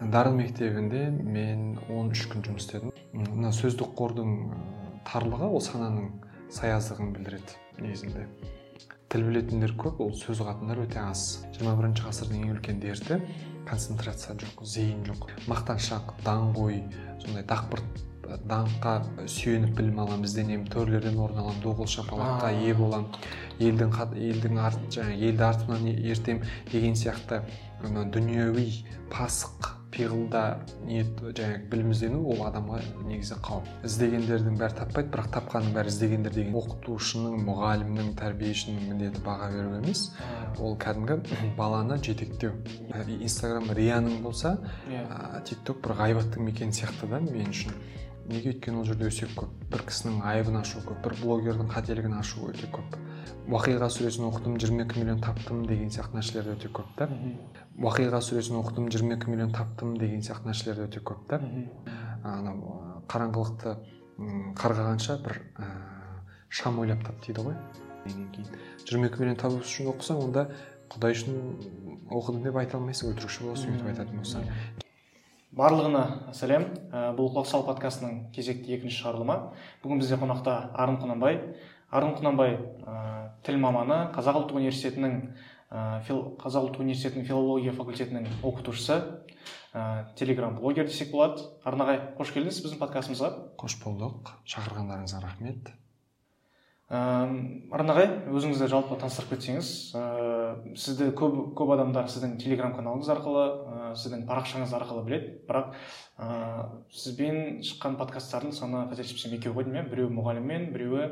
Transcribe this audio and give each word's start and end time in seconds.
дарын 0.00 0.36
мектебинде 0.36 1.08
мен 1.10 1.78
он 1.90 2.12
үч 2.14 2.28
күн 2.30 2.44
жұмыс 2.46 2.68
істедім. 2.68 2.92
Мына 3.12 3.50
сөздік 3.54 3.96
қордың 3.98 4.34
э, 4.54 4.58
тарлығы 5.08 5.48
ол 5.50 5.62
сананың 5.64 6.12
саяздығын 6.54 7.12
билдирет 7.16 7.56
негизинде. 7.80 8.26
Тіл 9.10 9.24
билетиндер 9.26 9.72
көп 9.80 10.02
ол 10.04 10.12
сөз 10.14 10.42
ұғатындар 10.44 10.84
өте 10.84 11.00
аз. 11.02 11.44
Жыйырма 11.56 11.74
биринчи 11.80 12.04
ғасырдың 12.06 12.44
эң 12.44 12.52
үлкен 12.54 12.82
дерти 12.82 13.18
концентрация 13.68 14.36
жок 14.38 14.62
зейін 14.64 15.02
жок. 15.08 15.32
Мактаншак 15.50 16.14
даңгой 16.24 16.84
сондай 17.24 17.42
дақпырт 17.48 18.04
даңкка 18.48 18.98
сүйөнүп 19.24 19.74
билим 19.78 20.02
алам 20.04 20.24
изденем 20.28 20.66
төрлөрдөн 20.68 21.16
орун 21.24 21.40
алам 21.42 21.62
доғыл 21.64 21.88
шапалакка 21.88 22.50
ээ 22.52 22.74
болом 22.76 23.08
элдин 23.58 23.94
элдин 24.14 24.60
ар 24.60 24.76
жаңағы 24.92 25.16
элди 25.30 25.46
артынан 25.48 25.88
ертемн 25.88 26.44
деген 26.70 26.96
сыяктуу 26.96 27.40
мына 27.82 28.04
пасык 29.10 29.77
пиғылда 29.92 30.42
ниет 30.84 31.20
жаңағы 31.22 31.68
білім 31.72 31.92
іздену 31.94 32.20
ол 32.28 32.42
адамға 32.46 32.80
негізі 33.08 33.38
қауіп. 33.44 33.68
Іздегендердің 33.88 34.58
бәрі 34.60 34.76
таппайды 34.78 35.12
бірақ 35.14 35.30
тапқанның 35.36 35.74
бәрі 35.76 35.92
іздегендер 35.92 36.34
деген 36.36 36.56
оқытушының 36.60 37.38
мұғалімнің 37.46 38.10
тәрбиешінің 38.20 38.88
міндеті 38.90 39.22
баға 39.24 39.48
беру 39.54 39.78
емес. 39.78 40.10
Ол 40.60 40.76
кәдімгі 40.80 41.54
баланы 41.56 41.96
жетектеу. 42.04 42.52
Инстаграм 43.18 43.70
рияның 43.72 44.20
болса 44.22 44.58
иә. 44.90 45.42
тик 45.48 45.64
ток 45.64 45.80
бір 45.84 45.96
ғайбаттың 46.02 46.44
мекені 46.44 46.76
сияқты 46.76 47.08
да 47.08 47.20
мен 47.20 47.48
үшін. 47.48 47.72
Неге 48.28 48.52
өйткені 48.52 48.82
ол 48.82 48.84
жерде 48.84 49.08
өсек 49.08 49.30
көп. 49.32 49.52
Бір 49.72 49.86
кісінің 49.88 50.20
айыбын 50.28 50.58
ашу 50.60 50.82
көп 50.84 51.00
бір 51.06 51.14
блогердің 51.22 51.70
қателігін 51.72 52.18
ашу 52.18 52.50
өте 52.50 52.68
көп. 52.68 52.98
Уақиға 53.48 53.88
сүресін 53.88 54.26
оқыдым 54.28 54.58
22 54.60 55.00
миллион 55.00 55.22
таптым 55.24 55.62
деген 55.64 55.88
сияқты 55.88 56.18
нәрселер 56.18 56.50
өте 56.52 56.68
көп 56.68 56.90
та. 56.98 57.08
Уақиға 57.78 58.18
сүресін 58.24 58.58
оқыдым 58.58 58.88
22 58.90 59.30
миллион 59.30 59.52
таптым 59.54 59.94
деген 59.98 60.22
сияқты 60.24 60.50
нәрселер 60.50 60.80
өте 60.88 61.02
көп 61.04 61.28
та. 61.30 61.38
Анау 62.26 63.04
қараңғылықты 63.10 63.74
қарғағанша 64.58 65.18
бір 65.22 65.38
ә, 65.62 65.68
шам 66.50 66.80
ойлап 66.82 67.04
тап 67.06 67.20
дейді 67.22 67.44
ғой. 67.46 67.54
Кейін 68.08 68.50
жиырма 68.82 69.06
екі 69.06 69.22
миллион 69.22 69.38
табу 69.38 69.62
үшін 69.62 69.92
оқысаң 69.92 70.24
онда 70.24 70.48
құдай 70.90 71.14
үшін 71.14 71.38
оқыдым 72.10 72.42
деп 72.48 72.58
айта 72.58 72.80
алмайсың 72.80 73.12
өтірікші 73.12 73.46
боласың 73.46 73.76
өйтіп 73.76 73.90
айтатын 73.92 74.22
болсаң. 74.24 74.48
Барлығына 75.58 76.34
сәлем. 76.34 76.66
Ә, 76.90 77.12
бұл 77.14 77.30
құлақ 77.36 77.66
подкастының 77.68 78.18
кезекті 78.34 78.74
екінші 78.74 79.04
шығарылымы 79.04 79.38
бүгін 79.84 80.02
бізде 80.02 80.18
қонақта 80.18 80.56
арын 80.74 80.98
құнанбай. 81.02 81.38
Арын 81.94 82.16
құнанбай 82.18 82.58
ә, 82.58 82.96
тіл 83.46 83.62
маманы 83.62 84.08
қазақ 84.16 84.42
ұлттық 84.42 84.60
университетінің 84.60 85.22
ә, 85.70 86.00
фил, 86.06 86.22
қазақ 86.40 86.68
ұлттық 86.68 86.84
университетінің 86.86 87.26
филология 87.28 87.74
факультетінің 87.76 88.30
оқытушысы. 88.42 89.00
Ә, 89.74 90.14
телеграм 90.16 90.56
блогер 90.56 90.88
десек 90.88 91.10
болады 91.12 91.44
арын 91.64 91.84
ағай 91.84 92.00
қош 92.18 92.32
келдіңіз 92.36 92.62
біздің 92.64 92.80
подкастымызға. 92.80 93.34
Қош 93.60 93.76
болдық. 93.84 94.32
Шақырғандарыңызға 94.48 95.20
рахмет. 95.24 95.70
Арна 96.88 97.92
ағай 97.92 98.06
өзіңізді 98.32 98.64
жалпы 98.72 98.96
таныстырып 98.96 99.34
кетсеңіз 99.34 99.70
ә, 99.92 100.04
сізді 100.72 101.10
көп 101.20 101.34
көп 101.58 101.72
адамдар 101.74 102.06
сіздің 102.08 102.38
телеграм 102.40 102.72
каналыңыз 102.72 103.10
арқылы 103.12 103.42
ә, 103.44 103.90
сіздің 103.92 104.22
парақшаңыз 104.30 104.72
арқылы 104.72 105.02
біледі. 105.04 105.34
Бірақ 105.44 105.74
ә, 106.16 106.30
сізбен 106.88 107.60
шыққан 107.60 107.98
подкасттардың 108.00 108.56
саны 108.56 108.86
қателеспесем 108.88 109.36
екеу 109.36 109.52
ғой 109.52 109.68
деймін 109.68 109.82
иә 109.82 109.90
біреуі 109.90 110.14
мұғаліммен 110.16 110.64
біреуі 110.72 111.10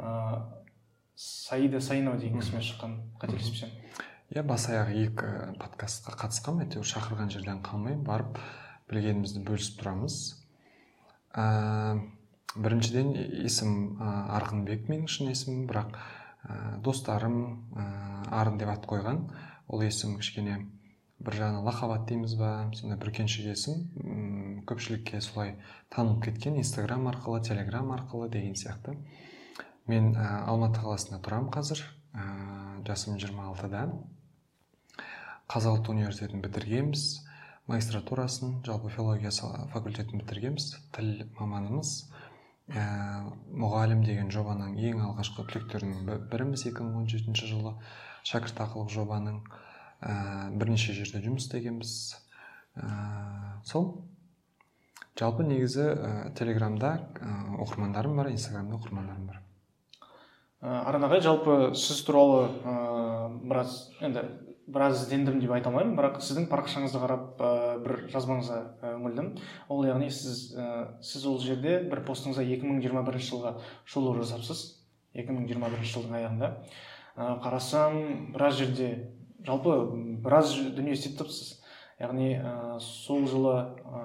ә, 0.00 0.14
саида 1.12 1.84
саинова 1.84 2.16
деген 2.16 2.40
кісімен 2.40 2.64
шыққан 2.64 2.96
қателеспесем. 3.20 3.76
Иә 4.28 4.42
бас 4.44 4.66
аяғы 4.68 4.92
екі 5.06 5.28
подкастқа 5.56 6.12
қатысқанмын 6.20 6.66
әйтеуір 6.66 6.88
шақырған 6.90 7.30
жерден 7.32 7.62
қалмай 7.64 7.94
барып 7.96 8.36
білгенімізді 8.90 9.40
бөлісіп 9.48 9.78
тұрамыз. 9.80 10.16
Біріншіден 12.58 13.14
есім 13.44 14.00
арғынбек 14.02 14.88
менің 14.90 15.08
шын 15.08 15.30
есімім 15.32 15.62
бірақ 15.70 15.96
ә, 15.96 16.76
достарым 16.84 17.38
ә, 17.72 17.86
арын 18.40 18.58
деп 18.60 18.72
ат 18.72 18.84
қойған. 18.88 19.22
Ол 19.68 19.84
есім 19.84 20.18
кішкене 20.20 20.58
бір 21.24 21.38
жағынан 21.40 21.64
лақап 21.64 22.04
дейміз 22.08 22.36
ба 22.40 22.50
сондай 22.76 23.00
бүркеншік 23.00 23.48
есім. 23.52 24.64
Көпшілікке 24.68 25.22
солай 25.24 25.56
танылып 25.94 26.28
кеткен 26.28 26.60
инстаграм 26.60 27.08
арқылы 27.08 27.40
телеграм 27.48 27.92
арқылы 27.96 28.28
деген 28.32 28.56
сияқты. 28.56 28.98
Мен 29.86 30.12
ә, 30.16 30.44
алматы 30.48 30.84
қаласында 30.84 31.22
тұрамын 31.24 31.52
қазір 31.52 31.84
ә, 32.12 32.84
жасым 32.88 33.16
26-да 33.16 33.86
қазақ 35.48 35.78
ұлттық 35.78 35.94
университетін 35.94 36.42
бітіргенбіз. 36.44 37.02
Магистратурасын 37.72 38.58
жалпы 38.66 38.90
филология 38.92 39.30
факультетін 39.72 40.20
бітіргенбіз. 40.20 40.66
Тіл 40.92 41.22
маманымыз 41.38 41.92
ә, 42.68 42.82
мұғалім 43.56 44.02
деген 44.04 44.28
жобаның 44.32 44.76
ең 44.76 45.00
алғашқы 45.06 45.46
түлектерінің 45.48 46.28
біріміз 46.28 46.66
2017 46.68 47.48
жылы. 47.48 47.72
Шәкіртақылық 48.28 48.92
жобаның 48.92 49.38
ә, 50.04 50.50
бірнеше 50.52 50.92
жерде 50.92 51.22
жұмыс 51.24 51.46
істегенбіз. 51.46 51.94
Ә, 52.76 52.90
сол. 53.64 54.04
Жалпы 55.16 55.48
негізі 55.48 55.86
ә, 55.94 56.10
телеграмда 56.36 56.92
ә, 57.16 57.38
оқырмандарым 57.64 58.20
бар 58.20 58.28
инстаграмда 58.34 58.76
оқырмандарым 58.76 59.32
бар. 59.32 59.40
Ә, 60.60 60.84
аран 60.92 61.08
жалпы 61.24 61.72
сіз 61.72 62.04
туралы 62.04 62.50
ә, 62.68 62.76
біраз 63.48 63.80
енді 64.04 64.26
біраз 64.72 65.02
іздендім 65.02 65.40
деп 65.40 65.52
айта 65.56 65.70
алмаймын. 65.70 65.96
Бірақ 65.98 66.18
сіздің 66.24 66.48
парақшаңызды 66.50 67.00
қарап 67.02 67.40
ә, 67.40 67.50
бір 67.84 68.02
жазбаңызға 68.12 68.58
үңілдім. 68.94 69.30
Ол 69.72 69.86
яғни 69.88 70.10
сіз 70.12 70.54
ә, 70.56 70.68
сіз 71.04 71.26
ол 71.28 71.38
жерде 71.42 71.78
бір 71.88 72.02
постыңызда 72.08 72.44
2021 72.44 73.22
жылға 73.28 73.54
шолу 73.88 74.14
жасапсыз. 74.20 74.64
2021 75.16 75.88
жылдың 75.92 76.18
аяғында. 76.20 76.50
Ә, 77.16 77.30
қарасам 77.44 78.32
біраз 78.34 78.58
жерде 78.60 78.90
жалпы 79.46 79.78
біраз 80.24 80.52
дүние 80.76 80.98
істетіпсіз 80.98 81.56
яғни 82.02 82.34
ә, 82.36 82.76
сол 82.82 83.24
жылы 83.30 83.56
ә, 83.88 84.04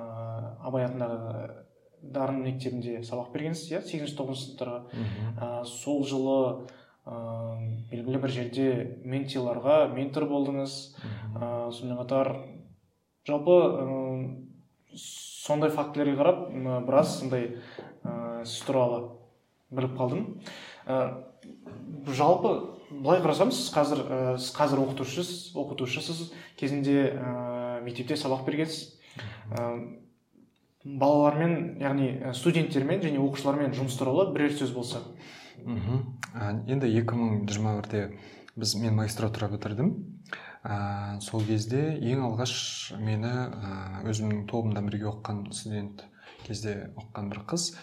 абай 0.64 0.88
атындағы 0.88 1.60
дарын 2.04 2.42
мектебінде 2.44 3.02
сабақ 3.08 3.32
бергенсіз 3.36 3.72
иә 3.72 3.84
сегізінші 3.88 4.18
тоғызыншы 4.18 4.48
сыныптарға. 4.48 5.62
Сол 5.70 6.04
жылы 6.08 6.40
ә, 7.06 7.16
белгілі 7.92 8.22
бір 8.24 8.32
жерде 8.32 8.68
ментиларға 9.04 9.88
ментор 9.94 10.28
болдыңыз. 10.30 10.76
Ә, 11.36 11.72
сонымен 11.72 12.00
қатар 12.00 12.32
жалпы 13.28 13.58
ә, 13.60 13.88
сондай 14.96 15.74
фактілерге 15.74 16.18
қарап 16.20 16.46
ә, 16.50 16.80
біраз 16.86 17.18
сондай 17.20 17.50
ә, 18.04 18.44
сіз 18.46 18.64
туралы 18.68 19.02
біліп 19.74 19.98
қалдым. 20.00 20.26
Ә, 20.88 21.02
жалпы 22.08 22.54
былай 22.92 23.24
қарасам 23.24 23.52
сіз 23.52 23.72
қазір 23.74 24.06
ә, 24.06 24.22
сіз 24.38 24.54
қазір 24.56 24.84
оқытушысыз 24.86 25.58
оқытушысыз. 25.60 26.32
Кезінде 26.60 27.12
ә, 27.12 27.82
мектепте 27.84 28.16
сабақ 28.20 28.46
бергенсіз. 28.48 28.94
Ә, 29.52 29.68
балалармен 30.84 31.78
яғни 31.80 32.34
студенттермен 32.36 33.04
және 33.04 33.22
оқушылармен 33.24 33.76
жұмыс 33.76 33.96
туралы 34.00 34.28
бірер 34.36 34.52
сөз 34.56 34.74
болса. 34.76 35.04
Мхм 35.66 36.00
енді 36.68 36.88
2021-де 36.88 38.10
біз 38.56 38.76
мен 38.76 38.96
магистратура 38.96 39.50
бітірдім. 39.54 39.94
Ә, 40.64 41.20
сол 41.20 41.44
кезде 41.44 41.98
ең 42.00 42.24
алғаш 42.24 42.54
мені 43.02 43.32
өзімнің 44.08 44.46
тобымда 44.48 44.84
бірге 44.86 45.10
оқыған 45.12 45.50
студент 45.52 46.06
кезде 46.46 46.94
оқыған 46.96 47.32
бір 47.34 47.42
қыз 47.52 47.74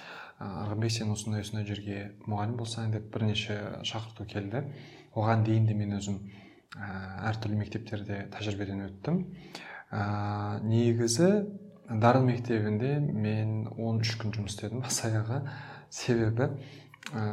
арғынбек 0.40 0.94
сен 0.94 1.10
осындай 1.12 1.44
осындай 1.44 1.66
жерге 1.68 1.98
мұғалім 2.24 2.56
болсаң 2.56 2.94
деп 2.94 3.10
бірнеше 3.12 3.58
шақырту 3.84 4.24
келді. 4.30 4.64
Оған 5.12 5.44
дейін 5.44 5.66
де 5.68 5.76
мен 5.76 5.92
өзім 5.98 6.20
ә, 6.78 6.86
әртүрлі 7.28 7.58
мектептерде 7.60 8.22
тәжірибеден 8.32 8.86
өттім. 8.86 9.24
Ә, 9.92 10.62
негізі 10.64 11.30
дарын 11.90 12.30
мектебінде 12.30 12.94
мен 13.00 13.66
13 13.74 14.22
күн 14.22 14.36
жұмыс 14.38 14.56
істедім 14.56 14.80
бас 14.86 15.02
аяғы. 15.04 15.42
Себебі 15.90 16.48
ә, 17.12 17.24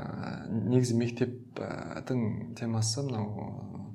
негізі 0.49 0.97
мектептің 1.01 2.25
темасы 2.57 3.03
мынау 3.05 3.93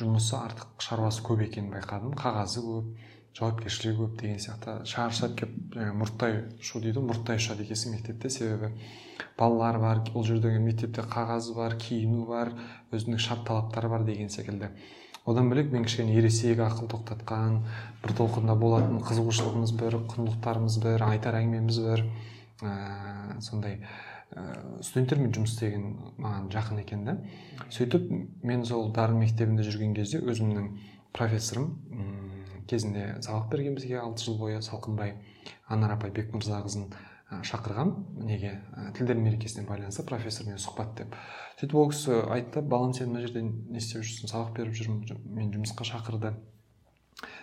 жұмысы 0.00 0.36
артық 0.38 0.80
шаруасы 0.82 1.24
көп 1.26 1.44
екенін 1.44 1.72
байқадым. 1.74 2.14
Қағазы 2.18 2.62
көп 2.64 3.08
жауапкершілігі 3.36 3.98
көп 3.98 4.14
деген 4.20 4.40
сияқты. 4.42 4.76
Шаршап 4.88 5.36
келіп 5.38 5.76
мұрттай 5.98 6.40
ұшу 6.58 6.80
дейді 6.82 7.02
мұрттай 7.04 7.38
ұшады 7.38 7.66
екенсің 7.66 7.94
мектепте. 7.96 8.30
Себебі 8.30 8.72
балалар 9.38 9.78
бар 9.82 10.00
ол 10.14 10.24
жерде 10.26 10.56
мектепте 10.58 11.04
қағазы 11.06 11.54
бар 11.54 11.76
киіну 11.78 12.24
бар 12.26 12.54
өзінің 12.90 13.20
шарт 13.22 13.46
талаптары 13.46 13.92
бар 13.92 14.06
деген 14.08 14.32
секілді. 14.32 14.72
Одан 15.28 15.50
бөлек 15.52 15.70
мен 15.70 15.84
кішкене 15.84 16.16
ересек 16.16 16.58
ақыл 16.64 16.88
тоқтатқан 16.90 17.60
бір 18.02 18.14
толқында 18.18 18.56
болатын 18.58 19.02
қызығушылығымыз 19.04 19.74
бір 19.78 19.98
құндылықтарымыз 20.10 20.78
бір 20.82 21.04
айтар 21.10 21.36
әңгімеміз 21.42 21.80
бір 21.84 22.06
ә, 22.64 23.40
сондай 23.44 23.82
ә, 24.34 24.82
студенттермен 24.82 25.34
жұмыс 25.34 25.56
істеген 25.56 25.86
маған 26.18 26.48
жақын 26.54 26.82
екен 26.84 27.04
да. 27.08 27.16
Сөйтіп 27.70 28.10
мен 28.46 28.64
сол 28.64 28.92
дарын 28.94 29.20
мектебінде 29.22 29.66
жүрген 29.66 29.94
кезде 29.96 30.22
өзімнің 30.22 30.72
профессорым 31.16 31.76
кезінде 32.70 33.16
сабақ 33.24 33.50
берген 33.50 33.74
бізге 33.74 33.98
алты 33.98 34.24
жыл 34.24 34.38
бойы 34.38 34.60
салқынбай 34.62 35.16
анар 35.68 35.96
апай 35.96 36.12
бекмырзақызын 36.14 36.92
шақырған. 37.46 37.92
Неге? 38.26 38.60
Тілдер 38.96 39.18
мерекесіне 39.18 39.66
байланысты 39.66 40.04
профессормен 40.06 40.58
сұхбат 40.58 40.96
деп. 40.98 41.14
Сөйтіп 41.60 41.76
ол 41.78 41.90
кісі 41.92 42.20
айтты 42.34 42.62
балам 42.62 42.94
сен 42.94 43.12
мына 43.12 43.22
жерде 43.22 43.42
не 43.42 43.78
істеп 43.78 44.02
жүрсің? 44.02 44.30
Сабақ 44.32 44.54
беріп 44.56 44.74
жүрмін 44.74 45.20
мен 45.36 45.52
жұмысқа 45.54 45.86
шақырды. 45.86 46.34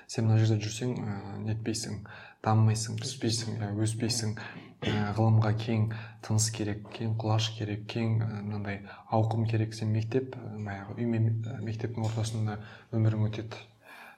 Сен 0.07 0.28
мына 0.28 0.39
жерде 0.42 0.60
жүрсең 0.63 0.95
ә, 1.00 1.18
нетпейсің 1.45 2.01
дамымайсың 2.44 3.00
түспейсің 3.00 3.60
иә 3.62 3.72
өспейсің 3.84 4.36
ә, 4.36 4.67
ғылымға 4.85 5.51
кең 5.57 5.88
тыныс 6.25 6.51
керек 6.53 6.83
кең 6.94 7.15
құлаш 7.18 7.50
керек 7.57 7.88
кең 7.89 8.19
мынандай 8.21 8.83
ауқым 9.15 9.47
керек 9.50 9.74
сен 9.74 9.89
мектеп 9.95 10.35
баяғы 10.38 10.97
үй 11.01 11.07
мектептің 11.65 12.06
ортасында 12.06 12.59
өмірің 12.94 13.25
өтеді. 13.29 13.57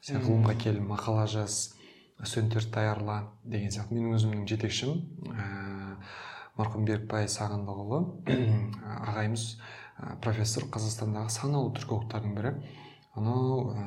Сен 0.04 0.20
ғылымға 0.24 0.56
кел 0.60 0.82
мақала 0.84 1.28
жаз 1.32 1.76
студенттерді 2.24 2.74
таярла 2.76 3.22
деген 3.44 3.72
сияқты. 3.72 3.96
Менің 3.96 4.18
өзімнің 4.18 4.46
жетекшім 4.52 4.98
ә, 5.32 5.48
марқұм 6.60 6.88
берікбай 6.88 7.30
сағындықұлы 7.32 8.02
ағайымыз 9.08 9.46
ә, 9.56 10.18
профессор 10.24 10.68
қазақстандағы 10.74 11.32
санаулы 11.32 11.72
түркологтардың 11.80 12.36
бірі. 12.36 12.54
Анау 13.16 13.72
ә, 13.72 13.86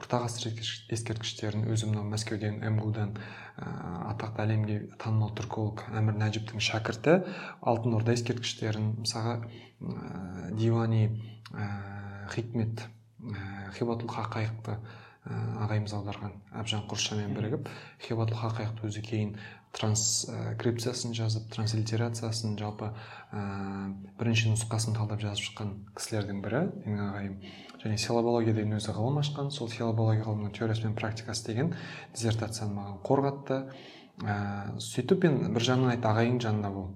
орта 0.00 0.22
ғасыр 0.24 0.56
ескерткіштерін 0.96 1.68
өзі 1.70 1.90
мынау 1.90 2.06
мәскеуден 2.10 2.58
мгу 2.76 2.92
дан 2.96 3.12
ә, 3.16 3.68
атақты 4.14 4.44
әлемге 4.46 4.78
танымал 5.02 5.34
түрколог 5.38 5.84
әмір 5.92 6.16
нәжіптің 6.22 6.64
шәкірті 6.64 7.18
алтын 7.60 7.98
орда 8.00 8.16
ескерткіштерін 8.16 8.94
мысалға 9.04 9.36
ә, 9.44 10.50
дивани 10.56 11.04
ә, 11.52 11.68
хикмет 12.34 12.86
ә, 13.20 13.70
хибатул 13.76 14.10
хақайықты 14.10 14.80
Э, 15.28 15.36
ағайымыз 15.60 15.92
аударған 15.92 16.32
әбжан 16.56 16.86
құршамен 16.88 17.34
бірігіп 17.36 17.66
хибаtul 18.00 18.38
хақайықты 18.40 18.86
өзі 18.88 19.02
кейін 19.04 19.34
транскрипциясын 19.76 21.12
жазып 21.18 21.50
транслитерациясын 21.52 22.54
жалпы 22.56 22.88
ә, 22.88 23.42
бірінші 24.16 24.54
нұсқасын 24.54 24.96
талдап 24.96 25.20
жазып 25.20 25.50
шыққан 25.50 25.74
кісілердің 25.98 26.40
бірі 26.46 26.62
менің 26.86 27.02
ағайым 27.10 27.36
және 27.80 27.96
силабология 27.98 28.54
деген 28.54 28.76
өзі 28.76 28.94
ғылым 28.96 29.20
ашқан. 29.22 29.50
Сол 29.50 29.70
силабология 29.72 30.24
ғылымының 30.24 30.52
теориясы 30.56 30.86
мен 30.86 30.96
практикасы 30.96 31.46
деген 31.46 31.74
диссертацияны 32.14 32.74
маған 32.76 32.98
қорғатты. 33.06 33.60
Ә, 34.20 34.36
сөйтіп 34.80 35.24
мен 35.24 35.54
бір 35.54 35.66
жағынан 35.68 35.94
айтты 35.94 36.10
ағайың 36.10 36.40
жанында 36.44 36.70
бол. 36.74 36.90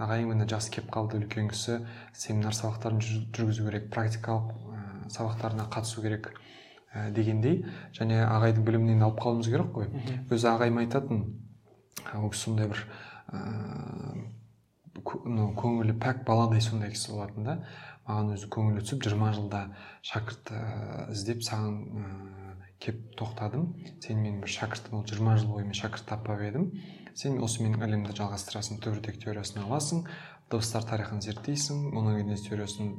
Ағайың 0.00 0.32
міне 0.32 0.48
жасы 0.48 0.72
келіп 0.72 0.90
қалды 0.92 1.20
үлкен 1.20 1.50
кісі. 1.52 1.82
Семинар 2.16 2.56
сабақтарын 2.56 3.02
жүргізу 3.04 3.66
керек 3.68 3.90
практикалық 3.92 4.52
ә, 4.52 4.84
сабақтарына 5.12 5.68
қатысу 5.72 6.04
керек 6.04 6.30
ә, 6.94 7.10
дегендей. 7.12 7.66
Және 7.96 8.22
ағайдың 8.24 8.64
білімінен 8.64 9.04
алып 9.04 9.20
қалуымыз 9.20 9.52
керек 9.52 9.74
қой. 9.76 9.92
Өзі 10.30 10.48
ағайым 10.54 10.80
айтатын 10.84 11.26
ол 12.14 12.30
кісі 12.32 12.50
сондай 12.50 12.72
бір 12.72 12.86
ыыы 13.32 14.32
көңілі 15.06 15.96
пәк 16.00 16.24
баладай 16.26 16.62
сондай 16.64 16.92
кісі 16.94 17.12
болатын 17.12 17.44
да. 17.44 17.56
Маған 18.06 18.34
өзі 18.36 18.48
көңілі 18.54 18.84
түсіп 18.84 19.02
жиырма 19.06 19.32
жылда 19.34 19.62
шәкірт 20.06 20.52
ә, 20.54 20.60
іздеп 21.14 21.42
саған 21.46 21.76
ә, 22.02 22.10
кеп 22.82 23.00
тоқтадым. 23.18 23.72
Сен 24.04 24.22
менің 24.22 24.40
бір 24.44 24.52
шәкіртім 24.54 25.00
ол 25.00 25.04
жиырма 25.08 25.36
жыл 25.40 25.52
бойы 25.54 25.66
мен 25.66 25.76
шәкірт 25.76 26.06
таппап 26.08 26.44
едім. 26.44 26.70
Сен 27.16 27.40
осы 27.42 27.64
менің 27.64 27.82
ілімді 27.86 28.14
жалғастырасың 28.18 28.80
түбіртек 28.84 29.18
теориясын 29.22 29.62
аласың 29.64 30.04
дыбыстар 30.52 30.84
тарихын 30.86 31.22
зерттейсің 31.24 31.88
моногенез 31.94 32.44
теориясын 32.44 32.92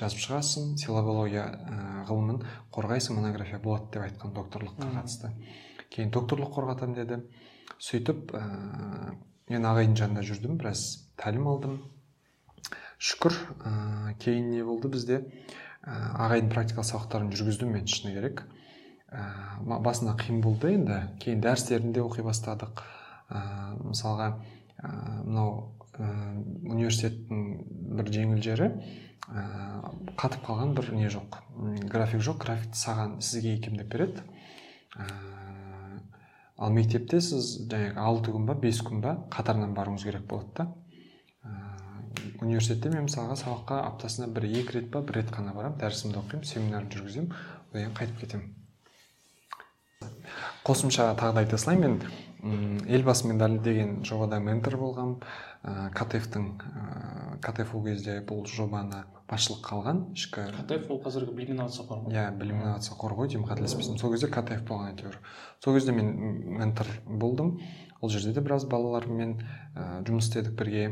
жазып 0.00 0.22
шығасың 0.24 0.70
силабология 0.80 1.44
ә, 1.44 2.04
ғылымын 2.08 2.40
қорғайсың 2.72 3.18
монография 3.18 3.58
болады 3.60 3.90
деп 3.92 4.06
айтқан 4.06 4.32
докторлыққа 4.38 4.88
қатысты. 4.94 5.32
Кейін 5.92 6.14
докторлық 6.14 6.54
қорғатамын 6.54 6.96
деді. 6.96 7.20
Сөйтіп 7.82 8.32
ә, 8.38 8.44
мен 9.52 9.68
ағайдың 9.68 9.98
жанында 10.00 10.24
жүрдім 10.30 10.56
біраз 10.62 10.86
тәлім 11.20 11.50
алдым. 11.52 11.76
Шүкір. 13.04 13.36
Ә, 13.60 13.72
кейін 14.22 14.50
не 14.54 14.64
болды 14.64 14.88
бізде? 14.92 15.20
Ә, 15.84 15.94
ағайдың 16.26 16.50
практикалық 16.54 16.88
сабақтарын 16.88 17.32
жүргіздім 17.36 17.74
мен 17.76 17.88
шыны 17.90 18.14
керек. 18.16 18.44
Ә, 19.12 19.60
басында 19.60 20.16
қиын 20.20 20.40
болды 20.44 20.72
енді. 20.78 21.00
Кейін 21.22 21.44
дәрістерінде 21.44 22.04
оқи 22.04 22.24
бастадық. 22.24 22.84
Ә, 23.28 23.42
мысалға 23.84 24.30
ә, 24.80 24.92
мынау 25.24 25.74
ә, 25.98 26.08
университеттің 26.72 27.44
бір 27.98 28.12
жеңіл 28.14 28.40
жері 28.44 28.70
ә, 29.28 29.44
қатып 30.20 30.46
қалған 30.48 30.74
бір 30.78 30.92
не 30.96 31.10
жоқ 31.12 31.40
график 31.90 32.24
жоқ. 32.24 32.40
Графикті 32.44 32.78
саған 32.78 33.18
сізге 33.20 33.54
икемдеп 33.58 33.92
береді. 33.92 34.24
Ә, 34.96 35.06
ал 36.56 36.72
мектепте 36.74 37.20
сіз 37.20 37.66
жаңағы 37.68 38.00
алты 38.00 38.34
күн 38.34 38.48
ба 38.48 38.56
бес 38.58 38.80
күн 38.84 39.00
ба 39.04 39.16
қатарынан 39.34 39.74
баруыңыз 39.76 40.06
керек 40.06 40.26
болады 40.30 40.52
да. 40.56 40.68
Университетте 42.44 42.92
мен 42.92 43.08
мысалға 43.08 43.38
сабаққа 43.40 43.80
аптасына 43.88 44.28
бір 44.34 44.48
екі 44.50 44.78
рет 44.78 44.90
па 44.92 45.02
бір 45.02 45.22
рет 45.22 45.32
қана 45.34 45.54
барамын 45.56 45.80
дәрісімді 45.80 46.20
оқимын 46.20 46.46
семинарымды 46.48 47.00
жүргіземін 47.00 47.32
одан 47.32 47.80
кейін 47.80 47.96
қайтып 47.98 48.20
кетемін. 48.20 48.52
Қосымша 50.64 51.10
тағы 51.18 51.34
да 51.34 51.44
айта 51.44 51.58
салайын 51.58 51.82
мен 51.84 52.82
елбасы 52.88 53.26
медалі 53.28 53.58
деген 53.64 54.02
жобада 54.04 54.38
ментор 54.40 54.76
болғанмын 54.76 55.20
ә, 55.64 55.90
ктфтің 55.96 56.48
ә, 56.60 57.38
ктф 57.44 57.74
ол 57.74 57.84
кезде 57.86 58.18
бұл 58.28 58.44
жобаны 58.44 59.04
басшылыққа 59.30 59.78
алған 59.78 60.02
ішкі 60.12 60.44
ктф 60.58 60.90
ол 60.92 61.00
қазіргі 61.06 61.32
білім 61.38 61.54
инновация 61.56 61.86
қоры 61.88 62.12
иә 62.12 62.26
білім 62.36 62.60
инновация 62.60 62.98
қоры 63.00 63.16
ғой 63.16 63.32
деймін 63.32 63.48
қателеспесем 63.48 63.96
сол 64.00 64.12
кезде 64.12 64.28
ктф 64.28 64.60
болған 64.68 64.92
әйтеуір 64.92 65.16
сол 65.64 65.78
кезде 65.78 65.96
мен 65.96 66.12
ментор 66.60 66.90
болдым. 67.06 67.56
Ол 68.04 68.12
жерде 68.12 68.34
де 68.36 68.44
біраз 68.44 68.68
балалармен 68.68 69.34
ә, 69.40 70.04
жұмыс 70.04 70.28
істедік 70.28 70.54
бірге. 70.60 70.86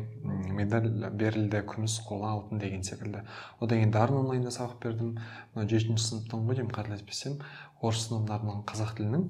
Медаль 0.56 0.88
берілді 1.12 1.62
күміс 1.68 1.98
қола 2.08 2.32
алтын 2.38 2.62
деген 2.62 2.82
секілді. 2.88 3.26
Одан 3.60 3.82
кейін 3.82 3.92
дарын 3.92 4.22
онлайнда 4.24 4.52
сабақ 4.54 4.80
бердім. 4.82 5.18
Мынау 5.54 5.68
жетінші 5.68 6.08
сыныптың 6.08 6.46
ғой 6.48 6.62
деймін 6.62 6.72
қателеспесем. 6.72 7.36
Орыс 7.82 8.08
сыныбына 8.08 8.62
қазақ 8.68 8.96
тілінің 8.96 9.28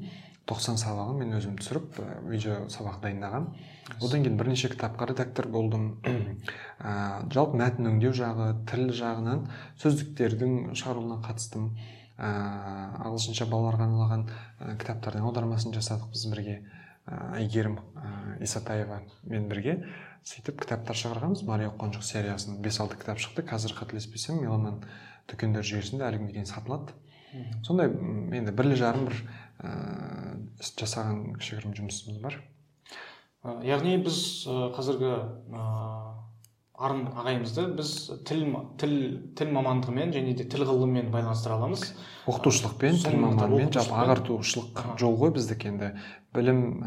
тоқсан 0.49 0.79
сабағын 0.81 1.21
мен 1.23 1.37
өзім 1.39 1.55
түсіріп 1.61 2.01
видео 2.27 2.65
сабақ 2.73 2.99
дайындағанмын 3.05 3.71
одан 4.01 4.25
кейін 4.25 4.39
бірнеше 4.39 4.71
кітапқа 4.73 5.07
редактор 5.11 5.49
болдым. 5.49 5.99
Ә, 6.03 7.23
жалпы 7.35 7.59
мәтін 7.61 7.93
өңдеу 7.93 8.15
жағы 8.17 8.49
тіл 8.71 8.91
жағынан 8.97 9.45
сөздіктердің 9.83 10.73
шығаруына 10.79 11.21
қатыстым. 11.27 11.71
Ә, 12.19 12.31
ағылшынша 13.07 13.47
балаларға 13.51 13.87
арналған 13.87 14.27
ә, 14.27 14.77
кітаптардың 14.83 15.29
аудармасын 15.29 15.75
жасадық 15.77 16.13
біз 16.15 16.27
бірге. 16.33 16.59
Әйгерім 17.07 17.79
ә, 17.79 18.11
исатаева 18.45 19.01
мен 19.27 19.49
бірге 19.51 19.79
сөйтіп 20.23 20.61
кітаптар 20.63 20.99
шығарғанбыз. 20.99 21.43
Мария 21.49 21.73
қонжық 21.75 22.05
сериясын 22.07 22.61
бес 22.63 22.79
алты 22.81 22.99
кітап 23.01 23.19
шықты. 23.19 23.43
Қазір 23.43 23.75
қателеспесем 23.75 24.39
меломан 24.43 24.85
дүкендер 25.31 25.67
желісінде 25.67 26.07
әлі 26.07 26.23
күнге 26.23 26.37
дейін 26.39 26.47
сатылады. 26.47 26.95
Сондай 27.67 27.91
енді 28.39 28.55
бірлі 28.55 28.79
жарым 28.79 29.09
бір 29.09 29.19
іс 30.63 30.75
жасаған 30.79 31.35
кішігірім 31.41 31.75
жұмысымыз 31.81 32.23
бар. 32.23 32.39
Яғни 33.67 33.97
біз 34.05 34.47
қазіргі 34.47 35.15
арын 36.79 37.05
ағайымызды 37.13 37.67
біз 37.77 37.91
тіл 38.27 38.45
тіл 38.81 38.95
тіл 39.37 39.53
мамандығымен 39.55 40.15
және 40.15 40.33
де 40.39 40.47
тіл 40.49 40.65
ғылымымен 40.69 41.11
байланыстыра 41.13 41.59
аламыз. 41.59 41.85
Оқытушылықпен 42.31 42.99
тіл 43.05 43.19
маманымен 43.21 43.71
жалпы 43.75 43.99
ағартушылық 44.03 44.97
жол 45.01 45.19
ғой 45.21 45.35
біздікі 45.37 45.69
енді. 45.73 45.93
Білім 46.33 46.83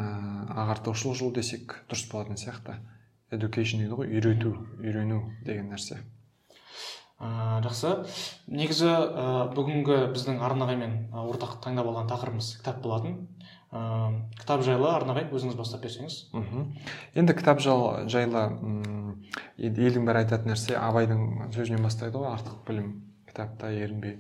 ағартушылық 0.65 1.20
жол 1.22 1.32
десек 1.38 1.77
дұрыс 1.89 2.10
болатын 2.12 2.42
сияқты. 2.42 2.80
Education 3.32 3.84
дейді 3.84 4.00
ғой 4.01 4.10
үйрету 4.10 4.56
үйрену 4.82 5.22
деген 5.46 5.70
нәрсе. 5.74 6.01
Ә, 7.15 7.62
жақсы. 7.63 7.94
Негізі 8.51 8.89
ә, 8.89 9.25
бүгінгі 9.56 10.01
біздің 10.12 10.42
арнағаймен 10.44 11.13
ортақ 11.15 11.62
таңдап 11.63 11.88
алған 11.88 12.10
тақырыбымыз 12.12 12.58
кітап 12.60 12.82
болатын. 12.84 13.22
Ә, 13.75 13.82
кітап 14.39 14.63
жайлы 14.65 14.88
арнағай 14.91 15.27
өзіңіз 15.36 15.58
бастап 15.60 15.84
берсеңіз. 15.86 16.17
Енді 17.20 17.36
кітап 17.36 17.62
жайлы 17.63 18.05
елдің 19.60 20.08
бәрі 20.08 20.24
айтатын 20.24 20.53
нәрсе 20.53 20.79
абайдың 20.79 21.51
сөзінен 21.55 21.84
бастайды 21.86 22.20
ғой. 22.20 22.32
Артық 22.36 22.62
білім 22.67 22.91
кітапта 23.29 23.72
ерінбей 23.75 24.20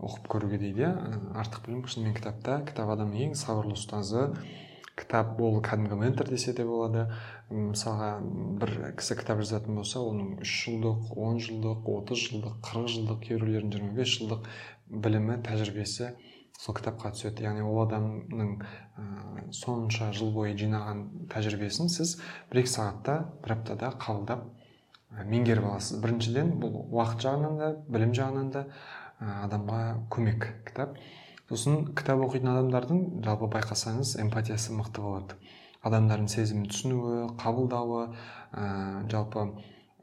оқып 0.00 0.28
көруге 0.32 0.60
дейді 0.62 0.86
иә. 0.86 0.92
Артық 1.40 1.66
білім 1.68 1.86
шынымен 1.88 2.16
кітапта. 2.16 2.60
Кітап 2.68 2.94
адамның 2.96 3.28
ең 3.28 3.38
сабырлы 3.38 3.76
ұстазы. 3.78 4.30
Кітап 4.94 5.40
ол 5.42 5.58
кәдімгі 5.64 5.98
ментор 5.98 6.28
десе 6.30 6.54
де 6.54 6.64
болады. 6.68 7.08
Мысалға 7.50 8.10
бір 8.60 8.94
кісі 9.00 9.16
кітап 9.18 9.40
жазатын 9.42 9.80
болса 9.80 10.00
оның 10.00 10.44
үш 10.44 10.52
жылдық 10.64 11.16
он 11.18 11.40
жылдық 11.42 11.88
отыз 11.96 12.22
жылдық 12.28 12.60
қырық 12.64 12.86
жылдық 12.92 13.18
кейбіреулердің 13.26 13.74
жиырма 13.74 13.96
бес 13.98 14.14
жылдық 14.14 14.46
білімі 15.04 15.40
тәжірибесі 15.44 16.14
сол 16.60 16.76
кітапқа 16.76 17.12
түседі. 17.14 17.44
Яғни 17.44 17.64
ол 17.66 17.80
адамның 17.84 18.52
ә, 18.60 19.04
сонша 19.52 20.10
жыл 20.16 20.32
бойы 20.34 20.54
жинаған 20.58 21.02
тәжірибесін 21.32 21.90
сіз 21.92 22.16
бір 22.50 22.62
екі 22.62 22.72
сағатта 22.74 23.16
бір 23.44 23.56
аптада 23.56 23.90
қабылдап 24.00 24.46
ә, 24.46 25.26
меңгеріп 25.28 25.66
аласыз. 25.70 26.00
Біріншіден 26.04 26.54
бұл 26.62 26.78
уақыт 26.86 27.26
жағынан 27.26 27.58
да 27.60 27.72
білім 27.88 28.14
жағынан 28.16 28.50
да 28.54 28.64
ә, 28.64 29.44
адамға 29.48 29.82
көмек 30.14 30.48
кітап. 30.68 30.96
Сосын 31.50 31.90
кітап 31.92 32.22
оқитын 32.24 32.54
адамдардың 32.54 33.04
жалпы 33.26 33.50
байқасаңыз 33.52 34.16
эмпатиясы 34.22 34.72
мықты 34.78 35.04
болады. 35.04 35.36
Адамдардың 35.84 36.30
сезімін 36.32 36.70
түсінуі 36.70 37.26
қабылдауы 37.42 38.06
ә, 38.08 39.04
жалпы 39.12 39.50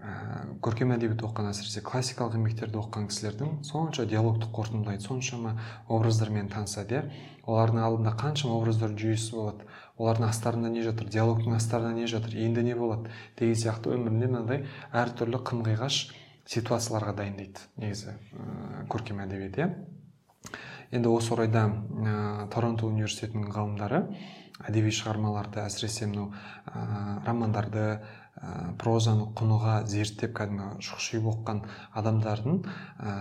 ә, 0.01 0.57
көркем 0.65 0.91
әдебиет 0.95 1.21
оқыған 1.21 1.51
әсіресе 1.51 1.83
классикалық 1.85 2.37
еңбектерді 2.39 2.79
оқыған 2.81 3.07
кісілердің 3.11 3.51
сонша 3.67 4.05
диалогты 4.09 4.49
қорытындылайды 4.53 5.05
соншама 5.05 5.55
образдармен 5.87 6.49
танысады 6.49 6.97
иә. 6.97 7.03
Олардың 7.45 7.81
алдында 7.85 8.15
қаншама 8.17 8.57
образдар 8.57 8.91
жүйесі 8.97 9.35
болады 9.37 9.69
олардың 10.01 10.27
астарында 10.29 10.69
не 10.73 10.83
жатыр 10.85 11.09
диалогтың 11.13 11.55
астарында 11.57 11.93
не 11.97 12.07
жатыр 12.09 12.35
енді 12.37 12.63
не 12.65 12.75
болады 12.77 13.11
деген 13.37 13.57
сияқты 13.61 13.93
өмірінде 13.95 14.29
мынандай 14.31 14.65
әртүрлі 14.93 15.41
қым 15.45 15.63
қиғаш 15.65 16.01
ситуацияларға 16.49 17.15
дайындайды 17.21 17.65
негізі 17.77 18.13
ә, 18.13 18.85
көркем 18.89 19.21
әдебиет 19.25 19.57
иә. 19.61 19.69
Енді 20.91 21.11
осы 21.13 21.33
орайда 21.35 21.67
ә, 21.69 22.47
торонто 22.53 22.89
университетінің 22.89 23.51
ғалымдары 23.53 24.01
әдеби 24.67 24.91
шығармаларды 24.93 25.61
әсіресе 25.63 26.09
мынау 26.09 26.31
ә, 26.65 27.21
романдарды 27.27 27.85
ә, 28.41 28.73
прозаны 28.81 29.29
құныға 29.37 29.81
зерттеп 29.89 30.33
кәдімгі 30.37 30.81
шұқшиып 30.85 31.29
оқыған 31.31 31.61
адамдардың 32.01 32.61
ә, 32.65 33.13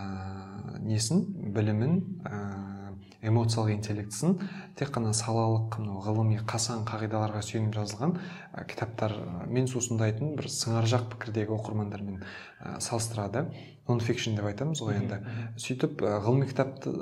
несін 0.84 1.24
білімін 1.54 2.00
ә, 2.24 2.40
эмоциялық 3.20 3.74
интеллектісін 3.74 4.38
тек 4.80 4.94
қана 4.94 5.12
салалық 5.16 5.76
мынау 5.76 6.00
ғылыми 6.06 6.40
қасаң 6.48 6.86
қағидаларға 6.88 7.42
сүйеніп 7.44 7.76
жазылған 7.76 8.16
ә, 8.16 8.64
кітаптар 8.70 9.16
мен 9.52 9.68
сусындайтын 9.68 10.34
бір 10.38 10.48
сыңар 10.48 10.88
жақ 10.88 11.10
пікірдегі 11.12 11.52
оқырмандармен 11.58 12.22
ә, 12.22 12.78
салыстырады. 12.80 13.44
Нонфикшн 13.90 14.38
деп 14.38 14.48
айтамыз 14.48 14.80
ғой 14.80 15.00
енді. 15.02 15.20
Сөйтіп 15.60 16.00
ғылыми 16.00 16.48
кітапты 16.48 16.94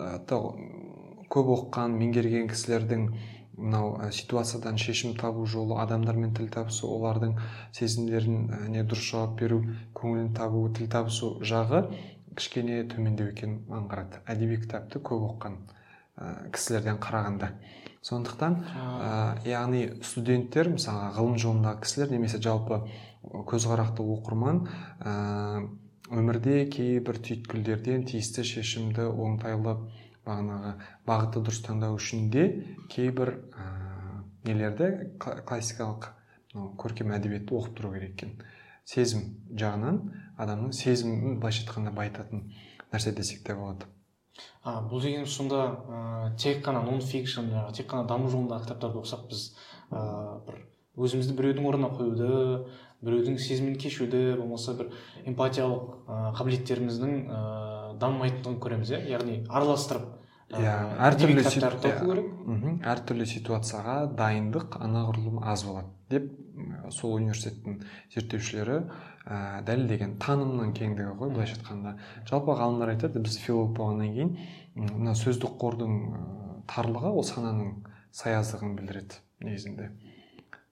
көп 1.29 1.51
оқыған 1.55 1.95
меңгерген 2.01 2.49
кісілердің 2.51 3.11
мынау 3.59 4.11
ситуациядан 4.15 4.79
шешім 4.79 5.17
табу 5.19 5.47
жолы 5.47 5.79
адамдармен 5.83 6.35
тіл 6.39 6.49
табысу 6.55 6.91
олардың 6.95 7.35
сезімдерін 7.77 8.71
не 8.75 8.85
дұрыс 8.87 9.11
жауап 9.11 9.35
беру 9.41 9.59
көңілін 9.99 10.31
табу 10.39 10.63
тіл 10.79 10.89
табысу 10.93 11.35
жағы 11.43 11.83
кішкене 12.39 12.85
төмендеу 12.93 13.33
екенін 13.33 13.67
аңғарады. 13.81 14.23
Әдеби 14.31 14.61
кітапты 14.63 15.03
көп 15.03 15.25
оқыған 15.33 15.59
ә, 15.59 16.29
кісілерден 16.55 17.01
қарағанда. 17.03 17.51
Сондықтан 18.07 18.57
ә, 18.63 19.11
яғни 19.49 19.83
студенттер 20.07 20.71
мысалы 20.77 21.11
ғылым 21.19 21.39
жолындағы 21.43 21.83
кісілер 21.83 22.15
немесе 22.15 22.39
жалпы 22.43 22.85
көзқарақты 23.51 24.07
оқырман 24.15 24.63
өмірде 26.09 26.63
кейбір 26.73 27.19
түйткілдерден 27.27 28.07
тиісті 28.09 28.45
шешімді 28.47 29.11
оңтайлы 29.11 29.75
бағанағы 30.29 30.75
бағытты 31.09 31.43
дұрыс 31.43 31.65
таңдау 31.67 31.99
үшін 31.99 32.29
де 32.35 32.47
кейбір 32.93 33.35
ә, 33.57 33.67
нелерді 34.47 34.91
классикалық 35.19 36.13
көркем 36.81 37.13
әдебиетті 37.17 37.55
оқып 37.57 37.77
тұру 37.79 37.93
керек 37.97 38.17
екен. 38.17 38.35
Сезім 38.89 39.25
жағынан 39.53 40.01
адамның 40.41 40.73
сезімін 40.77 41.39
былайша 41.41 41.65
айтқанда 41.65 41.93
байытатын 41.97 42.49
нәрсе 42.93 43.13
десек 43.17 43.45
те 43.45 43.57
болады. 43.59 43.89
А 44.63 44.79
бұл 44.87 45.03
дегеніміз 45.03 45.35
сонда 45.35 45.63
ә, 45.67 46.37
тек 46.39 46.63
қана 46.65 46.85
нон 46.87 47.01
фикшн 47.03 47.51
тек 47.75 47.89
қана 47.91 48.07
даму 48.09 48.31
жолындағы 48.31 48.69
кітаптарды 48.69 49.03
оқысақ 49.03 49.27
біз 49.31 49.45
ә, 49.91 50.03
бір 50.47 50.61
өзімізді 50.99 51.35
біреудің 51.39 51.69
орнына 51.69 51.91
қоюды 51.95 52.31
біреудің 53.03 53.39
сезімін 53.43 53.77
кешуді 53.83 54.37
болмаса 54.39 54.75
бір 54.79 54.93
эмпатиялық 55.27 55.91
ә, 56.07 56.21
қабілеттеріміздің 56.39 57.19
дамымайтындығын 58.03 58.59
көреміз 58.65 58.95
иә? 58.95 59.03
Яғни 59.17 59.43
араластырып 59.49 60.09
иә 60.57 60.75
әртүрлі 61.11 61.45
әртүрлі 62.89 63.27
ситуацияға 63.29 63.97
дайындық 64.17 64.79
анағұрлым 64.81 65.43
аз 65.45 65.67
болады 65.69 65.93
деп 66.09 66.31
сол 66.95 67.19
университеттің 67.19 67.83
зерттеушілері 68.15 68.79
ә, 69.29 69.61
дәлелдеген 69.69 70.17
танымның 70.23 70.73
кеңдігі 70.79 71.17
ғой 71.21 71.33
былайша 71.35 71.59
айтқанда. 71.59 71.95
Жалпы 72.31 72.57
ғалымдар 72.57 72.95
айтады 72.95 73.21
біз 73.21 73.37
филолог 73.43 73.75
болғаннан 73.77 74.15
кейін 74.17 74.95
мына 74.97 75.15
сөздік 75.19 75.59
қордың 75.61 75.99
тарлығы 76.71 77.13
ол 77.13 77.27
сананың 77.29 77.75
саяздығын 78.17 78.77
білдіреді 78.79 79.21
негізінде. 79.45 79.91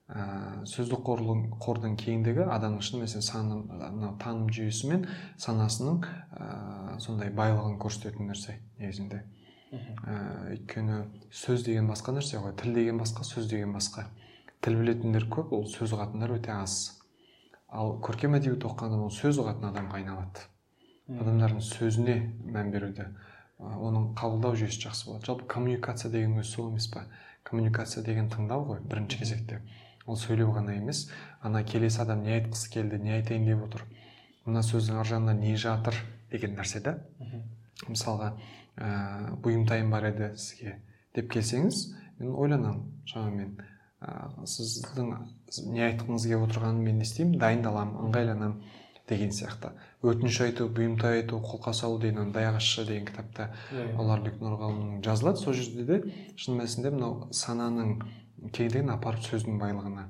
Ә, 0.07 0.63
сөздік 0.67 1.01
қордың, 1.07 1.41
қордың 1.59 1.97
кеңдігі 1.99 2.45
адамның 2.47 2.83
шын 2.85 3.01
мәнісінде 3.01 3.25
саны 3.27 3.57
мынау 3.67 4.13
таным 4.21 4.47
жүйесі 4.53 4.91
мен 4.91 5.07
санасының 5.43 5.99
ә, 6.03 6.99
сондай 7.03 7.33
байлығын 7.35 7.75
көрсететін 7.81 8.31
нәрсе 8.31 8.57
негізінде. 8.79 9.23
Ә, 9.71 10.17
өйткені 10.53 11.01
сөз 11.35 11.65
деген 11.67 11.89
басқа 11.91 12.15
нәрсе 12.15 12.39
ғой 12.39 12.55
тіл 12.59 12.73
деген 12.77 13.01
басқа 13.01 13.27
сөз 13.27 13.49
деген 13.51 13.75
басқа. 13.75 14.07
Тіл 14.63 14.79
білетіндер 14.79 15.27
көп 15.31 15.51
ол 15.53 15.67
сөз 15.67 15.91
ұғатындар 15.97 16.37
өте 16.37 16.55
аз. 16.55 16.97
Ал 17.67 17.97
көркем 17.99 18.37
әдебиет 18.39 18.63
оқыған 18.63 18.93
адам 18.93 19.09
ол 19.09 19.11
сөз 19.11 19.41
ұғатын 19.43 19.73
адамға 19.73 19.99
айналады. 19.99 20.47
Адамдардың 21.07 21.59
сөзіне 21.63 22.15
мән 22.47 22.71
беруді 22.71 23.09
оның 23.59 24.13
қабылдау 24.17 24.55
жүйесі 24.55 24.85
жақсы 24.85 25.09
болады. 25.09 25.25
Жалпы 25.27 25.47
коммуникация 25.51 26.11
деген 26.11 26.37
өзі 26.39 26.51
сол 26.51 26.69
емес 26.71 26.87
па 26.93 27.05
коммуникация 27.47 28.03
деген 28.03 28.29
тыңдау 28.29 28.65
ғой 28.69 28.81
бірінші 28.85 29.19
кезекте. 29.23 29.61
Ол 30.07 30.17
сөйлеу 30.17 30.53
ғана 30.55 30.77
емес 30.79 31.07
ана 31.43 31.63
келесі 31.63 32.01
адам 32.01 32.23
не 32.23 32.39
айтқысы 32.39 32.71
келді 32.73 32.99
не 33.03 33.17
айтайын 33.19 33.45
деп 33.45 33.63
отыр 33.67 33.85
мына 34.47 34.63
сөздің 34.63 35.01
ар 35.01 35.09
жағында 35.11 35.35
не 35.37 35.55
жатыр 35.59 35.97
деген 36.31 36.55
нәрсе 36.57 36.81
да. 36.83 36.97
Мысалға 37.87 38.31
ә, 38.79 39.35
бұйымтайым 39.43 39.91
бар 39.91 40.09
еді 40.11 40.31
сізге 40.39 40.77
деп 41.15 41.29
келсеңіз 41.33 41.83
мен 42.19 42.33
ойланамын. 42.33 42.85
Шамамен 43.05 43.53
ә, 44.01 44.45
сіздің 44.47 45.13
не 45.73 45.83
айтқыңыз 45.91 46.27
келіп 46.29 46.47
отырғанын 46.47 46.83
мен 46.83 47.01
не 47.01 47.07
істеймін 47.07 47.39
дайындаламын 47.43 48.07
ыңғайланамын 48.07 48.61
деген 49.07 49.31
сияқты. 49.31 49.73
Өтініш 50.03 50.39
айту 50.47 50.67
бұйымтай 50.71 51.21
айту 51.21 51.39
қолқа 51.43 51.73
салу 51.75 51.99
деген 52.01 52.33
даяғашшы 52.35 52.85
деген 52.87 53.07
кітапта 53.07 53.49
ұларбек 53.95 54.41
нұрғалымның 54.41 55.03
жазылады 55.05 55.43
сол 55.43 55.55
жерде 55.55 55.85
де. 55.87 56.15
Шын 56.35 56.59
мәнісінде 56.59 56.91
мынау 56.95 57.29
сананың 57.31 58.01
кеңдігін 58.53 58.91
апарып 58.93 59.25
сөздің 59.27 59.57
байлығына 59.61 60.07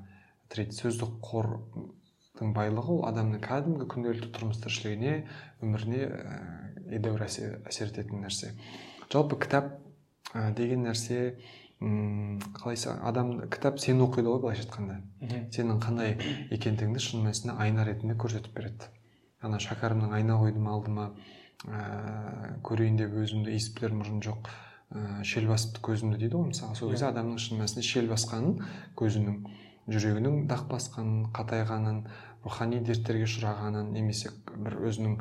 тірейді. 0.52 0.76
Сөздік 0.78 1.18
қордың 1.24 2.52
байлығы 2.56 2.98
ол 2.98 3.04
адамның 3.08 3.42
кәдімгі 3.44 3.88
күнделікті 3.92 4.32
тұрмыс 4.36 4.60
тіршілігіне 4.64 5.14
өміріне 5.64 6.02
ә, 6.08 6.40
едәуір 6.98 7.24
әсер, 7.26 7.58
ететін 7.68 8.24
нәрсе. 8.24 8.52
Жалпы 9.12 9.40
кітап 9.44 9.72
ә, 10.34 10.52
деген 10.56 10.86
нәрсе 10.88 11.38
қалай 11.78 12.78
адам 13.06 13.34
кітап 13.54 13.78
сені 13.78 14.02
оқиды 14.08 14.26
ғой 14.32 14.40
былайша 14.42 14.64
айтқанда. 14.66 14.96
Сенің 15.54 15.78
қандай 15.78 16.16
екендігіңді 16.50 17.02
шын 17.04 17.22
мәнісінде 17.22 17.54
айна 17.54 17.84
ретінде 17.86 18.16
көрсетіп 18.18 18.56
береді. 18.56 18.88
Ана 19.46 19.60
шәкәрімнің 19.62 20.16
айна 20.16 20.40
қойдым 20.40 20.66
алдыма 20.66 21.12
ә, 21.70 22.58
көрейін 22.66 22.98
деп 22.98 23.14
өзімді 23.22 23.54
иіс 23.54 23.70
білер 23.76 23.94
мұрын 23.94 24.18
жоқ. 24.26 24.50
Ә, 24.92 25.22
шел 25.24 25.48
басыпты 25.50 25.82
көзімді 25.84 26.18
дейді 26.20 26.38
ғой 26.38 26.50
мысалы. 26.52 26.76
Сол 26.78 26.92
кезде 26.92 27.06
иә. 27.06 27.12
адамның 27.12 27.40
шын 27.42 27.60
мәнісінде 27.60 27.86
шел 27.86 28.08
басқанын 28.10 28.60
көзінің 28.98 29.40
жүрегінің 29.88 30.46
дақ 30.48 30.68
басқанын 30.72 31.28
қатайғанын 31.36 32.04
рухани 32.44 32.80
дерттерге 32.84 33.26
ұшырағанын 33.28 33.90
немесе 33.92 34.32
бір 34.56 34.78
өзінің 34.88 35.18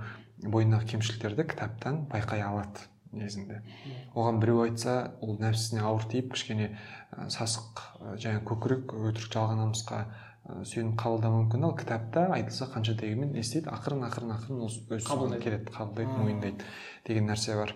бойындағы 0.53 0.91
кемшіліктерді 0.93 1.47
кітаптан 1.51 2.05
байқай 2.11 2.43
алады 2.45 2.87
негізінде. 3.11 3.61
Иә. 3.87 3.99
оған 4.13 4.39
біреу 4.41 4.61
айтса 4.65 5.13
ол 5.21 5.37
нәпсісіне 5.39 5.81
ауыр 5.81 6.05
тиіп 6.11 6.33
кішкене 6.33 6.69
ә, 7.11 7.29
сасық 7.31 7.81
ә, 7.99 8.15
жаңағы 8.19 8.43
көкірек 8.51 8.93
өтірік 8.93 9.31
жалған 9.33 9.61
намысқа 9.63 10.01
ә, 10.03 10.63
сүйеніп 10.67 10.99
қабылдауы 10.99 11.43
мүмкін. 11.43 11.63
Ал 11.63 11.75
кітапта 11.79 12.27
айтылса 12.35 12.67
қанша 12.73 12.97
дегенмен 12.99 13.31
не 13.33 13.45
істейді? 13.45 13.71
Ақырын 13.71 14.03
ақырын 14.09 14.35
ақырын 14.35 14.65
өз 14.67 14.81
келеді 15.43 15.71
қабылдайды 15.71 16.19
мойындайды 16.19 16.67
деген 17.07 17.31
нәрсе 17.31 17.55
бар. 17.55 17.73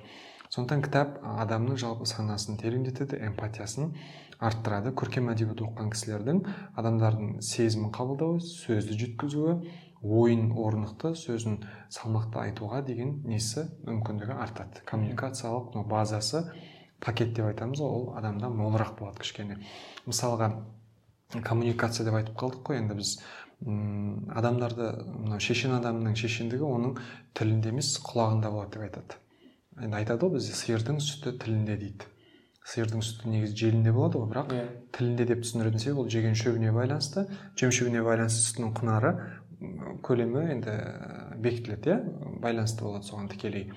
Сондықтан 0.51 0.81
кітап 0.83 1.19
адамның 1.23 1.77
жалпы 1.79 2.05
санасын 2.09 2.57
тереңдетеді 2.59 3.21
эмпатиясын 3.29 3.93
арттырады. 4.41 4.91
Көркем 4.91 5.29
әдебиет 5.31 5.61
оқыған 5.63 5.93
кісілердің 5.93 6.41
адамдардың 6.75 7.37
сезімін 7.45 7.93
қабылдауы 7.95 8.41
сөзді 8.43 8.97
жеткізуі 8.99 9.53
ойын 10.01 10.49
орнықты 10.51 11.13
сөзін 11.15 11.61
салмақты 11.93 12.41
айтуға 12.41 12.81
деген 12.83 13.21
несі 13.23 13.69
мүмкіндігі 13.87 14.35
артады. 14.43 14.83
Коммуникациялық 14.91 15.87
базасы 15.87 16.43
пакет 16.99 17.31
деп 17.37 17.47
айтамыз 17.53 17.79
ғой 17.79 17.95
ол 18.01 18.05
адамда 18.19 18.51
молырақ 18.51 18.97
болады 18.99 19.23
кішкене. 19.23 19.61
Мысалға 20.03 20.51
коммуникация 21.45 22.09
деп 22.09 22.19
айтып 22.19 22.35
қалдық 22.35 22.65
қой. 22.67 22.81
Енді 22.81 22.99
біз 22.99 23.15
адамдарды 23.61 24.91
мынау 25.05 25.39
шешен 25.39 25.77
адамның 25.77 26.17
шешендігі 26.17 26.65
оның 26.65 26.97
тілінде 27.37 27.71
емес 27.71 27.95
құлағында 28.03 28.51
болады 28.51 28.79
деп 28.79 28.89
айтады. 28.89 29.20
Енді 29.81 29.97
айтады 29.97 30.27
ғой 30.27 30.37
бізде 30.37 30.57
сиырдың 30.57 30.99
сүті 31.03 31.35
тілінде 31.41 31.77
дейді 31.81 32.09
сиырдың 32.71 33.01
сүті 33.05 33.31
негізі 33.33 33.57
желінде 33.57 33.93
болады 33.95 34.21
ғой 34.21 34.29
бірақ 34.31 34.51
yeah. 34.53 34.67
Иә. 34.67 34.81
тілінде 34.97 35.25
деп 35.31 35.41
түсіндіретін 35.45 35.81
себебі 35.81 36.03
ол 36.03 36.11
жеген 36.13 36.37
шөбіне 36.37 36.73
байланысты 36.75 37.25
жем 37.57 37.73
шөбіне 37.73 38.03
байланысты 38.05 38.45
сүттің 38.45 38.75
құнары 38.77 39.13
көлемі 40.05 40.45
енді 40.53 40.75
бекітіледі 41.41 41.95
иә 41.95 41.97
байланысты 42.43 42.85
болады 42.85 43.09
соған 43.09 43.31
тікелей 43.33 43.71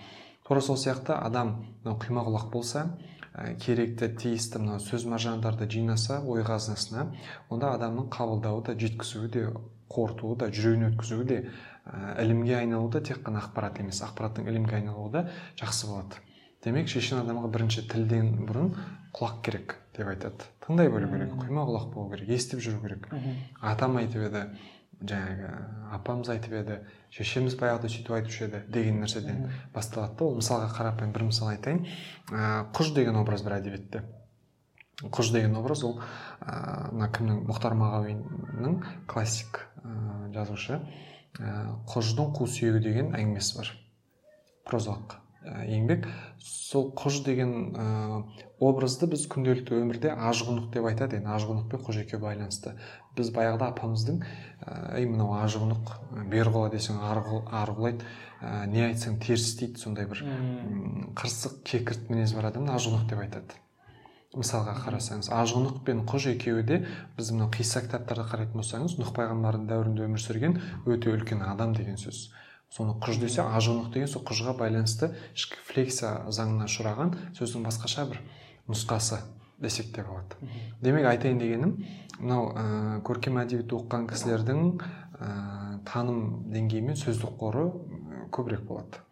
тура 0.45 0.61
сол 0.61 0.77
сияқты 0.77 1.17
адам 1.17 1.57
мынау 1.83 1.99
құйма 2.05 2.25
құлақ 2.29 2.51
болса 2.53 2.87
ә, 3.33 3.57
керекті 3.57 4.11
тиісті 4.13 4.61
мынау 4.61 4.85
сөз 4.85 5.07
маржандарды 5.09 5.69
жинаса 5.71 6.21
ой 6.21 6.45
қазынасына 6.45 7.09
онда 7.49 7.73
адамның 7.79 8.11
қабылдауы 8.13 8.67
да 8.69 8.77
жеткізуі 8.77 9.31
де 9.33 9.47
қорытуы 9.89 10.37
да 10.41 10.51
жүрегіне 10.53 10.93
өткізуі 10.93 11.27
де 11.29 11.41
ілімге 11.85 12.59
айналуы 12.63 12.91
да 12.93 13.01
тек 13.05 13.21
қана 13.27 13.43
ақпарат 13.45 13.81
емес 13.83 14.01
ақпараттың 14.07 14.49
ілімге 14.49 14.79
айналуы 14.81 15.11
да 15.13 15.25
жақсы 15.61 15.91
болады. 15.91 16.23
Демек 16.65 16.89
шешен 16.89 17.21
адамға 17.21 17.51
бірінші 17.53 17.85
тілден 17.93 18.31
бұрын 18.49 18.71
құлақ 19.13 19.43
керек 19.45 19.77
деп 19.97 20.09
айтады. 20.09 20.47
Тыңдай 20.65 20.89
білу 20.89 21.11
керек 21.13 21.35
құйма 21.37 21.67
құлақ 21.69 21.91
болу 21.93 22.15
керек 22.15 22.33
естіп 22.33 22.63
жүру 22.65 22.81
керек. 22.87 23.11
Атам 23.61 23.99
айтып 24.01 24.25
еді 24.31 24.47
жаңағы 25.05 25.51
апамыз 25.93 26.31
айтып 26.33 26.57
еді 26.63 26.81
шешеміз 27.13 27.59
баяғыда 27.61 27.93
сөйтіп 27.93 28.17
айтушы 28.17 28.47
еді 28.47 28.63
деген 28.73 29.03
нәрседен 29.05 29.51
басталады 29.75 30.17
да 30.19 30.25
ол. 30.25 30.39
Мысалға 30.41 30.71
қарапайым 30.73 31.13
бір 31.13 31.29
мысал 31.29 31.53
айтайын. 31.53 31.85
Ә, 32.33 32.71
құж 32.73 32.95
деген 32.97 33.21
образ 33.21 33.45
бар 33.45 33.59
әдебиетте. 33.61 34.07
Құж 35.05 35.33
деген 35.35 35.57
образ 35.61 35.85
ол 35.85 35.99
мына 36.41 37.11
кімнің 37.13 37.45
мұхтар 37.51 37.77
мағауиннің 37.77 38.79
классик 39.11 39.67
ә, 39.83 40.33
жазушы. 40.33 40.81
Құждың 41.35 42.33
қу 42.37 42.47
сүйегі 42.47 42.81
деген 42.85 43.15
әңгімесі 43.17 43.57
бар. 43.59 43.71
Прозалық 44.69 45.17
ә, 45.43 45.65
еңбек. 45.67 46.07
Сол 46.39 46.93
құж 46.95 47.25
деген 47.27 47.55
ә, 47.75 47.87
образды 48.63 49.09
біз 49.11 49.27
күнделікті 49.33 49.75
өмірде 49.81 50.13
ажғұнық 50.15 50.71
деп 50.77 50.87
айтады. 50.91 51.19
Енді 51.19 51.33
ажғұнық 51.35 51.67
пен 51.73 51.83
құж 51.89 51.99
екеуі 52.05 52.23
байланысты. 52.23 52.77
Біз 53.19 53.33
баяғыда 53.35 53.73
апамыздың 53.75 54.23
әй 54.95 55.09
мынау 55.11 55.35
ажғұнық 55.43 55.93
бер 56.31 56.53
құла 56.55 56.71
десең 56.73 57.03
ар 57.03 57.21
құлайды 57.27 58.07
ә, 58.41 58.65
не 58.71 58.87
айтсаң 58.87 59.19
теріс 59.19 59.51
істейді 59.51 59.83
сондай 59.83 60.07
бір 60.11 60.23
қырсық 61.19 61.61
кекірт 61.67 62.11
мінез 62.15 62.35
бар 62.39 62.53
адамды 62.53 62.75
ажғұнық 62.79 63.07
деп 63.11 63.27
айтады. 63.27 63.64
Мысалға 64.39 64.75
қарасаңыз 64.85 65.31
ажғұнық 65.35 65.83
пен 65.87 66.03
құж 66.09 66.29
екеуі 66.35 66.65
де 66.67 66.81
біз 67.17 67.31
мынау 67.35 67.51
қисса 67.55 67.83
кітаптарды 67.85 68.25
қарайтын 68.31 68.61
болсаңыз 68.61 68.97
нұх 69.01 69.13
пайғамбардың 69.17 69.69
дәуірінде 69.71 70.07
өмір 70.09 70.23
сүрген 70.25 70.59
өте 70.87 71.13
үлкен 71.15 71.45
адам 71.47 71.75
деген 71.77 71.99
сөз. 72.01 72.31
Соны 72.75 72.97
құж 72.99 73.21
десе 73.23 73.45
ажғұнық 73.45 73.93
деген 73.95 74.11
сол 74.11 74.25
құжға 74.27 74.57
байланысты 74.59 75.13
ішкі 75.37 75.61
флексия 75.69 76.25
заңына 76.35 76.67
ұшыраған 76.67 77.15
сөздің 77.39 77.69
басқаша 77.69 78.09
бір 78.11 78.23
нұсқасы 78.67 79.21
десек 79.63 79.93
те 79.95 80.03
болады. 80.03 80.35
Демек 80.83 81.07
айтайын 81.07 81.39
дегенім 81.39 81.77
мынау 82.19 82.51
ә, 82.51 82.65
көркем 83.07 83.39
әдебиет 83.43 83.73
оқыған 83.77 84.09
кісілердің 84.11 84.65
ә, 84.75 85.31
таным 85.87 86.51
деңгейі 86.51 86.89
мен 86.89 86.99
сөздік 86.99 87.37
қоры 87.39 87.69
көбірек 88.35 88.67
болады. 88.67 89.05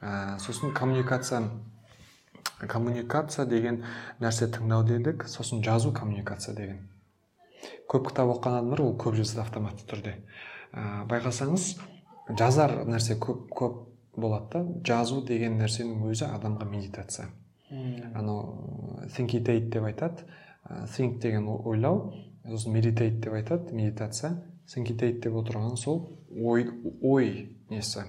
Ә, 0.00 0.38
сосын 0.42 0.74
коммуникация 0.74 1.44
коммуникация 2.60 3.46
деген 3.46 3.82
нәрсе 4.20 4.48
тыңдау 4.52 4.84
дедік 4.86 5.26
сосын 5.28 5.62
жазу 5.64 5.92
коммуникация 5.92 6.54
деген. 6.56 6.82
Көп 7.88 8.10
кітап 8.10 8.30
оқыған 8.36 8.58
адамдар 8.60 8.82
ол 8.84 8.94
көп 9.00 9.16
жазады 9.18 9.44
автоматты 9.44 9.86
түрде. 9.88 10.14
Ә, 10.72 11.04
байқасаңыз 11.10 11.74
жазар 12.38 12.84
нәрсе 12.88 13.18
көп 13.20 13.48
көп 13.52 13.80
болады 14.16 14.50
да. 14.52 14.64
Жазу 14.84 15.22
деген 15.26 15.58
нәрсенің 15.60 16.04
өзі 16.10 16.28
адамға 16.28 16.68
медитация. 16.70 17.28
Анау 18.14 19.06
тhinkitate 19.16 19.70
деп 19.70 19.84
айтады. 19.84 20.26
Think 20.96 21.20
деген 21.20 21.48
ойлау 21.48 22.14
сосын 22.44 22.74
meditate 22.76 23.20
деп 23.20 23.32
айтады. 23.32 23.74
Медитация. 23.74 24.44
Thinkitate 24.68 25.20
деп 25.20 25.34
отырған 25.34 25.76
сол 25.76 26.20
ой 26.30 26.68
ой 27.02 27.58
несі? 27.70 28.06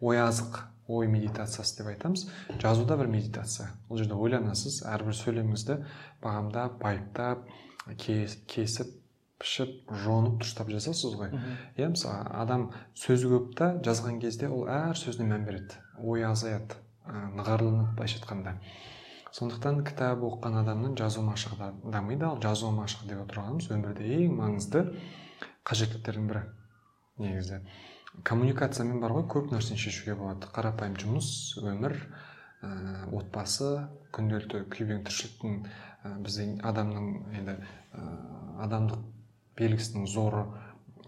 Ой 0.00 0.18
азық 0.18 0.71
ой 0.88 1.08
медитациясы 1.08 1.78
деп 1.78 1.92
айтамыз. 1.92 2.26
Жазу 2.60 2.86
да 2.86 2.96
бір 2.96 3.08
медитация. 3.12 3.70
Ол 3.88 3.98
жерде 3.98 4.14
ойланасыз 4.14 4.82
әрбір 4.88 5.16
сөйлеміңізді 5.18 5.78
бағамдап 6.22 6.78
байыптап 6.82 7.46
кесіп 7.98 8.98
пішіп 9.42 9.90
жонып 10.04 10.38
дұрыстап 10.42 10.70
жазасыз 10.70 11.16
ғой. 11.18 11.32
Иә 11.76 11.90
мысалы 11.94 12.30
адам 12.38 12.70
сөзі 12.98 13.30
көп 13.32 13.52
та 13.58 13.72
жазған 13.82 14.20
кезде 14.22 14.48
ол 14.48 14.68
әр 14.70 14.98
сөзіне 14.98 15.28
мән 15.32 15.46
береді. 15.48 15.78
Ой 15.98 16.24
азаяды 16.26 16.78
нығарланады 17.06 17.96
былайша 17.96 18.20
айтқанда. 18.20 18.56
Сондықтан 19.32 19.80
кітап 19.88 20.22
оқыған 20.22 20.60
адамның 20.60 20.94
жазу 21.00 21.24
машығы 21.26 21.72
дамиды. 21.90 22.26
Ал 22.28 22.38
жазу 22.42 22.70
машығы 22.76 23.08
деп 23.08 23.22
отырғанымыз 23.24 23.70
өмірде 23.72 24.10
ең 24.18 24.36
маңызды 24.38 24.84
қажеттіліктердің 25.66 26.28
бірі 26.28 26.42
негізі. 27.22 27.62
Коммуникациямен 28.20 29.00
бар 29.00 29.14
ғой 29.16 29.24
көп 29.30 29.52
нәрсені 29.54 29.80
шешуге 29.80 30.14
болады. 30.18 30.48
Қарапайым 30.52 30.98
жұмыс 31.00 31.30
өмір 31.62 31.96
ә, 32.62 33.08
отбасы 33.16 33.88
күнделікті 34.14 34.66
күйбең 34.72 35.02
тіршіліктің 35.08 35.56
ә, 35.64 36.12
біздің 36.22 36.58
адамның 36.68 37.08
енді 37.40 37.56
ә, 37.56 38.04
адамдық 38.66 39.02
белгісінің 39.58 40.06
зоры 40.12 40.44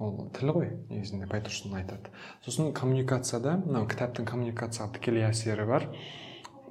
ол 0.03 0.29
тіл 0.35 0.55
ғой 0.57 0.73
негізінде 0.90 1.29
байтұрсын 1.31 1.77
айтады. 1.79 2.11
Сосын 2.43 2.73
коммуникацияда 2.75 3.59
мынау 3.62 3.87
кітаптың 3.90 4.27
коммуникацияға 4.27 4.97
тікелей 4.97 5.29
әсері 5.29 5.69
бар. 5.69 5.87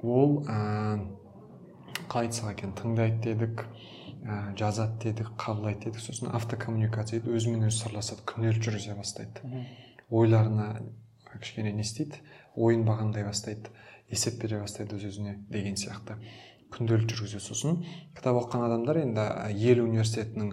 Ол 0.02 0.42
ә, 0.44 0.98
қалай 2.10 2.28
айтсақ 2.28 2.52
екен 2.52 2.74
тыңдайды 2.76 3.22
дедік 3.30 3.64
ә, 4.26 4.52
жазады 4.58 4.98
дедік 5.06 5.32
қабылдайды 5.40 5.88
дедік. 5.88 6.04
Сосын 6.04 6.34
автокоммуникация 6.36 7.22
дейді 7.22 7.38
өзімен 7.38 7.70
өзі 7.70 7.86
сырласады 7.86 8.26
күнделік 8.28 8.60
жүргізе 8.60 8.98
бастайды. 8.98 9.64
Ойларына 10.20 10.68
кішкене 11.34 11.72
не 11.74 11.84
істейді 11.86 12.22
ойын 12.54 12.84
бағамдай 12.86 13.26
бастайды 13.26 13.72
есеп 14.10 14.40
бере 14.42 14.60
бастайды 14.62 14.96
өз 14.98 15.08
өзіне 15.10 15.38
деген 15.50 15.78
сияқты 15.80 16.18
күнделік 16.74 17.10
жүргізеді 17.10 17.42
сосын. 17.44 17.76
Кітап 18.16 18.38
оқыған 18.40 18.64
адамдар 18.66 18.98
енді 19.04 19.24
ел 19.54 19.82
университетінің 19.84 20.50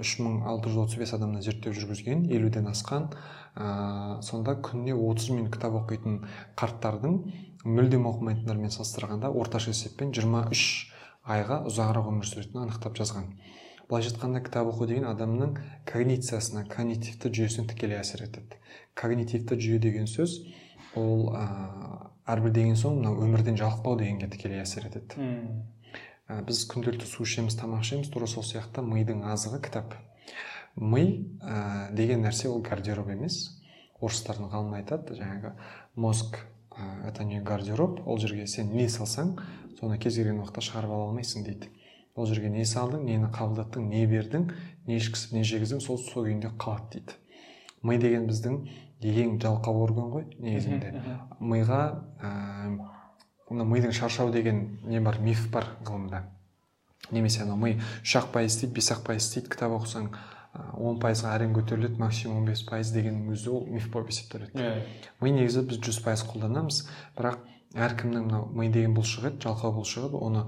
үш 0.00 0.14
мың 0.22 0.38
алты 0.48 0.72
жүз 0.72 0.86
отыз 0.86 1.00
бес 1.02 1.12
адамнан 1.16 1.44
зерттеу 1.44 1.74
жүргізген 1.76 2.24
елуден 2.32 2.70
асқан 2.70 3.10
ә, 3.10 4.22
сонда 4.24 4.56
күніне 4.64 4.96
отыз 4.96 5.28
минут 5.34 5.52
кітап 5.54 5.76
оқитын 5.82 6.22
қарттардың 6.60 7.18
мүлдем 7.64 8.08
оқымайтындармен 8.08 8.72
салыстырғанда 8.72 9.32
орташа 9.32 9.74
есеппен 9.74 10.14
23 10.16 10.64
айға 11.34 11.62
ұзағырақ 11.68 12.10
өмір 12.12 12.28
сүретінін 12.30 12.66
анықтап 12.66 12.96
жазған. 13.00 13.30
Былайша 13.88 14.14
айтқанда 14.14 14.40
кітап 14.44 14.70
оқу 14.72 14.86
деген 14.88 15.06
адамның 15.10 15.56
когнициясына 15.90 16.64
когнитивті 16.70 17.30
жүйесіне 17.34 17.68
тікелей 17.72 18.00
әсер 18.00 18.24
етеді. 18.26 18.58
Когнитивті 18.96 19.58
жүйе 19.60 19.80
деген 19.82 20.08
сөз 20.10 20.40
ол 20.96 21.30
әрбір 22.24 22.54
деген 22.56 22.78
соң 22.80 23.00
мынау 23.00 23.20
өмірден 23.26 23.58
жалықпау 23.60 23.98
дегенге 24.00 24.30
тікелей 24.32 24.62
әсер 24.62 24.88
етеді. 24.88 25.28
Ә, 26.24 26.40
біз 26.46 26.62
күнделікті 26.72 27.04
су 27.04 27.26
ішеміз 27.26 27.56
тамақ 27.60 27.84
ішеміз 27.84 28.08
тура 28.08 28.26
сол 28.30 28.46
сияқты 28.48 28.80
мидың 28.80 29.26
азығы 29.28 29.60
кітап. 29.66 29.92
Ми 30.80 31.04
ә, 31.44 31.92
деген 31.92 32.24
нәрсе 32.24 32.48
ол 32.48 32.62
гардероб 32.64 33.10
емес. 33.12 33.60
Орыстардың 34.00 34.48
ғалымы 34.54 34.80
айтады 34.80 35.18
жаңағы 35.18 35.52
мозг 36.00 36.38
ә, 36.72 37.10
это 37.10 37.28
не 37.28 37.42
гардероб 37.44 38.00
ол 38.08 38.18
жерге 38.18 38.46
сен 38.48 38.72
не 38.72 38.88
салсаң 38.88 39.36
соны 39.76 39.98
кез 40.00 40.16
келген 40.16 40.40
уақытта 40.40 40.64
шығарып 40.64 40.96
ала 40.96 41.10
алмайсың 41.10 41.44
дейді. 41.44 41.68
Ол 42.14 42.26
жерге 42.30 42.50
не 42.50 42.64
салдың 42.68 43.04
нені 43.08 43.30
қабылдаттың 43.34 43.88
не 43.90 44.04
бердің 44.06 44.48
не 44.86 44.98
ішкізіп 45.00 45.32
не 45.34 45.44
жегіздің 45.44 45.80
сол 45.82 45.98
сол 45.98 46.26
күйінде 46.28 46.52
қалады 46.60 46.98
дейді. 46.98 47.16
Ми 47.82 47.98
деген 47.98 48.28
біздің 48.30 48.60
ең 49.04 49.38
жалқау 49.42 49.82
орган 49.84 50.12
ғой 50.12 50.28
негізінде. 50.38 50.92
Миға 51.40 51.80
мына 53.50 53.66
мидың 53.68 53.92
шаршау 53.92 54.30
деген 54.32 54.80
не 54.84 55.00
бар 55.00 55.18
миф 55.20 55.50
бар 55.52 55.66
ғылымда. 55.84 56.22
Немесе 57.10 57.42
анау 57.42 57.58
ми 57.60 57.74
үш 58.02 58.16
ақ 58.16 58.30
пайыз 58.32 58.54
істейді 58.54 58.78
бес 58.78 58.92
ақ 58.94 59.02
пайыз 59.08 59.26
істейді 59.26 59.52
кітап 59.52 59.74
оқысаң 59.76 60.08
он 60.78 61.00
пайызға 61.02 61.34
әрең 61.34 61.52
көтеріледі 61.56 61.98
максимум 61.98 62.38
он 62.40 62.46
бес 62.48 62.62
пайыз 62.64 62.92
дегеннің 62.94 63.34
өзі 63.34 63.50
ол 63.50 63.66
миф 63.66 63.90
болып 63.92 64.12
есептеледі. 64.14 64.54
Yeah. 64.54 64.86
ми 65.20 65.32
негізі 65.34 65.64
біз 65.66 65.82
жүз 65.82 65.98
пайыз 66.04 66.22
қолданамыз 66.30 66.84
бірақ 67.18 67.42
әркімнің 67.74 68.28
мынау 68.28 68.48
ми 68.54 68.68
деген 68.70 68.94
бұлшық 68.94 69.26
ет 69.32 69.40
жалқау 69.42 69.74
бұлшық 69.80 70.06
ет 70.08 70.14
оны 70.14 70.44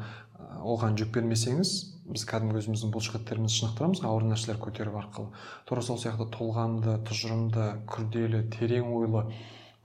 оған 0.74 0.96
жүк 0.98 1.12
бермесеңіз 1.16 1.74
біз 2.06 2.24
кәдімгі 2.30 2.60
өзіміздің 2.60 2.92
бұлшықеттерімізді 2.94 3.60
шынықтырамыз 3.60 4.02
ауыр 4.06 4.26
нәрселер 4.30 4.60
көтеру 4.62 4.94
арқылы. 5.00 5.32
Тура 5.66 5.82
сол 5.82 5.98
сияқты 5.98 6.28
толғамды 6.34 6.98
тұжырымды 7.08 7.66
күрделі 7.90 8.44
терең 8.54 8.92
ойлы 8.94 9.24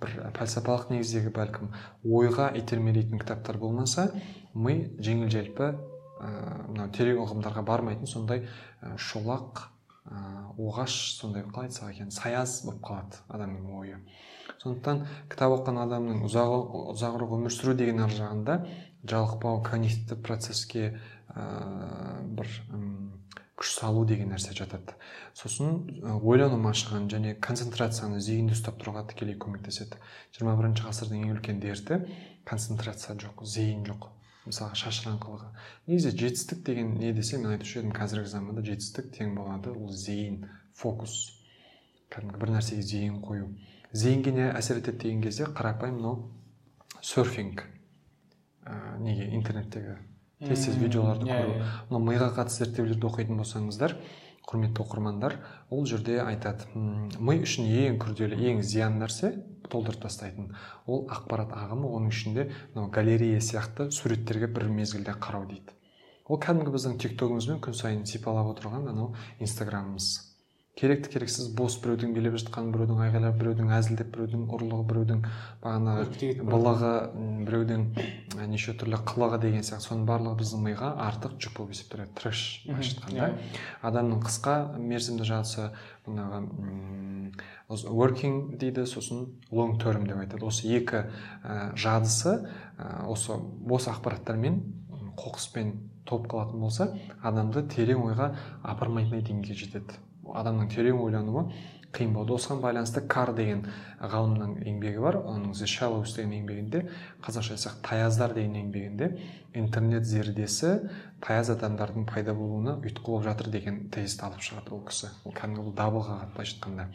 бір 0.01 0.17
пәлсапалық 0.37 0.91
негіздегі 0.93 1.33
бәлкім 1.35 1.71
ойға 2.05 2.51
итермелейтін 2.57 3.21
кітаптар 3.21 3.57
болмаса 3.61 4.09
ми 4.53 4.77
жеңіл 5.01 5.29
желпі 5.33 5.71
мынау 6.21 6.87
ә, 6.87 6.91
терең 6.95 7.21
ұғымдарға 7.23 7.63
бармайтын 7.65 8.09
сондай 8.09 8.45
шолақ 8.97 9.65
ә, 10.05 10.21
оғаш 10.57 10.97
сондай 11.17 11.45
қалай 11.47 11.69
айтсақ 11.69 11.93
екен 11.93 12.13
саяз 12.13 12.61
болып 12.65 12.81
қалады 12.85 13.21
адамның 13.29 13.73
ойы. 13.79 13.99
Сондықтан 14.61 15.05
кітап 15.31 15.55
оқыған 15.57 15.81
адамның 15.85 16.25
ұзағырақ 16.27 17.35
өмір 17.37 17.53
сүру 17.53 17.73
деген 17.77 18.03
ар 18.05 18.13
жағында 18.13 18.57
жалықпау 19.07 19.63
когнитивті 19.65 20.17
процеске 20.21 20.99
ә, 21.33 22.21
бір 22.27 22.49
күш 23.61 23.75
салу 23.77 24.05
деген 24.09 24.31
нәрсе 24.33 24.55
жатады. 24.57 24.95
Сосын 25.37 25.83
ойлану 26.25 26.57
машығын 26.61 27.05
және 27.11 27.35
концентрацияны 27.45 28.21
зейінді 28.23 28.55
ұстап 28.57 28.79
тұруға 28.81 29.05
тікелей 29.11 29.37
көмектеседі. 29.41 29.99
21 30.37 30.57
бірінші 30.61 30.87
ғасырдың 30.87 31.27
ең 31.27 31.35
үлкен 31.35 31.61
дерті 31.61 32.01
концентрация 32.49 33.15
жоқ 33.21 33.43
зейін 33.45 33.83
жоқ 33.85 34.07
мысалға 34.47 34.77
шашыраңқылығы 34.81 35.49
негізі 35.91 36.11
жетістік 36.17 36.63
деген 36.65 36.95
не 36.97 37.11
десе 37.13 37.37
мен 37.37 37.53
айтушы 37.53 37.83
едім 37.83 37.93
қазіргі 37.93 38.31
заманда 38.31 38.63
жетістік 38.65 39.11
тең 39.13 39.35
болады 39.37 39.75
ол 39.75 39.91
зейін 39.93 40.47
фокус. 40.73 41.19
Кәдімгі 42.09 42.41
бір 42.41 42.55
нәрсеге 42.57 42.81
зейін 42.81 43.21
қою. 43.21 43.51
Зейінге 43.93 44.33
не 44.33 44.49
әсер 44.49 44.81
етеді 44.81 45.05
деген 45.05 45.21
кезде 45.21 45.45
қарапайым 45.45 46.01
мынау 46.01 46.31
серфинг 47.05 47.67
ә, 48.65 48.97
неге? 48.99 49.29
Интернеттегі 49.35 49.97
тез 50.41 50.65
тез 50.65 50.77
видеоларды 50.77 51.29
иә, 51.29 51.39
көру 51.39 51.55
иә. 51.55 51.69
мынау 51.89 52.05
миға 52.07 52.29
қатысты 52.35 52.65
зерттеулерді 52.65 53.07
оқитын 53.09 53.41
болсаңыздар 53.41 53.97
құрметті 54.47 54.81
оқырмандар 54.81 55.35
ол 55.69 55.85
жерде 55.85 56.17
айтады. 56.23 56.65
Ми 56.73 57.37
үшін 57.45 57.69
ең 57.69 57.99
күрделі 58.01 58.39
ең 58.51 58.63
зиян 58.65 58.97
нәрсе 58.99 59.35
толтырып 59.69 60.01
тастайтын. 60.07 60.49
Ол 60.87 61.05
ақпарат 61.13 61.53
ағымы 61.53 61.91
оның 61.93 62.09
ішінде 62.09 62.49
мынау 62.73 62.89
галерея 62.89 63.39
сияқты 63.39 63.91
суреттерге 63.93 64.49
бір 64.49 64.67
мезгілде 64.73 65.13
қарау 65.13 65.45
дейді 65.45 65.77
ол 66.31 66.39
кәдімгі 66.39 66.71
біздің 66.71 66.97
тик 67.01 67.17
тогымызбен 67.19 67.59
күн 67.63 67.75
сайын 67.75 68.05
сипалап 68.07 68.53
отырған 68.53 68.87
анау 68.87 69.09
инстаграмымыз. 69.43 70.30
Керекті 70.79 71.09
керексіз 71.13 71.49
бос 71.57 71.75
біреудің 71.83 72.13
билеп 72.15 72.37
жатқанын 72.39 72.71
біреудің 72.73 73.01
айғайлап 73.05 73.35
біреудің 73.41 73.71
әзілдеп 73.75 74.07
біреудің 74.15 74.45
ұрлығы 74.55 74.85
біреудің 74.91 75.19
бағанағы 75.61 76.29
былығы 76.47 76.91
біреудің 77.45 77.83
неше 78.51 78.73
түрлі 78.79 79.01
қылығы 79.05 79.39
деген 79.43 79.65
сияқты. 79.67 79.89
Соның 79.91 80.05
барлығы 80.07 80.39
біздің 80.41 80.63
миға 80.65 80.93
артық 81.05 81.35
жүк 81.43 81.57
болып 81.57 81.75
есептеледі. 81.75 82.15
Трэш 82.17 82.43
былайша 82.65 82.95
айтқанда 82.95 83.27
Иә. 83.27 83.59
адамның 83.91 84.23
қысқа 84.25 84.55
мерзімді 84.79 85.27
жадысы 85.27 85.67
жаңағы 86.07 86.39
м, 86.39 87.31
осы 87.69 87.87
working 87.91 88.55
дейді 88.57 88.85
сосын 88.87 89.27
long 89.51 89.75
term 89.77 90.07
деп 90.07 90.17
айтады. 90.23 90.45
Осы 90.47 90.67
екі 90.71 91.03
ә, 91.43 91.75
жадысы 91.75 92.47
ә, 92.79 93.05
осы 93.11 93.35
бос 93.37 93.87
ақпараттармен 93.91 94.61
қоқыспен 95.19 95.75
толып 96.07 96.31
қалатын 96.31 96.59
болса 96.63 96.87
адамды 97.21 97.67
терең 97.67 98.01
ойға 98.07 98.31
апармайтындай 98.63 99.21
деңгейге 99.21 99.59
жетеді. 99.65 99.99
Адамның 100.39 100.71
терең 100.73 101.03
ойлануы 101.03 101.47
қиын 101.91 102.13
болады 102.15 102.35
осыған 102.37 102.61
байланысты 102.63 103.03
кар 103.11 103.33
деген 103.35 103.65
ғалымның 103.99 104.61
еңбегі 104.63 105.01
бар. 105.03 105.17
Оның 105.27 105.51
the 105.57 105.67
shallows 105.67 106.15
деген 106.15 106.31
еңбегінде 106.39 106.85
қазақша 107.25 107.57
айтсақ 107.57 107.81
таяздар 107.83 108.33
деген 108.33 108.55
еңбегінде 108.61 109.09
интернет 109.59 110.07
зердесі 110.07 110.89
таяз 111.21 111.51
адамдардың 111.51 112.07
пайда 112.07 112.33
болуына 112.33 112.77
ұйытқы 112.79 113.05
болып 113.05 113.27
жатыр 113.27 113.51
деген 113.51 113.89
тезисті 113.91 114.23
алып 114.25 114.45
шығады 114.47 114.71
ол 114.71 114.85
кісі. 114.87 115.11
Ол 115.25 115.35
кәдімгі 115.35 115.65
бұл 115.67 115.75
дабыл 115.75 116.05
қағады 116.07 116.31
былайша 116.37 116.55
айтқанда. 116.55 116.87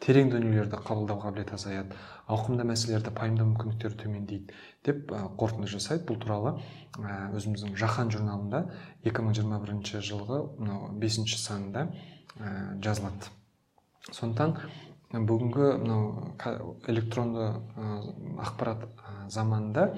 Терең 0.00 0.32
дүниелерді 0.34 0.82
қабылдау 0.82 1.22
қабілеті 1.22 1.54
азаяды. 1.54 1.96
Ауқымды 2.26 2.66
мәселелерді 2.66 3.14
пайымдау 3.14 3.52
мүмкіндіктері 3.52 3.98
төмендейді 4.02 4.54
деп 4.86 5.12
қорытынды 5.38 5.70
жасайды. 5.70 6.06
Бұл 6.08 6.18
туралы 6.22 6.56
өзіміздің 7.36 7.76
жаһан 7.78 8.10
журналында 8.10 8.64
2021 9.04 10.00
жылғы 10.00 10.40
мынау 10.58 10.90
бесінші 10.98 11.38
санында 11.38 11.90
жазылады 12.80 13.32
сондықтан 14.14 14.56
бүгінгі 15.10 15.70
мынау 15.82 16.34
электронды 16.86 17.48
ә, 17.50 17.86
ақпарат 18.44 18.84
ә, 18.86 19.14
заманында 19.32 19.88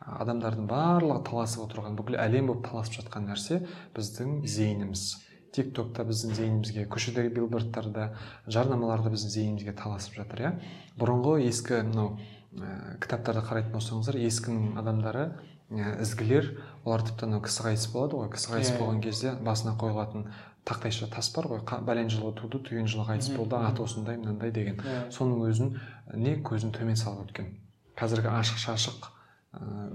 адамдардың 0.00 0.68
барлығы 0.70 1.20
таласып 1.28 1.66
отырған 1.66 1.98
бүкіл 1.98 2.16
әлем 2.22 2.48
болып 2.48 2.64
таласып 2.70 3.02
жатқан 3.02 3.28
нәрсе 3.28 3.60
біздің 3.96 4.40
зейініміз. 4.48 5.04
Тик 5.52 5.74
токта 5.76 6.06
біздің 6.08 6.32
зейінімізге 6.38 6.86
көшедегі 6.88 7.34
билбордтарда 7.36 8.14
жарнамаларда 8.48 9.12
біздің 9.12 9.34
зейінімізге 9.34 9.74
таласып 9.76 10.16
жатыр 10.22 10.40
иә? 10.46 10.52
Бұрынғы 10.96 11.42
ескі 11.50 11.82
мынау 11.90 12.16
ә, 12.56 12.96
кітаптарды 13.04 13.44
қарайтын 13.50 13.76
болсаңыздар 13.76 14.16
ескінің 14.24 14.78
адамдары 14.80 15.26
ә, 15.68 15.98
ізгілер 16.00 16.48
олар 16.86 17.04
тіпті 17.04 17.28
анау 17.28 17.44
кісі 17.44 17.68
қайтыс 17.68 17.92
болады 17.92 18.16
ғой 18.22 18.32
кісі 18.32 18.54
қайтыс 18.54 18.72
иә. 18.72 18.80
болған 18.80 19.04
кезде 19.04 19.36
басына 19.44 19.76
қойылатын 19.76 20.26
тақтайша 20.68 21.08
тас 21.10 21.30
бар 21.34 21.48
ғой. 21.50 21.62
Бәлен 21.86 22.10
жылы 22.12 22.32
туды 22.38 22.60
түйген 22.62 22.86
жылы 22.90 23.06
қайтыс 23.08 23.32
болды 23.36 23.56
аты 23.56 23.82
осындай 23.82 24.16
мынандай 24.16 24.52
деген. 24.52 24.78
Иә. 24.78 25.10
соның 25.10 25.42
өзін 25.48 25.74
не 26.14 26.36
көзін 26.38 26.72
төмен 26.76 26.96
салып 26.96 27.28
өткен. 27.28 27.50
Қазіргі 27.98 28.30
ашық 28.30 28.62
шашық 28.62 29.10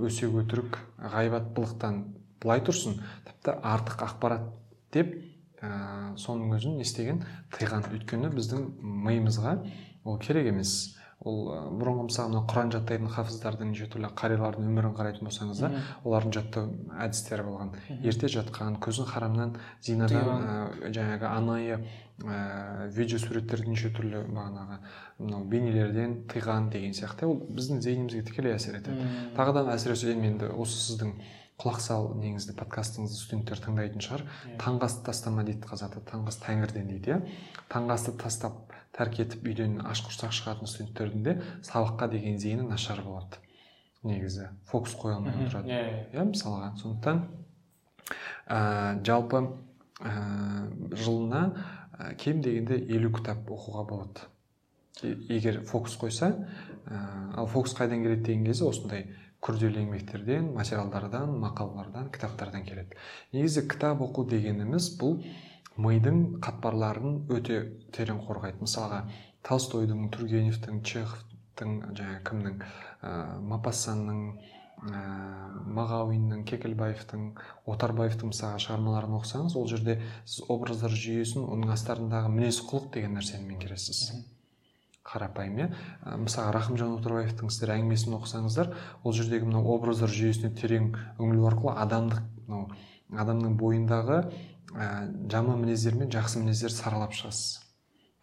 өсек 0.04 0.36
өтірік 0.44 0.78
ғайбаттылықтан 1.14 2.04
былай 2.44 2.62
тұрсын 2.62 3.00
тіпті 3.26 3.56
артық 3.64 4.04
ақпарат 4.06 4.46
деп 4.94 5.16
ә, 5.62 6.14
соның 6.20 6.54
өзін 6.58 6.78
не 6.78 6.86
істеген 6.86 7.24
тыйған. 7.56 7.88
Өйткені 7.96 8.30
біздің 8.36 8.68
миымызға 9.08 9.58
ол 10.06 10.20
керек 10.22 10.52
емес. 10.52 10.98
Ол 11.26 11.40
ә, 11.50 11.60
бұрынғы 11.74 12.04
мысалы 12.08 12.30
мына 12.30 12.44
құран 12.48 12.72
жаттайтын 12.76 13.10
хафыздардың 13.10 13.72
неше 13.72 13.88
түрлі 13.90 14.12
қариялардың 14.20 14.68
өмірін 14.70 14.94
қарайтын 14.98 15.26
болсаңыздар 15.28 15.72
Мгм. 15.74 15.88
олардың 16.06 16.34
жаттау 16.38 16.68
әдістері 17.08 17.46
болған. 17.48 17.72
Ерте 18.06 18.30
жатқан 18.30 18.78
көзін 18.86 19.10
харамнан 19.10 19.56
зинадан 19.82 20.46
ә, 20.46 20.92
жаңағы 20.94 21.26
анайы 21.32 21.80
ә, 22.22 22.88
видео 22.94 23.18
суреттерді 23.18 23.74
неше 23.74 23.90
түрлі 23.90 24.24
бағанағы 24.30 24.78
мынау 25.18 25.44
бейнелерден 25.50 26.24
тыйған 26.30 26.70
деген 26.70 26.94
сияқты. 26.94 27.26
Ол 27.26 27.42
біздің 27.50 27.82
зейінімізге 27.82 28.22
тікелей 28.30 28.54
әсер 28.54 28.78
етеді. 28.78 29.10
Тағы 29.36 29.54
да 29.58 29.66
әсіресе 29.74 30.14
енді 30.14 30.54
осы 30.54 30.78
сіздің 30.86 31.16
құлақ 31.58 31.80
сал 31.82 32.12
неңізді 32.22 32.54
подкастыңызды 32.60 33.18
студенттер 33.18 33.62
тыңдайтын 33.64 34.04
шығар. 34.04 34.24
Иә. 34.46 34.58
таңғы 34.62 34.86
асты 34.86 35.06
тастама 35.08 35.44
дейді 35.48 35.66
қазақта 35.66 36.04
таңғы 36.06 36.30
ас 36.30 36.38
тәңірден 36.44 36.92
дейді 36.92 37.12
иә. 37.16 37.18
Таңғы 37.72 37.96
асты 37.96 38.14
тастап 38.14 38.76
тәрк 38.94 39.18
етіп 39.24 39.48
үйден 39.50 39.80
аш 39.82 40.04
құрсақ 40.06 40.36
шығатын 40.38 40.70
студенттердің 40.70 41.24
де 41.26 41.36
сабаққа 41.66 42.12
деген 42.14 42.38
зейіні 42.38 42.68
нашар 42.70 43.02
болады. 43.02 43.42
Негізі 44.06 44.52
фокус 44.70 44.94
қоя 44.94 45.18
алмай 45.18 45.34
отырады. 45.34 45.74
Иә, 45.74 45.82
иә. 45.82 46.06
иә 46.14 46.26
мысалға. 46.30 46.76
Сондықтан 46.78 47.26
ә, 48.48 49.04
жалпы 49.04 49.42
ә, 50.00 50.14
жылына 50.94 51.44
ә, 51.98 52.14
кем 52.22 52.42
дегенде 52.42 52.78
елу 52.78 53.12
кітап 53.18 53.50
оқуға 53.50 53.88
болады. 53.90 54.30
Егер 55.02 55.64
фокус 55.66 55.98
қойса 55.98 56.36
ә, 56.86 57.34
ал 57.36 57.48
фокус 57.48 57.74
қайдан 57.74 58.06
келеді 58.06 58.24
деген 58.30 58.46
кезде 58.46 58.66
осындай 58.66 59.08
күрделі 59.48 59.86
еңбектерден 59.86 60.52
материалдардан 60.58 61.32
мақалалардан 61.42 62.10
кітаптардан 62.12 62.66
келеді. 62.68 62.98
Негізі 63.32 63.64
кітап 63.72 64.04
оқу 64.04 64.26
дегеніміз 64.28 64.90
бұл 65.00 65.22
мидың 65.80 66.42
қатпарларын 66.44 67.24
өте 67.32 67.62
терең 67.96 68.20
қорғайды. 68.28 68.60
Мысалға 68.66 69.06
толстойдың 69.48 70.10
тургеневтің 70.14 70.84
чеховтың 70.84 71.76
жаңағы 71.98 72.22
кімнің 72.28 72.62
ә, 72.62 73.12
мапассанның 73.54 74.24
ә, 74.92 75.04
мағауиннің 75.78 76.44
кекілбаевтың 76.50 77.30
отарбаевтың 77.72 78.34
мысалы 78.34 78.62
шығармаларын 78.66 79.20
оқысаңыз 79.22 79.58
ол 79.58 79.70
жерде 79.72 80.00
сіз 80.26 80.48
образдар 80.54 80.92
жүйесін 80.92 81.48
оның 81.48 81.76
астарындағы 81.78 82.34
мінез 82.34 82.60
құлық 82.68 82.92
деген 82.98 83.16
нәрсені 83.20 83.48
меңгересіз. 83.54 84.02
Мгм. 84.12 84.37
Қарапайым 85.08 85.58
иә. 85.62 85.68
Мысалға 86.20 86.52
рахымжан 86.58 86.98
отарбаевтың 86.98 87.52
сіздер 87.52 87.74
әңгімесін 87.78 88.18
оқысаңыздар 88.18 88.74
ол 89.04 89.16
жердегі 89.16 89.48
мынау 89.48 89.72
образдар 89.78 90.12
жүйесіне 90.12 90.52
терең 90.60 90.92
үңілу 91.18 91.48
арқылы 91.48 91.76
адамдық 91.86 92.22
мынау 92.48 92.68
адамның 93.24 93.56
бойындағы 93.60 94.20
ә, 94.76 95.08
жаман 95.32 95.62
мінездер 95.64 95.96
мен 95.96 96.12
жақсы 96.12 96.42
мінездерді 96.44 96.76
саралап 96.76 97.16
шығасыз. 97.16 97.64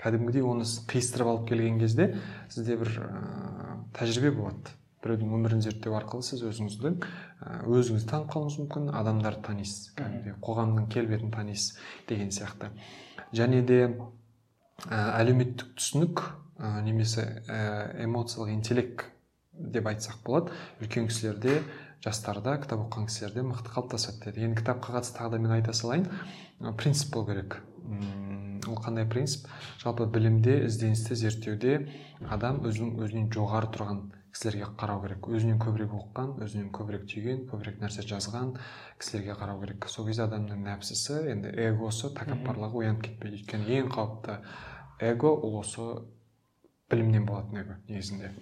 Кәдімгідей 0.00 0.44
оны 0.44 0.66
қиыстырып 0.90 1.30
алып 1.30 1.48
келген 1.48 1.78
кезде 1.80 2.10
сізде 2.52 2.76
бір 2.76 2.92
ә, 3.00 3.78
тәжірибе 3.96 4.34
болады. 4.36 4.76
Біреудің 5.04 5.34
өмірін 5.36 5.60
зерттеу 5.64 5.96
арқылы 5.98 6.24
сіз 6.24 6.40
өзіңіздің 6.48 6.94
өзіңізді 7.68 8.08
танып 8.08 8.30
қалуыңыз 8.32 8.54
мүмкін 8.62 8.86
адамдарды 8.96 9.42
танисыз 9.44 9.90
кәдімгідей 9.98 10.38
қоғамның 10.44 10.86
келбетін 10.92 11.32
танисыз 11.32 11.76
деген 12.08 12.32
сияқты. 12.32 12.70
Және 13.36 13.60
де 13.68 13.82
ә, 13.84 15.02
әлеуметтік 15.20 15.76
түсінік 15.76 16.24
ә, 16.58 16.82
немесе 16.82 17.42
ә, 17.48 18.04
эмоциялық 18.04 18.52
интеллект 18.54 19.04
деп 19.54 19.86
айтсақ 19.86 20.22
болады. 20.26 20.54
Үлкен 20.82 21.08
кісілерде 21.10 21.60
жастарда 22.04 22.56
кітап 22.62 22.86
оқыған 22.86 23.06
кісілерде 23.08 23.44
мықты 23.46 23.70
қалыптасады 23.74 24.26
деді. 24.26 24.48
Енді 24.48 24.60
кітапқа 24.60 24.98
қатысты 24.98 25.18
тағы 25.18 25.36
да 25.36 25.38
мен 25.44 25.54
айта 25.56 25.72
салайын. 25.72 26.08
Принцип 26.78 27.12
болу 27.14 27.26
керек. 27.30 27.60
Ол 28.66 28.76
қандай 28.80 29.06
принцип? 29.08 29.46
Жалпы 29.82 30.06
білімде 30.06 30.64
ізденісте 30.66 31.14
зерттеуде 31.14 31.88
адам 32.30 32.62
өзінің 32.64 33.00
өзінен 33.04 33.30
жоғары 33.32 33.70
тұрған 33.74 34.00
кісілерге 34.34 34.70
қарау 34.80 35.02
керек. 35.04 35.28
Өзінен 35.28 35.60
көбірек 35.62 35.92
оқыған 35.94 36.32
өзінен 36.42 36.70
көбірек 36.74 37.04
түйген 37.10 37.44
көбірек 37.50 37.78
нәрсе 37.82 38.02
жазған 38.08 38.56
кісілерге 38.98 39.36
қарау 39.38 39.60
керек. 39.62 39.86
Сол 39.88 40.08
кезде 40.08 40.24
адамның 40.26 40.64
нәпсісі 40.64 41.20
енді 41.34 41.52
эгосы 41.68 42.10
тәкаппарлығы 42.16 42.82
оянып 42.82 43.04
кетпейді. 43.06 43.42
Өйткені 43.42 43.78
ең 43.78 43.92
қауіпті 43.94 44.40
эго 45.12 45.30
ол 45.34 45.60
осы 45.60 45.86
білімнен 46.90 47.26
болатын 47.28 47.62
эго 47.62 47.78
негізінде. 47.88 48.32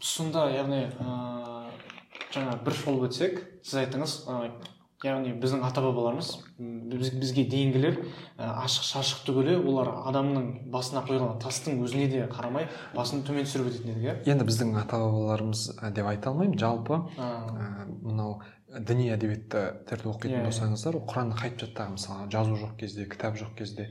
Сонда 0.00 0.48
яғни 0.52 0.84
ыыы 1.00 1.60
жаңа 2.34 2.58
бір 2.64 2.76
шолып 2.76 3.08
өтсек 3.08 3.40
сіз 3.62 3.80
айттыңыз 3.84 4.14
яғни 5.00 5.32
біздің 5.40 5.62
ата 5.64 5.80
бабаларымыз 5.80 6.30
біз, 6.60 7.10
бізге 7.16 7.46
дейінгілер 7.48 7.96
ашық 8.36 8.84
шашық 8.84 9.22
түгілі 9.28 9.54
олар 9.64 9.88
адамның 10.10 10.50
басына 10.74 11.02
қойылған 11.08 11.38
тастың 11.40 11.80
өзіне 11.86 12.08
де 12.12 12.26
қарамай 12.30 12.68
басын 12.94 13.24
төмен 13.24 13.48
түсіріп 13.48 13.70
өтетін 13.70 13.94
еді 13.94 14.10
иә 14.10 14.16
енді 14.34 14.46
біздің 14.50 14.74
ата 14.82 15.00
бабаларымыз 15.00 15.64
деп 15.96 16.10
айта 16.12 16.34
алмаймын 16.34 16.58
жалпы. 16.60 17.00
Ә, 17.16 17.88
мынау 18.02 18.42
діни 18.70 19.08
әдебиеттерді 19.10 20.06
оқитын 20.12 20.36
Иә, 20.36 20.40
иә. 20.40 20.46
болсаңыздар 20.46 20.94
ол 20.94 21.02
құранды 21.10 21.38
қайтып 21.40 21.64
жаттаған 21.64 21.96
мысалы 21.96 22.28
жазу 22.30 22.54
жоқ 22.60 22.76
кезде 22.78 23.06
кітап 23.10 23.34
жоқ 23.40 23.56
кезде 23.58 23.88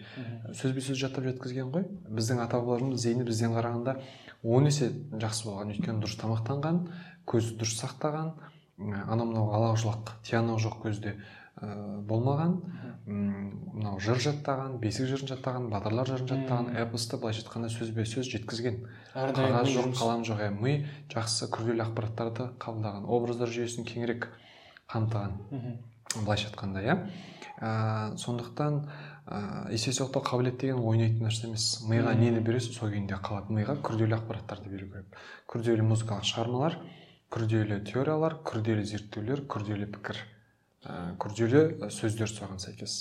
сөзбе 0.56 0.80
сөз 0.86 1.02
жаттап 1.02 1.28
жеткізген 1.28 1.74
ғой. 1.74 1.84
Біздің 2.08 2.40
ата 2.46 2.62
бабаларымыз 2.62 3.02
зейні 3.04 3.26
бізден 3.28 3.52
қарағанда 3.58 3.98
он 4.44 4.70
есе 4.72 4.94
жақсы 5.12 5.50
болған. 5.50 5.74
Өйткені 5.76 6.00
дұрыс 6.00 6.16
тамақтанған 6.24 6.80
көзді 7.28 7.60
дұрыс 7.60 7.76
сақтаған 7.84 8.32
анау 8.80 9.28
мынау 9.28 9.52
алақ 9.52 10.16
тиянақ 10.24 10.64
жоқ 10.64 10.80
көзде 10.88 11.18
ә, 11.60 12.00
болмаған. 12.08 12.62
Мынау 13.10 14.00
жыр 14.00 14.20
жаттаған 14.22 14.80
бесік 14.80 15.10
жырын 15.10 15.28
жаттаған 15.28 15.68
батырлар 15.74 16.08
жырын 16.08 16.30
жаттаған 16.30 16.76
эпосты 16.86 17.18
былайша 17.18 17.44
айтқанда 17.44 17.70
сөзбе 17.74 18.06
сөз 18.06 18.30
жеткізген. 18.32 18.86
Қағаз 19.16 19.72
жоқ 19.74 19.96
қалам 19.98 20.24
жоқ 20.24 20.44
иә 20.46 20.52
ми 20.56 20.86
жақсы 21.12 21.50
күрделі 21.52 21.84
ақпараттарды 21.88 22.52
қабылдаған. 22.62 23.10
Образдар 23.10 23.50
жүйесін 23.50 23.88
кеңірек 23.90 24.30
қамтыған 24.90 25.38
былайша 26.16 26.50
айтқанда 26.50 26.84
иә? 26.84 26.96
Ә, 27.60 28.16
сондықтан 28.18 28.80
ә, 29.28 29.70
есте 29.74 29.92
сақтау 29.92 30.24
қабілеті 30.26 30.64
деген 30.64 30.80
ойнайтын 30.80 31.28
нәрсе 31.28 31.46
емес. 31.50 31.66
Миға 31.90 32.16
нені 32.18 32.40
бересіз 32.40 32.78
сол 32.78 32.90
күйінде 32.90 33.20
қалады. 33.22 33.54
Миға 33.54 33.76
күрделі 33.84 34.16
ақпараттарды 34.18 34.72
беру 34.72 34.88
керек. 34.90 35.20
Күрделі 35.52 35.86
музыкалық 35.86 36.26
шығармалар 36.26 36.80
күрделі 37.30 37.82
теориялар 37.86 38.40
күрделі 38.48 38.86
зерттеулер 38.88 39.44
күрделі 39.52 39.90
пікір 39.94 40.22
ә, 40.88 41.16
күрделі 41.22 41.92
сөздер 41.94 42.32
соған 42.32 42.64
сәйкес. 42.64 42.96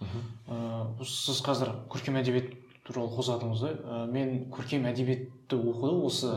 Мхм. 0.00 0.28
Ә, 0.46 1.04
сіз 1.08 1.40
қазір 1.44 1.72
көркем 1.90 2.20
әдебиет 2.20 2.52
туралы 2.86 3.10
қозғадыңыз 3.16 3.64
ғой 3.64 3.74
Ә, 3.80 4.04
мен 4.12 4.46
көркем 4.52 4.86
әдебиетті 4.92 5.58
оқуды 5.58 6.04
осы 6.06 6.36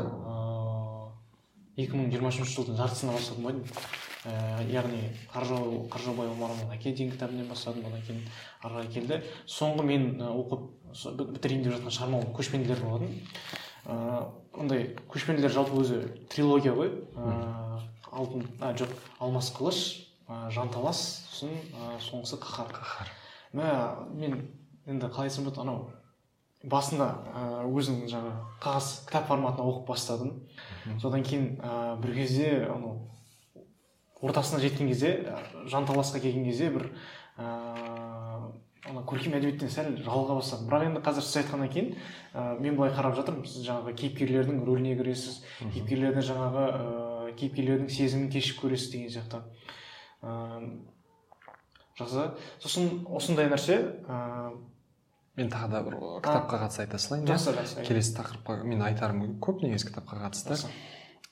екі 1.77 1.97
мың 1.97 2.09
жиырма 2.13 2.29
үшінші 2.33 2.55
жылдың 2.55 2.81
жартысынан 2.81 3.15
бастадым 3.17 3.47
ғой 3.47 3.55
деймін. 3.59 4.11
Ә, 4.23 4.63
яғни 4.71 5.09
қаржау 5.33 5.81
қаржаубай 5.91 6.29
омарұлының 6.31 6.69
әке 6.77 6.93
деген 6.93 7.11
кітабынан 7.11 7.49
бастадым 7.49 7.89
одан 7.89 8.05
кейін 8.07 8.21
ары 8.63 8.77
қарай 8.77 8.91
келді. 8.93 9.17
Соңғы 9.51 9.83
мен 9.83 10.05
оқып 10.23 10.69
бітірейін 11.35 11.65
деп 11.65 11.73
жатқан 11.75 11.95
шығармам 11.97 12.29
көшпенділер 12.37 12.79
болатын. 12.85 13.17
Ыыы 13.83 14.21
ондай 14.63 14.85
көшпенділер 15.11 15.51
жалпы 15.51 15.75
өзі 15.81 15.99
трилогия 16.31 16.71
ғой. 16.71 16.93
Ыыы 17.17 17.81
алтын 18.13 18.47
а 18.61 18.71
жоқ 18.79 18.95
алмас 19.19 19.51
қылыш 19.57 19.81
ә, 20.29 20.47
жанталас 20.55 21.03
сосын 21.27 21.51
ә, 21.75 21.99
соңғысы 22.07 22.39
қаһар. 22.39 22.71
Қаһар. 22.79 23.11
Мә 23.51 23.69
мен 24.15 24.39
енді 24.87 25.11
қалай 25.11 25.27
айтсам 25.27 25.49
болады 25.49 25.65
анау 25.65 25.89
басында 26.63 27.09
өзім 27.67 28.05
жаңағы 28.07 28.37
қағаз 28.63 28.91
кітап 29.09 29.27
форматында 29.27 29.67
оқып 29.67 29.89
бастадым. 29.89 30.37
Содан 31.01 31.25
кейін 31.27 31.57
ә, 31.59 31.97
бір 31.99 32.15
кезде 32.15 32.53
анау 32.69 33.09
ортасына 34.23 34.61
жеткен 34.63 34.87
кезде 34.89 35.15
ә, 35.27 35.39
жанталасқа 35.69 36.21
келген 36.23 36.47
кезде 36.47 36.69
бір 36.73 36.89
ыыы 37.37 38.51
ана 38.83 39.01
көркем 39.07 39.35
әдебиеттен 39.37 39.71
сәл 39.71 39.93
жалыға 40.03 40.35
бастадым. 40.39 40.67
Бірақ 40.67 40.87
енді 40.89 41.01
қазір 41.05 41.23
сіз 41.23 41.37
айтқаннан 41.43 41.69
кейін 41.71 41.93
ә, 42.33 42.59
мен 42.59 42.75
былай 42.75 42.91
қарап 42.91 43.15
жатырмын. 43.15 43.45
Сіз 43.47 43.63
жаңағы 43.67 43.93
кейіпкерлердің 44.01 44.59
рөліне 44.67 44.97
кіресіз. 44.99 45.39
Кейіпкерлердің 45.61 46.27
жаңағы 46.27 46.65
ыыы 46.79 47.37
кейіпкерлердің 47.39 47.89
сезімін 47.95 48.27
кешіп 48.33 48.59
көресіз 48.65 48.91
деген 48.91 49.13
сияқты. 49.15 49.39
Ыыы 50.21 50.73
жақсы. 51.99 52.27
Сосын 52.59 53.05
осындай 53.07 53.47
нәрсе 53.47 53.79
ыыы 54.03 54.59
мен 55.39 55.49
тағы 55.49 55.71
да 55.71 55.83
бір 55.87 55.95
кітапқа 56.25 56.59
қатысты 56.65 56.83
айта 56.83 56.99
салайын 56.99 57.31
жақсы 57.31 57.55
жақсы. 57.55 57.85
Келесі 57.87 58.17
тақырыпқа 58.19 58.59
мен 58.67 58.83
айтарым 58.85 59.39
көп 59.39 59.63
негізі 59.63 59.89
кітапқа 59.89 60.19
қатысты. 60.27 60.59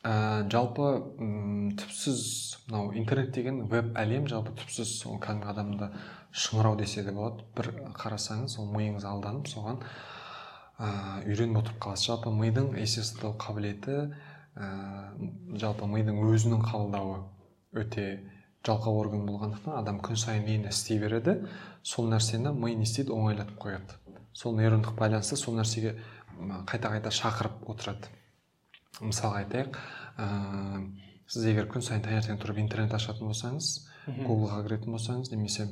Ә, 0.03 0.47
жалпы 0.49 0.87
м, 1.21 1.71
түпсіз 1.77 2.21
мынау 2.67 2.91
интернет 2.97 3.31
деген 3.35 3.65
веб 3.69 3.91
әлем 3.97 4.27
жалпы 4.31 4.55
түпсіз 4.57 4.95
сол 5.03 5.19
кәдімгі 5.21 5.49
адамды 5.51 5.91
шыңырау 6.31 6.77
десе 6.79 7.03
де 7.03 7.13
болады. 7.13 7.45
Бір 7.55 7.71
қарасаңыз 7.99 8.57
ол 8.61 8.71
миыңыз 8.73 9.05
алданып 9.05 9.49
соған 9.51 9.81
ә, 10.79 11.21
үйреніп 11.27 11.61
отырып 11.61 11.81
қаласыз. 11.85 12.09
Жалпы 12.09 12.33
мидың 12.33 12.73
есте 12.81 13.03
сақтау 13.05 13.35
қабілеті 13.41 13.97
ә, 14.55 14.69
жалпы 15.61 15.89
мидың 15.91 16.21
өзінің 16.31 16.63
қабылдауы 16.65 17.19
өте 17.77 18.07
жалқау 18.65 18.99
орган 19.01 19.25
болғандықтан 19.25 19.77
адам 19.79 19.99
күн 20.05 20.17
сайын 20.19 20.45
нені 20.45 20.69
істей 20.69 20.99
береді 21.01 21.37
сол 21.83 22.09
нәрсені 22.11 22.53
ми 22.53 22.75
не 22.75 22.85
істейді 22.85 23.13
оңайлатып 23.15 23.57
қояды. 23.61 23.97
Сол 24.33 24.57
нейрондық 24.57 24.97
байланысты 24.99 25.37
сол 25.37 25.57
нәрсеге 25.57 25.95
қайта 26.69 26.91
қайта 26.93 27.11
шақырып 27.13 27.65
отырады. 27.69 28.11
Мысалға 28.99 29.45
айтайық 29.45 29.77
ыыы 30.19 30.81
сіз 31.31 31.45
егер 31.47 31.69
күн 31.71 31.85
сайын 31.85 32.03
таңертең 32.03 32.41
тұрып 32.41 32.59
интернет 32.59 32.93
ашатын 32.93 33.29
болсаңыз 33.31 33.69
гуглға 34.27 34.63
кіретін 34.65 34.91
болсаңыз 34.97 35.31
немесе 35.31 35.69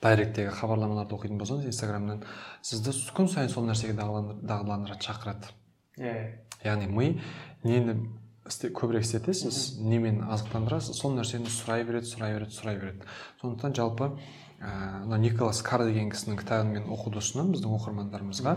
дайректтегі 0.00 0.54
хабарламаларды 0.56 1.16
оқитын 1.18 1.40
болсаңыз 1.40 1.68
инстаграмнан 1.68 2.22
сізді 2.64 2.94
күн 3.16 3.28
сайын 3.28 3.52
сол 3.52 3.66
нәрсеге 3.68 3.96
дағдыландыр- 3.98 4.40
дағдыландырады 4.46 5.04
шақырады. 5.04 5.52
Иә. 5.98 6.38
Яғни 6.64 6.86
ми 6.88 7.20
нені 7.64 8.08
істе, 8.46 8.70
көбірек 8.70 9.04
істетесіз 9.04 9.78
немен 9.82 10.22
азықтандырасыз 10.22 10.96
сол 10.96 11.12
нәрсені 11.18 11.50
сұрай 11.52 11.84
береді 11.84 12.06
сұрай 12.08 12.38
береді 12.38 12.54
сұрай 12.56 12.78
береді. 12.78 13.04
Сондықтан 13.42 13.74
жалпы 13.74 14.12
ыыы 14.58 15.04
мына 15.06 15.18
николас 15.22 15.62
кар 15.62 15.84
деген 15.86 16.10
кісінің 16.10 16.38
кітабын 16.40 16.72
мен 16.74 16.88
оқуды 16.90 17.20
ұсынамын 17.20 17.52
біздің 17.54 17.74
оқырмандарымызға. 17.78 18.54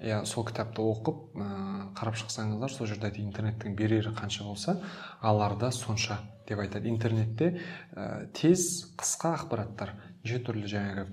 Иә 0.00 0.20
сол 0.24 0.44
кітапты 0.46 0.82
оқып 0.82 1.34
ыыы 1.34 1.88
қарап 1.98 2.18
шықсаңыздар 2.20 2.70
сол 2.70 2.86
жерде 2.86 3.08
айтады 3.08 3.24
интернеттің 3.26 3.74
берері 3.74 4.12
қанша 4.14 4.44
болса 4.46 4.76
алары 5.20 5.58
да 5.58 5.72
сонша 5.72 6.20
деп 6.46 6.58
айтады. 6.62 6.88
Интернетте 6.88 7.60
ә, 7.96 8.30
тез 8.32 8.94
қысқа 8.96 9.34
ақпараттар 9.40 9.96
неше 10.22 10.38
түрлі 10.38 10.70
жаңағы 10.70 11.06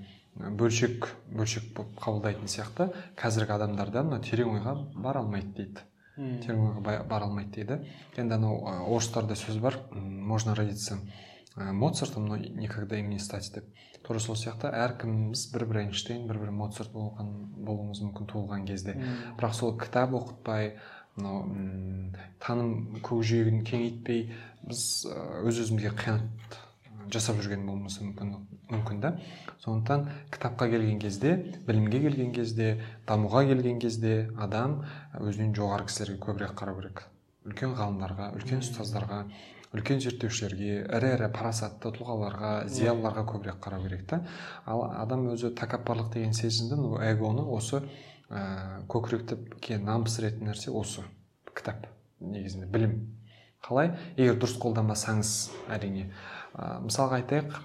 бөлшек 0.54 1.08
бөлшек 1.34 1.72
болып 1.74 1.98
қабылдайтын 1.98 2.46
сияқты 2.46 2.92
қазіргі 3.18 3.56
адамдарда 3.58 4.04
мына 4.06 4.20
терең 4.22 4.54
ойға 4.54 4.74
бара 4.94 5.24
алмайды 5.24 5.50
дейді. 5.56 5.82
Терең 6.44 6.62
ойға 6.62 6.82
ба- 6.82 7.04
бара 7.10 7.26
алмайды 7.26 7.56
дейді. 7.64 7.80
Енді 8.16 8.34
анау 8.38 8.62
орыстарда 8.94 9.34
сөз 9.34 9.58
бар 9.58 9.80
можно 9.92 10.54
родиться 10.54 11.00
моцартом 11.56 12.26
но 12.26 12.36
никогда 12.36 12.98
им 12.98 13.10
не 13.10 13.18
стать 13.18 13.50
деп. 13.52 13.64
Тура 14.06 14.20
сол 14.22 14.36
сияқты 14.38 14.70
әркіміміз 14.72 15.42
бір 15.54 15.64
бір 15.70 15.80
эйнштейн 15.84 16.28
бір 16.28 16.38
бір 16.44 16.52
моцарт 16.54 16.92
болған 16.94 17.32
болуымыз 17.66 18.02
мүмкін 18.06 18.30
туылған 18.30 18.64
кезде. 18.68 18.94
Бірақ 19.38 19.56
сол 19.56 19.74
кітап 19.80 20.14
оқытпай 20.18 20.76
мынау 21.16 21.42
таным 22.40 23.00
көкжиегін 23.04 23.64
кеңейтпей 23.66 24.30
біз 24.62 24.86
өз 25.08 25.60
өзімізге 25.64 25.92
қиянат 25.98 26.58
жасап 27.12 27.40
жүрген 27.42 27.66
болуымыз 27.66 27.98
мүмкін 28.04 28.34
мүмкін 28.68 29.00
да. 29.00 29.14
Сондықтан 29.64 30.08
кітапқа 30.32 30.68
келген 30.70 30.98
кезде 31.02 31.34
білімге 31.66 32.00
келген 32.04 32.32
кезде 32.36 32.82
дамуға 33.08 33.44
келген 33.48 33.80
кезде 33.82 34.28
адам 34.38 34.82
өзінен 35.18 35.54
жоғары 35.56 35.88
кісілерге 35.88 36.20
көбірек 36.26 36.54
қарау 36.58 36.80
керек. 36.82 37.06
Үлкен 37.48 37.72
ғалымдарға 37.78 38.32
үлкен 38.36 38.60
ұстаздарға 38.60 39.22
үлкен 39.76 40.00
зерттеушілерге 40.00 40.70
ірі 40.86 41.10
ірі 41.16 41.28
парасатты 41.34 41.92
тұлғаларға 41.92 42.52
зиялыларға 42.72 43.24
көбірек 43.28 43.60
қарау 43.64 43.84
керек 43.84 44.06
та. 44.08 44.22
Ал 44.64 44.86
адам 44.88 45.26
өзі 45.34 45.52
тәкаппарлық 45.58 46.12
деген 46.14 46.32
сезімді 46.36 46.78
эгоны 47.10 47.44
осы 47.44 47.82
ә, 48.30 48.84
көкіректі 48.88 49.78
нам 49.84 50.06
пісіретін 50.08 50.48
нәрсе 50.48 50.72
осы 50.72 51.04
кітап 51.52 51.86
негізінде 52.20 52.66
білім. 52.72 52.96
Қалай? 53.64 53.92
Егер 54.16 54.38
дұрыс 54.40 54.56
қолданбасаңыз 54.62 55.34
әрине. 55.74 56.08
Ә, 56.54 56.78
мысалға 56.86 57.20
айтайық 57.20 57.60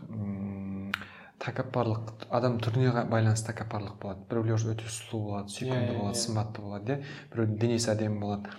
тәкаппарлық 1.43 2.27
адам 2.31 2.59
түріне 2.63 3.05
байланысты 3.11 3.51
тәкаппарлық 3.51 3.97
болады. 4.01 4.23
Біреулер 4.29 4.63
өте 4.73 4.87
сұлу 4.87 5.23
болады 5.29 5.51
сүйкімді 5.51 5.91
иә, 5.91 5.97
болады 5.99 6.15
иә. 6.15 6.21
сымбатты 6.21 6.63
болады 6.63 6.93
иә. 6.93 7.09
Біреудің 7.33 7.57
денесі 7.59 7.91
әдемі 7.93 8.21
болады. 8.21 8.53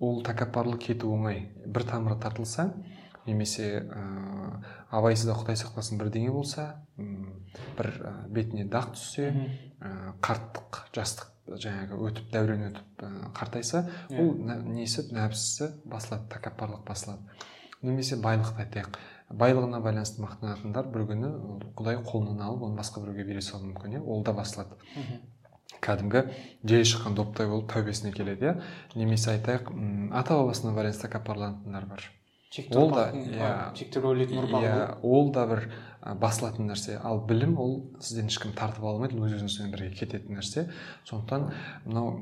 Ол 0.00 0.22
тәкаппарлық 0.26 0.78
кету 0.88 1.12
оңай. 1.14 1.48
бір 1.66 1.84
тамыры 1.84 2.18
тартылса 2.20 2.72
немесе 3.26 3.86
ә, 3.88 4.62
абайсызда 4.90 5.32
құдай 5.38 5.56
сақтасын 5.56 5.98
бірдеңе 5.98 6.30
болса 6.32 6.84
бір 6.98 7.88
ә, 8.02 8.12
бетіне 8.28 8.66
дақ 8.68 8.92
түссе 8.96 9.30
ә, 9.80 10.12
қарттық 10.20 10.82
жастық 10.94 11.30
жаңағы 11.60 11.98
өтіп 12.08 12.30
дәурен 12.32 12.66
өтіп 12.70 13.02
ә, 13.04 13.10
қартайса 13.36 13.86
Иә. 14.10 14.20
ол 14.20 14.34
несі 14.74 15.06
нәпсісі 15.12 15.70
басылады 15.84 16.28
тәкаппарлық 16.32 16.84
басылады. 16.86 17.20
Немесе 17.82 18.16
байлықты 18.16 18.64
айтайық. 18.64 18.96
Байлығына 19.34 19.80
байланысты 19.84 20.22
мақтанатындар 20.24 20.88
бір 20.92 21.04
күні 21.10 21.30
құдай 21.76 21.98
қолынан 22.04 22.40
алып 22.44 22.62
оны 22.68 22.76
басқа 22.78 23.00
біреуге 23.02 23.24
бере 23.24 23.40
салуы 23.42 23.72
мүмкін 23.72 23.98
иә? 23.98 24.02
Ол 24.04 24.22
да 24.24 24.32
басылады. 24.32 24.76
Кәдімгі 25.84 26.24
желі 26.64 26.88
шыққан 26.90 27.16
доптай 27.18 27.48
болып 27.50 27.70
тәубесіне 27.72 28.12
келеді 28.16 28.50
иә. 28.50 28.54
Немесе 28.96 29.34
айтайық 29.36 29.70
ата 30.16 30.38
бабасына 30.40 30.74
байланысты 30.76 31.06
тәкаппарланатындар 31.06 31.88
бар. 31.90 32.06
Ол 32.70 32.92
да, 32.94 33.08
иә. 33.10 33.74
иә 33.74 34.98
ол 35.02 35.32
да 35.34 35.46
бір 35.50 35.64
басылатын 36.04 36.68
нәрсе. 36.70 37.00
Ал 37.02 37.18
білім 37.26 37.58
ол 37.58 37.74
сізден 37.98 38.30
ешкім 38.30 38.54
тартып 38.54 38.84
ала 38.84 38.94
алмайды 38.94 39.18
өз 39.18 39.34
өзіңізбен 39.40 39.72
бірге 39.74 39.90
кететін 39.98 40.38
нәрсе. 40.38 40.68
Сондықтан 41.08 41.48
мынау 41.84 42.14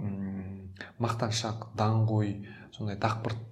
мақтаншақ 1.04 1.74
даңғой 1.76 2.38
сондай 2.72 2.96
дақпырт 2.96 3.51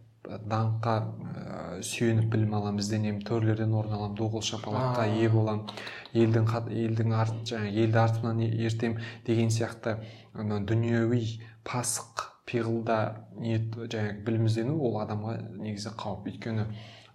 даңққа 0.51 0.95
ә, 1.01 1.83
сүйеніп 1.87 2.31
білім 2.33 2.55
аламын 2.59 2.83
ізденемін 2.83 3.25
төрлерден 3.27 3.75
орын 3.75 3.97
аламын 3.97 4.17
доғыл 4.19 4.45
шапалаққа 4.47 5.07
ие 5.17 5.31
боламын. 5.33 5.67
Елдің 6.15 6.49
елдің 6.85 7.15
арт 7.17 7.43
жаңағы 7.51 7.85
елді 7.85 8.01
артымнан 8.05 8.41
ертем 8.47 8.97
деген 9.27 9.51
сияқты 9.51 9.97
ана 10.35 10.61
дүниеуи 10.67 11.41
пасық 11.67 12.27
пиғылда 12.51 13.01
ниет 13.39 13.77
жаңағы 13.77 14.25
білім 14.27 14.49
іздену 14.51 14.79
ол 14.79 14.99
адамға 15.03 15.37
негізі 15.59 15.95
қауіп. 15.99 16.31
Өйткені 16.33 16.67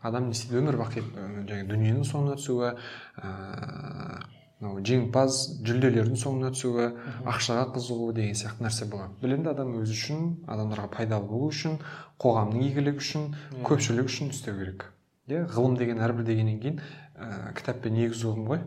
адам 0.01 0.30
не 0.30 0.38
істейді? 0.38 0.62
Өмір 0.62 0.80
бақи 0.84 1.04
жаңағы 1.04 1.67
дүниенің 1.71 2.08
соңына 2.08 2.39
түсуі 2.39 2.71
ыыы 2.71 4.35
мынау 4.61 4.81
жеңімпаз 4.87 5.37
жүлделердің 5.67 6.19
соңына 6.19 6.51
түсуі 6.55 6.85
ақшаға 7.27 7.65
қызығу 7.75 8.11
деген 8.15 8.37
сияқты 8.39 8.63
нәрсе 8.63 8.87
болады. 8.91 9.13
Білімді 9.21 9.51
адам 9.51 9.73
өзі 9.81 9.97
үшін 9.97 10.21
адамдарға 10.47 10.87
пайдалы 10.95 11.27
болу 11.27 11.49
үшін 11.51 11.75
қоғамның 12.23 12.63
игілігі 12.69 13.03
үшін 13.03 13.27
көпшілік 13.67 14.07
үшін 14.11 14.31
істеу 14.31 14.55
керек. 14.61 14.87
Иә 15.27 15.43
ғылым 15.51 15.75
деген 15.77 15.99
әрбір 16.05 16.27
дегеннен 16.29 16.59
кейін 16.63 16.79
ә, 16.79 17.51
кітаппен 17.57 17.97
негізі 17.99 18.29
ұғым 18.31 18.47
ғой 18.47 18.63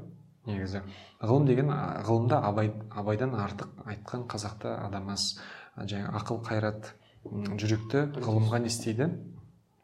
негізі. 0.49 0.83
Ғылым 1.23 1.49
деген 1.49 1.73
ғылымда 2.07 2.43
абай 2.51 2.73
абайдан 2.91 3.35
артық 3.39 3.85
айтқан 3.89 4.27
қазақта 4.29 4.77
адам 4.85 5.09
аз. 5.15 5.39
Жаңағы 5.79 6.19
ақыл 6.21 6.41
қайрат 6.45 6.93
жүректі 7.25 8.09
ғылымға 8.19 8.61
не 8.65 8.73
істейді? 8.73 9.09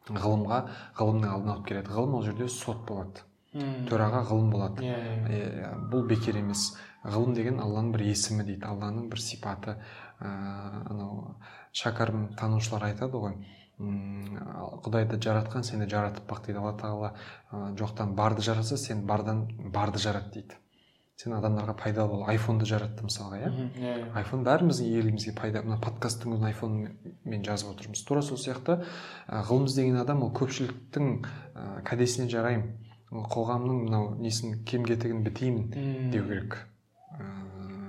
Ғылымға 0.09 0.59
ғылымның 0.99 1.31
алдына 1.31 1.55
алып 1.55 1.69
келеді. 1.69 1.93
Ғылым 1.95 2.19
ол 2.19 2.25
жерде 2.27 2.49
сот 2.51 2.83
болады. 2.87 3.23
Төраға 3.89 4.23
ғылым 4.29 4.49
болады. 4.51 4.83
Иә 4.83 4.95
yeah, 4.95 5.27
иә. 5.29 5.51
yeah. 5.61 5.75
бұл 5.91 6.05
бекер 6.09 6.37
емес. 6.39 6.73
Ғылым 7.05 7.35
деген 7.37 7.61
алланың 7.63 7.93
бір 7.95 8.05
есімі 8.09 8.43
дейді. 8.47 8.65
Алланың 8.67 9.07
бір 9.11 9.21
сипаты. 9.23 9.77
Ыыы 10.19 10.81
анау 10.91 11.37
шәкәрім 11.75 12.27
танушылар 12.39 12.89
айтады 12.89 13.21
ғой. 13.21 13.37
Құдайды 13.77 15.19
жаратқан 15.23 15.63
сені 15.67 15.87
жаратып 15.91 16.27
бақ 16.29 16.45
дейді. 16.47 16.59
Алла 16.59 16.75
тағала 16.79 17.73
жоқтан 17.79 18.15
барды 18.15 18.41
жаратса 18.41 18.77
сен 18.77 19.05
бардан 19.07 19.47
барды 19.71 19.99
жарат 19.99 20.31
дейді. 20.33 20.59
Сен 21.15 21.31
адамдарға 21.37 21.77
пайдалы 21.79 22.11
бол. 22.11 22.23
Айфонды 22.27 22.67
жаратты 22.67 23.05
мысалға 23.07 23.37
иә? 23.39 23.51
Yeah. 23.51 23.75
Иә. 23.79 24.07
айфон 24.19 24.43
бәріміздің 24.43 24.97
елімізге 24.99 25.31
пайда. 25.37 25.61
Мына 25.63 25.77
подкасттың 25.79 26.35
өзін 26.35 26.49
айфонмен 26.49 27.45
жазып 27.45 27.71
отырмыз. 27.71 28.03
Тура 28.03 28.23
сол 28.23 28.35
сияқты 28.35 28.81
ғылым 29.29 29.69
іздеген 29.69 30.01
адам 30.01 30.25
ол 30.27 30.33
көпшіліктің 30.35 31.13
кәдесіне 31.87 32.27
жараймын. 32.31 32.84
Қоғамның 33.31 33.85
мынау 33.85 34.09
несін 34.19 34.59
кем 34.65 34.85
кетігін 34.87 35.23
бітеймін 35.25 36.11
деу 36.11 36.25
керек. 36.27 36.57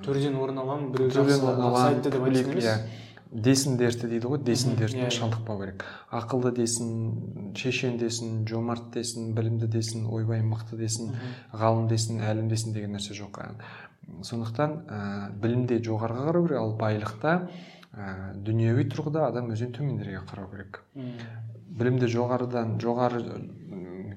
Төрден 0.07 0.39
орын 0.39 0.63
аламын 0.63 0.93
біреу 0.95 1.11
төрден 1.11 1.43
орын 1.43 1.67
аламын 1.71 2.03
деп 2.05 2.21
айтсын 2.21 2.53
емес? 2.53 2.65
иә. 2.65 2.77
Десін 3.47 3.75
дерті 3.77 4.07
дейді 4.09 4.31
ғой 4.31 4.39
десін 4.47 4.77
дертіне 4.79 5.09
иә. 5.09 5.15
шалдықпау 5.17 5.59
керек. 5.65 5.83
Ақылды 6.15 6.53
десін 6.57 7.53
шешен 7.59 7.99
десін 7.99 8.47
жомарт 8.47 8.93
десін 8.95 9.35
білімді 9.35 9.67
десін 9.67 10.07
ойбай 10.07 10.45
мықты 10.47 10.79
десін 10.79 11.11
ғалым 11.53 11.89
десін 11.91 12.23
әлім 12.23 12.49
десін 12.49 12.73
деген 12.73 12.95
нәрсе 12.95 13.19
жоқ 13.19 13.43
сондықтан 14.23 14.75
ә, 14.87 14.99
білімде 15.43 15.81
жоғарыға 15.83 16.29
қарау 16.29 16.47
керек 16.47 16.61
ал 16.61 16.75
байлықта 16.79 17.33
ә, 17.93 18.35
дүниеви 18.47 18.87
тұрғыда 18.93 19.27
адам 19.31 19.51
өзінен 19.55 19.75
төмендерге 19.77 20.23
қарау 20.31 20.51
керек. 20.53 20.81
Білімді 21.77 22.09
жоғарыдан 22.13 22.77
жоғары 22.83 23.23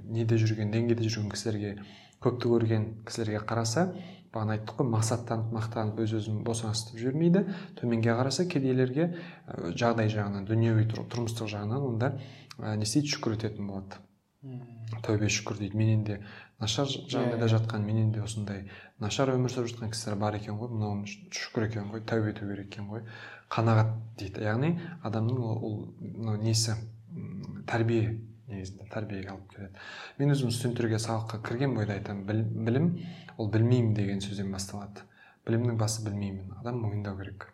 неде 0.10 0.40
жүрген 0.42 0.74
деңгейде 0.74 1.08
жүрген 1.08 1.32
кісілерге 1.34 1.76
көпті 2.24 2.52
көрген 2.52 2.88
кісілерге 3.08 3.44
қараса 3.48 3.94
бағана 4.34 4.58
айттық 4.58 4.82
қой 4.82 4.90
мақсаттанып 4.94 5.54
мақтанып 5.56 6.02
өз 6.04 6.14
өзін 6.20 6.44
босаңсытып 6.46 7.00
жібермейді. 7.02 7.46
Төменге 7.80 8.14
қараса 8.14 8.46
кедейлерге 8.50 9.08
жағдай 9.74 10.12
жағынан 10.14 10.46
дүниеви 10.50 10.86
тұрмыстық 10.92 11.50
жағынан 11.50 11.88
онда 11.88 12.12
не 12.60 12.86
істейді? 12.86 13.16
Шүкір 13.16 13.40
ететін 13.40 13.72
болады. 13.72 13.98
Тәубе 15.04 15.32
шүкір 15.34 15.58
дейді. 15.64 15.78
Менен 15.78 16.04
де 16.06 16.20
нашар 16.60 16.88
жағдайда 16.88 17.48
иә. 17.48 17.54
жатқан 17.56 17.84
менен 17.86 18.12
де 18.12 18.22
осындай 18.22 18.70
нашар 19.00 19.34
өмір 19.34 19.52
сүріп 19.52 19.74
жатқан 19.74 19.92
кісілер 19.96 20.20
бар 20.20 20.38
екен 20.38 20.60
ғой. 20.62 20.70
Мынауын 20.70 21.06
шүкір 21.08 21.68
екен 21.68 21.90
ғой 21.90 22.06
тәубе 22.06 22.32
ету 22.32 22.48
керек 22.48 22.70
екен 22.70 22.88
ғой. 22.88 23.04
Қанағат 23.50 23.92
дейді. 24.20 24.46
Яғни 24.46 24.78
адамның 25.04 25.42
ол 25.42 25.94
мынау 26.00 26.38
несі? 26.38 26.78
Тәрбие 27.68 28.20
негізінде 28.50 28.88
тәрбиеге 28.92 29.32
алып 29.34 29.54
келеді. 29.54 29.86
Мен 30.20 30.34
өзім 30.34 30.52
студенттерге 30.52 31.00
сабаққа 31.02 31.42
кірген 31.46 31.76
бойда 31.78 31.96
айтамын 31.98 32.44
білім 32.66 32.90
ол 33.38 33.50
білмеймін 33.54 33.94
деген 33.98 34.22
сөзден 34.24 34.52
басталады. 34.52 35.06
Білімнің 35.48 35.78
басы 35.80 36.04
білмеймін. 36.06 36.54
Адам 36.60 36.82
мойындау 36.84 37.18
керек. 37.18 37.48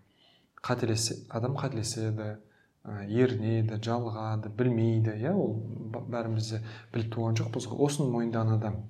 Қателесе 0.64 1.22
адам 1.30 1.56
қателеседі 1.60 2.38
ерінеді 2.86 3.80
жалығады 3.82 4.52
білмейді. 4.58 5.16
Иә 5.22 5.34
ол 5.34 5.56
бәріміз 5.94 6.52
де 6.56 6.62
біліп 6.94 7.14
туған 7.16 7.40
жоқпыз 7.40 7.70
ғой. 7.72 7.86
Осыны 7.88 8.10
мойындаған 8.14 8.58
адам 8.58 8.84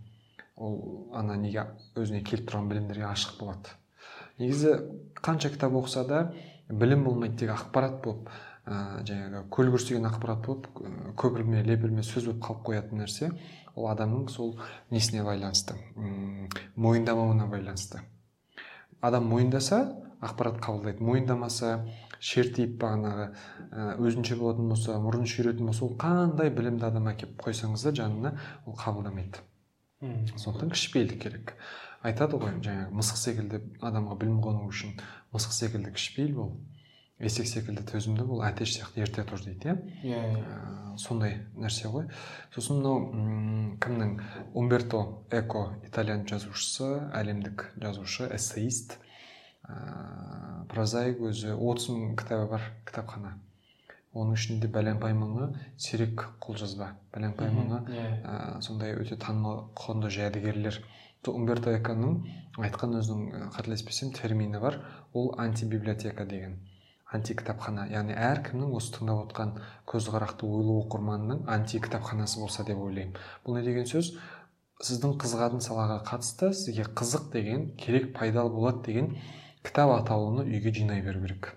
ол 0.55 1.09
ана 1.13 1.35
неге 1.39 1.67
өзіне 1.95 2.23
келіп 2.23 2.49
тұрған 2.49 2.69
білімдерге 2.71 3.07
ашық 3.09 3.39
болады. 3.39 3.75
Негізі 4.39 4.75
қанша 5.23 5.51
кітап 5.51 5.75
оқыса 5.79 6.05
да 6.07 6.21
білім 6.69 7.05
болмайды 7.05 7.43
тек 7.43 7.55
ақпарат 7.55 8.01
болып 8.03 8.29
ә, 8.65 9.04
жаңағы 9.06 9.84
деген 9.88 10.10
ақпарат 10.10 10.45
болып 10.45 10.67
көпірме 11.21 11.63
лепірме 11.65 12.04
сөз 12.04 12.30
болып 12.32 12.43
қалып 12.43 12.65
қоятын 12.69 13.04
нәрсе 13.04 13.32
ол 13.75 13.89
адамның 13.91 14.30
сол 14.30 14.58
несіне 14.91 15.23
байланысты 15.23 15.75
мойындамауына 16.75 17.47
байланысты. 17.47 18.01
Адам 19.01 19.28
мойындаса 19.30 19.95
ақпарат 20.21 20.60
қабылдайды. 20.63 21.04
Мойындамаса 21.04 21.86
шертиіп 22.19 22.78
бағанағы 22.82 23.28
өзінше 24.01 24.38
болатын 24.39 24.69
болса 24.71 24.97
мұрнын 25.01 25.30
шүйретін 25.30 25.69
болса 25.69 25.86
ол 25.86 25.95
қандай 25.99 26.51
білімді 26.54 26.88
адам 26.88 27.10
әкеліп 27.12 27.41
қойсаңыз 27.43 27.86
да 27.88 27.93
жанына 28.01 28.34
ол 28.65 28.78
қабылдамайды. 28.80 29.43
Сондықтан 30.01 30.71
кішіпейілдік 30.73 31.21
керек. 31.21 31.54
Айтады 32.06 32.39
ғой 32.39 32.58
жаңағы 32.62 32.93
мысық 32.95 33.21
секілді 33.21 33.62
адамға 33.82 34.17
білім 34.21 34.41
қону 34.43 34.67
үшін 34.69 34.97
мысық 35.34 35.56
секілді 35.58 35.93
кішіпейіл 35.95 36.36
бол. 36.38 36.51
Есек 37.19 37.47
секілді 37.47 37.86
төзімді 37.88 38.25
бол 38.28 38.41
әтеш 38.43 38.73
сияқты 38.75 39.04
ерте 39.06 39.23
тұр 39.28 39.39
дейді 39.45 39.69
иә. 39.71 39.75
Иә, 40.04 40.17
иә. 40.36 40.41
Ә, 40.43 40.97
сондай 40.99 41.38
нәрсе 41.56 41.88
ғой. 41.88 42.10
Сосын 42.51 42.82
мынау 42.82 43.78
кімнің? 43.84 44.17
Умберто 44.54 45.01
эко 45.32 45.69
итальян 45.88 46.25
жазушысы 46.28 46.89
әлемдік 47.15 47.69
жазушы 47.80 48.28
эссеист. 48.36 48.97
Ә, 49.63 50.67
прозаик 50.71 51.23
өзі 51.23 51.56
отыз 51.56 51.88
мың 51.93 52.17
кітабы 52.19 52.49
бар 52.51 52.67
кітапхана. 52.86 53.38
Оның 54.15 54.36
ішінде 54.36 54.67
бәленбай 54.71 55.15
мыңы 55.15 55.49
сирек 55.80 56.28
қолжазба. 56.43 56.93
Бәленбай 57.15 57.49
мыңы 57.51 57.82
иә. 57.95 58.06
ә, 58.23 58.62
сондай 58.62 58.93
өте 58.95 59.15
танымал 59.15 59.69
құнды 59.75 60.12
жәдігерлер. 60.12 60.84
Умберто 61.25 61.71
эконың 61.73 62.19
айтқан 62.62 62.99
өзінің 62.99 63.49
қателеспесем 63.56 64.12
термині 64.13 64.60
бар. 64.62 64.84
Ол 65.13 65.34
антибиблиотека 65.39 66.25
деген. 66.25 66.60
Анти 67.15 67.36
кітапхана. 67.38 67.88
Яғни 67.91 68.15
әркімнің 68.15 68.73
осы 68.78 68.93
тыңдап 68.95 69.25
отқан 69.25 69.54
көзқарақты 69.89 70.47
ойлы 70.47 70.75
оқырманның 70.84 71.45
анти 71.51 71.80
кітапханасы 71.84 72.39
болса 72.41 72.65
деп 72.67 72.82
ойлаймын. 72.84 73.15
Бұл 73.45 73.60
не 73.60 73.63
деген 73.65 73.88
сөз? 73.89 74.13
Сіздің 74.84 75.15
қызығатын 75.21 75.63
салаға 75.63 76.01
қатысты 76.08 76.51
сізге 76.54 76.86
қызық 76.91 77.32
деген 77.34 77.69
керек 77.80 78.12
пайдалы 78.17 78.51
болады 78.51 78.84
деген 78.89 79.13
кітап 79.63 79.93
атаулыны 79.95 80.43
үйге 80.45 80.73
жинай 80.75 81.01
беру 81.01 81.21
керек. 81.23 81.54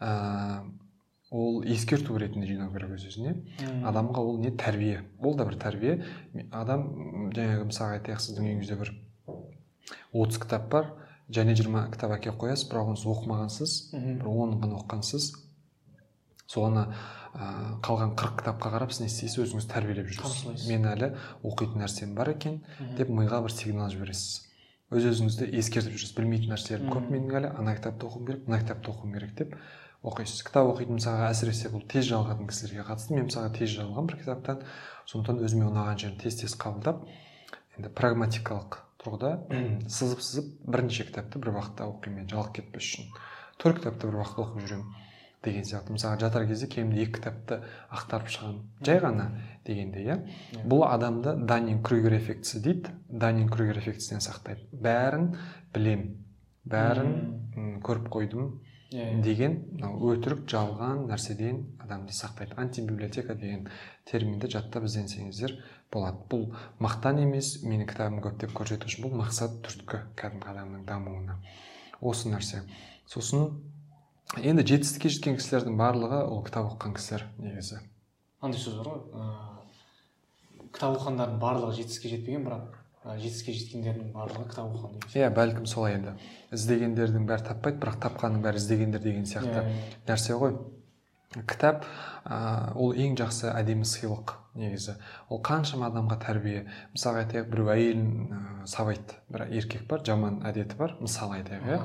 Ә, 0.00 0.62
ол 1.30 1.62
ескерту 1.66 2.16
ретінде 2.18 2.46
жинау 2.46 2.70
керек 2.72 2.94
өз 2.94 3.08
өзіне. 3.10 3.34
Адамға 3.84 4.22
ол 4.22 4.38
не? 4.38 4.52
Тәрбие. 4.54 5.02
Ол 5.18 5.34
да 5.34 5.48
бір 5.48 5.58
тәрбие. 5.58 5.96
Адам 6.52 6.86
жаңағы 7.34 7.70
мысалға 7.72 7.98
айтайық 7.98 8.22
сіздің 8.22 8.50
үйіңізде 8.52 8.78
бір 8.78 8.94
отыз 10.12 10.38
кітап 10.44 10.70
бар. 10.70 10.92
Және 11.32 11.54
жиырма 11.56 11.86
кітап 11.92 12.12
әкеліп 12.18 12.40
қоясыз 12.42 12.68
бірақ 12.70 12.90
оны 12.92 13.00
сіз 13.00 13.08
оқымағансыз 13.14 13.74
бір 13.94 14.28
онын 14.28 14.58
ғана 14.60 14.80
оқығансыз. 14.82 15.30
Соны 16.50 16.84
ә, 17.32 17.46
қалған 17.84 18.12
қырық 18.18 18.34
кітапқа 18.42 18.72
қарап 18.74 18.92
сіз 18.92 19.00
не 19.00 19.08
істейсіз 19.08 19.40
өзіңіз 19.46 19.68
тәрбиелеп 19.70 20.10
жүрсіз. 20.12 20.66
Мен 20.68 20.84
әлі 20.90 21.14
оқитын 21.42 21.80
нәрсем 21.80 22.12
бар 22.18 22.34
екен 22.34 22.60
деп 22.98 23.08
миға 23.08 23.40
бір 23.46 23.54
сигнал 23.56 23.88
жібересіз. 23.94 24.44
Өз 24.92 25.08
өзіңізді 25.08 25.48
ескертіп 25.56 25.96
жүрсіз. 25.96 26.12
Білмейтін 26.18 26.52
нәрселерім 26.52 26.92
көп 26.92 27.08
менің 27.08 27.38
әлі. 27.40 27.52
Ана 27.56 27.74
кітапты 27.78 28.06
оқуым 28.06 28.28
керек 28.28 28.44
мына 28.46 28.60
кітапты 28.60 28.92
оқуым 28.92 29.16
керек 29.16 29.34
деп 29.40 29.56
оқисыз. 30.04 30.44
Кітап 30.44 30.68
оқитын 30.74 31.00
мысалға 31.00 31.32
әсіресе 31.32 31.72
бұл 31.72 31.86
тез 31.88 32.10
жалығатын 32.12 32.50
кісілерге 32.52 32.84
қатысты 32.92 33.16
мен 33.16 33.30
мысалға 33.30 33.54
тез 33.56 33.72
жалығамын 33.72 34.10
бір 34.12 34.20
кітаптан. 34.20 34.62
Сондықтан 35.08 35.40
өзіме 35.48 35.70
ұнаған 35.72 35.98
жерін 36.04 36.18
тез 36.20 36.36
тез 36.44 36.54
қабылдап 36.60 37.00
енді 37.78 37.90
прагматикалық 37.96 38.78
тұрғыда 39.04 39.30
сызып 39.92 40.22
сызып 40.24 40.50
бірнеше 40.66 41.06
кітапты 41.08 41.40
бір 41.42 41.54
уақытта 41.54 41.88
оқимын 41.90 42.28
жалығып 42.32 42.58
кетпес 42.58 42.88
үшін. 42.88 43.10
Төрт 43.60 43.80
кітапты 43.82 44.08
бір 44.08 44.20
уақытта 44.22 44.44
оқып 44.44 44.64
жүремін 44.64 45.02
деген 45.44 45.66
сияқты. 45.68 45.94
Мысалға 45.94 46.20
жатар 46.24 46.46
кезде 46.48 46.68
кемінде 46.72 47.04
екі 47.04 47.18
кітапты 47.18 47.60
ақтарып 47.92 48.30
шығамын. 48.32 48.60
Жай 48.86 49.00
ғана 49.04 49.26
дегенде 49.66 50.04
иә? 50.04 50.18
Бұл 50.64 50.86
адамды 50.88 51.34
данин 51.44 51.82
крюгер 51.84 52.16
эффектісі 52.18 52.62
дейді. 52.64 52.94
Данин 53.08 53.50
крюгер 53.52 53.82
эффектісінен 53.82 54.24
сақтайды. 54.24 54.64
Бәрін 54.72 55.34
білем 55.74 56.06
бәрін 56.64 57.80
көріп 57.84 58.08
қойдым. 58.14 58.48
иә 58.48 58.62
иә. 58.64 58.73
Э, 58.94 59.10
э. 59.10 59.22
деген 59.26 59.56
мынау 59.74 60.12
өтірік 60.12 60.44
жалған 60.46 61.08
нәрседен 61.08 61.56
адамды 61.82 62.14
сактайт 62.14 62.52
антибиблиотека 62.54 63.34
деген 63.34 63.64
терминди 64.06 64.46
жаттап 64.52 64.84
изденсеңиздер 64.86 65.56
болот 65.90 66.20
бул 66.30 66.44
мактан 66.78 67.18
эмес 67.24 67.64
менин 67.64 67.88
китабым 67.90 68.20
көп 68.22 68.38
деп 68.44 68.54
көрсету 68.54 68.86
үшін 68.86 69.08
бұл 69.08 69.16
мақсат 69.18 69.56
түрткі 69.66 70.04
кәдімгі 70.20 70.50
адамның 70.52 70.84
дамуына. 70.86 71.40
Осы 72.00 72.30
нерсе 72.30 72.62
сосын 73.10 73.58
энди 74.38 74.62
жетістікке 74.62 75.10
жеткен 75.10 75.40
кісілердің 75.42 75.74
барлығы 75.80 76.22
ол 76.28 76.44
кітап 76.46 76.70
оқыған 76.70 76.94
кісілер 76.94 77.26
негізі. 77.42 77.82
Андай 78.38 78.62
сөз 78.62 78.78
бар 78.78 78.92
ғой 78.92 79.02
ыыы 79.10 80.70
кітап 80.70 81.00
оқығандардың 81.00 81.42
барлығы 81.42 81.80
жетістікке 81.80 82.14
жетпеген 82.14 82.46
бірақ 82.46 82.83
жетістікке 83.04 83.52
жеткендердің 83.58 84.12
барлығы 84.14 84.46
кітап 84.50 84.70
оқыған 84.72 84.94
деген 85.00 85.18
иә 85.20 85.32
бәлкім 85.36 85.66
солай 85.68 85.98
енді. 85.98 86.14
Іздегендердің 86.56 87.26
бәрі 87.28 87.44
таппайды 87.50 87.82
бірақ 87.82 87.98
тапқанның 88.06 88.40
бәрі 88.46 88.62
іздегендер 88.62 89.02
деген 89.04 89.26
сияқты 89.28 89.60
Иә, 89.60 89.66
иә. 89.68 89.98
нәрсе 90.08 90.38
ғой. 90.40 90.56
Кітап 91.50 91.82
ә, 92.24 92.72
ол 92.78 92.92
ең 92.94 93.16
жақсы 93.18 93.48
әдемі 93.50 93.82
сыйлық 93.90 94.36
негізі. 94.54 94.94
Ол 95.28 95.40
қаншама 95.42 95.88
адамға 95.90 96.20
тәрбие. 96.22 96.60
Мысалға 96.94 97.24
айтайық 97.24 97.48
біреу 97.50 97.70
әйелін 97.74 98.04
ә, 98.30 98.66
сабайды. 98.70 99.16
Бір 99.34 99.48
еркек 99.50 99.82
бар 99.90 100.04
жаман 100.06 100.38
әдеті 100.46 100.78
бар 100.78 100.94
мысалы 101.00 101.40
айтайық 101.40 101.66
иә. 101.66 101.80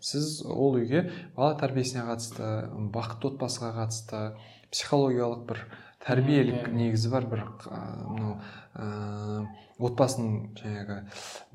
сіз 0.00 0.40
ол 0.48 0.78
үйге 0.80 1.10
бала 1.36 1.58
тәрбиесіне 1.60 2.06
қатысты 2.08 2.48
бақытты 2.96 3.34
отбасыға 3.34 3.74
қатысты 3.82 4.22
психологиялық 4.72 5.44
бір 5.46 5.60
тәрбиелік 6.06 6.72
негізі 6.72 7.12
бар 7.12 7.28
бір 7.28 7.44
ә, 7.68 7.82
мынау 8.08 8.40
ә, 8.80 9.46
отбасының 9.78 10.36
жаңағы 10.60 11.00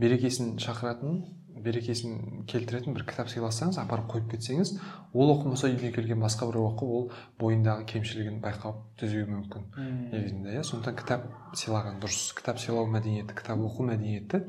берекесін 0.02 0.58
шақыратын 0.62 1.22
берекесін 1.62 2.46
келтіретін 2.50 2.96
бір 2.96 3.06
кітап 3.10 3.30
сыйласаңыз 3.32 3.80
апарып 3.82 4.08
қойып 4.14 4.30
кетсеңіз 4.34 4.74
ол 5.14 5.34
оқымаса 5.34 5.70
үйіне 5.70 5.92
келген 5.96 6.22
басқа 6.24 6.48
біреу 6.50 6.70
оқып 6.72 6.94
ол 6.98 7.08
бойындағы 7.42 7.86
кемшілігін 7.92 8.40
байқап 8.44 8.80
түзеуі 9.02 9.28
мүмкін. 9.30 9.68
Негізінде 10.14 10.56
иә. 10.56 10.64
Сондықтан 10.66 10.98
кітап 11.02 11.28
сыйлаған 11.58 12.00
дұрыс. 12.02 12.32
Кітап 12.38 12.62
сыйлау 12.62 12.88
мәдениеті 12.94 13.36
кітап 13.38 13.62
оқу 13.68 13.86
мәдениеті 13.90 14.46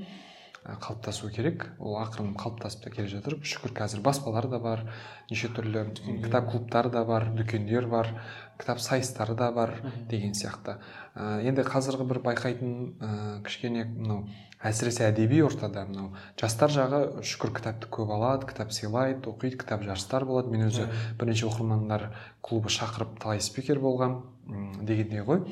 қалыптасу 0.62 1.30
керек. 1.34 1.66
Ол 1.82 1.96
ақырын 1.98 2.36
қалыптасып 2.38 2.84
та 2.84 2.90
келе 2.94 3.08
жатыр. 3.10 3.40
Шүкір 3.42 3.74
қазір 3.74 4.02
баспалар 4.04 4.46
да 4.46 4.60
бар 4.62 4.84
неше 5.30 5.50
түрлі 5.50 5.88
кітап 6.22 6.52
клубтары 6.52 6.92
да 6.94 7.02
бар 7.04 7.26
дүкендер 7.34 7.88
бар 7.90 8.12
кітап 8.60 8.78
сайыстары 8.78 9.34
да 9.34 9.50
бар 9.50 9.74
деген 10.08 10.36
сияқты. 10.38 10.78
Ә, 11.16 11.42
енді 11.42 11.66
қазіргі 11.66 12.06
бір 12.06 12.22
байқайтын 12.22 12.72
ә, 13.02 13.42
кішкене 13.42 13.88
мынау 13.90 14.28
әсіресе 14.62 15.08
әдеби 15.10 15.42
ортада 15.42 15.82
мынау 15.88 16.12
жастар 16.38 16.70
жағы 16.70 17.02
шүкір 17.26 17.56
кітапты 17.58 17.90
көп 17.90 18.14
алады 18.14 18.46
кітап 18.46 18.70
сыйлайды 18.70 19.26
оқиды 19.34 19.58
кітап 19.64 19.82
жарыстар 19.82 20.24
болады. 20.30 20.54
Мен 20.54 20.68
өзі 20.70 20.86
бірінші 21.18 21.50
оқырмандар 21.50 22.12
клубы 22.40 22.70
шақырып 22.70 23.18
талай 23.18 23.42
спикер 23.42 23.82
болғам 23.82 24.20
дегендей 24.86 25.26
ғой. 25.26 25.42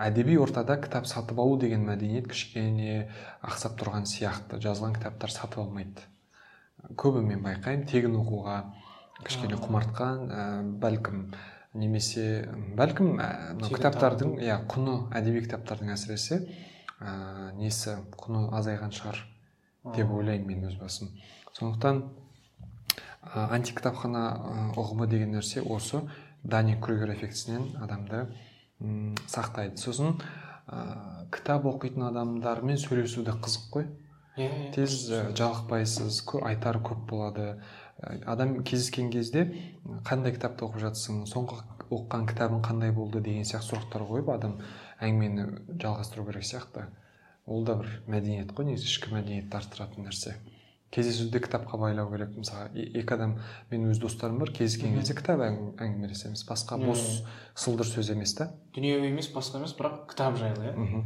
Әдеби 0.00 0.36
ортада 0.40 0.76
кітап 0.80 1.06
сатып 1.06 1.38
алу 1.42 1.58
деген 1.60 1.84
мәдениет 1.88 2.28
кішкене 2.30 3.10
ақсап 3.44 3.76
тұрған 3.80 4.08
сияқты. 4.08 4.60
Жазылған 4.62 4.96
кітаптар 4.96 5.32
сатып 5.34 5.60
алмайды. 5.64 6.06
Көбі 6.96 7.22
мен 7.26 7.42
байқаймын. 7.44 7.86
Тегін 7.90 8.16
оқуға 8.22 8.56
кішкене 9.24 9.58
құмартқан 9.60 10.22
ә, 10.30 10.44
бәлкім 10.80 11.26
немесе 11.74 12.48
бәлкім 12.78 13.18
ә, 13.20 13.28
мынау 13.58 13.74
кітаптардың 13.76 14.38
иә 14.40 14.56
құны 14.70 14.96
әдеби 15.20 15.44
кітаптардың 15.44 15.92
әсіресе 15.94 16.40
ә, 16.40 17.52
несі 17.58 17.98
құны 18.16 18.48
азайған 18.56 18.94
шығар 18.96 19.20
деп 19.96 20.10
ойлаймын 20.16 20.48
мен 20.48 20.70
өз 20.70 20.78
басым. 20.80 21.12
Сондықтан 21.58 22.02
ә, 22.08 23.46
антикітапхана 23.50 24.24
ұғымы 24.80 25.08
деген 25.10 25.36
нәрсе 25.36 25.62
осы. 25.62 26.02
Дани 26.42 26.78
крюгер 26.80 27.12
эффектісінен 27.12 27.82
адамды 27.84 28.24
сақтайды. 28.80 29.76
Сосын 29.80 30.16
ә, 30.68 31.26
кітап 31.32 31.66
оқитын 31.68 32.06
адамдармен 32.08 32.78
сөйлесу 32.80 33.24
де 33.26 33.34
қызық 33.34 33.66
қой. 33.74 33.88
Иә. 34.38 34.72
тез 34.72 35.10
ә, 35.10 35.34
жалықпайсыз 35.36 36.22
айтары 36.46 36.80
көп 36.80 37.04
болады. 37.10 37.60
Ә, 38.00 38.22
адам 38.26 38.62
кездескен 38.64 39.10
кезде 39.10 39.46
қандай 40.06 40.32
кітапты 40.36 40.64
оқып 40.64 40.80
жатсың 40.86 41.24
соңғы 41.28 41.60
оқыған 41.90 42.26
кітабың 42.30 42.62
қандай 42.64 42.92
болды? 42.92 43.20
деген 43.20 43.44
сияқты 43.44 43.74
сұрақтар 43.74 44.06
қойып 44.08 44.32
адам 44.32 44.56
әңгімені 45.00 45.76
жалғастыру 45.82 46.26
керек 46.30 46.46
сияқты. 46.46 46.86
Ол 47.46 47.64
да 47.64 47.76
бір 47.80 48.00
мәдениет 48.06 48.54
қой 48.54 48.70
негізі 48.70 48.86
ішкі 48.86 49.12
мәдениетті 49.16 49.58
арттыратын 49.58 50.06
нәрсе. 50.06 50.36
Кездесуді 50.90 51.38
кітапқа 51.40 51.78
байлау 51.78 52.10
керек. 52.10 52.32
Мысалы 52.36 52.70
екі 52.74 53.14
адам 53.14 53.36
менің 53.70 53.92
өз 53.94 54.00
достарым 54.02 54.38
бар 54.42 54.50
кездескен 54.50 54.96
кезде 54.98 55.14
кітап 55.14 55.40
әң- 55.44 55.76
әңгімелесеміз. 55.78 56.42
Басқа 56.48 56.78
бос 56.82 57.22
сылдыр 57.54 57.86
сөз 57.86 58.10
емес 58.12 58.34
та. 58.34 58.50
Дүние 58.74 58.98
емес 58.98 59.30
басқа 59.32 59.60
емес 59.62 59.74
бірақ 59.78 60.08
кітап 60.10 60.36
жайлы 60.40 60.72
иә? 60.72 61.04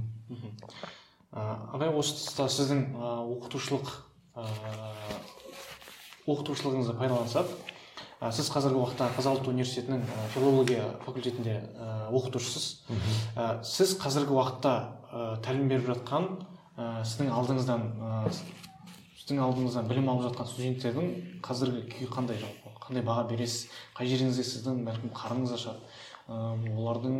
Ағай 1.35 1.91
осы 1.93 2.14
тұста 2.16 2.49
сіздің 2.49 2.95
оқытушылық 2.97 3.89
оқытушылығыңызды 6.24 6.95
пайдалансақ 6.99 7.51
сіз 8.32 8.49
қазіргі 8.55 8.78
уақытта 8.80 9.11
қазақ 9.18 9.41
ұлттық 9.41 9.51
университетінің 9.53 10.05
филология 10.32 10.87
факультетінде 11.05 11.59
оқытушысыз. 12.14 12.64
Сіз 13.66 13.97
қазіргі 14.01 14.32
уақытта 14.39 14.72
тәлім 15.45 15.68
беріп 15.68 15.91
жатқан 15.91 16.30
сіздің 16.78 17.35
алдыңыздан 17.35 17.85
сіздің 19.25 19.41
алдыңыздан 19.41 19.87
білім 19.89 20.09
алып 20.12 20.27
жатқан 20.27 20.49
студенттердің 20.51 21.12
қазіргі 21.45 21.83
күйі 21.95 22.09
қандай 22.12 22.37
жалпы? 22.43 22.72
Қандай 22.85 23.05
баға 23.07 23.22
бересіз? 23.31 23.70
Қай 23.97 24.11
жеріңізде 24.11 24.45
сіздің 24.45 24.83
бәлкім 24.85 25.12
қарныңыз 25.16 25.55
ашады? 25.57 25.81
А, 26.29 26.53
олардың 26.77 27.16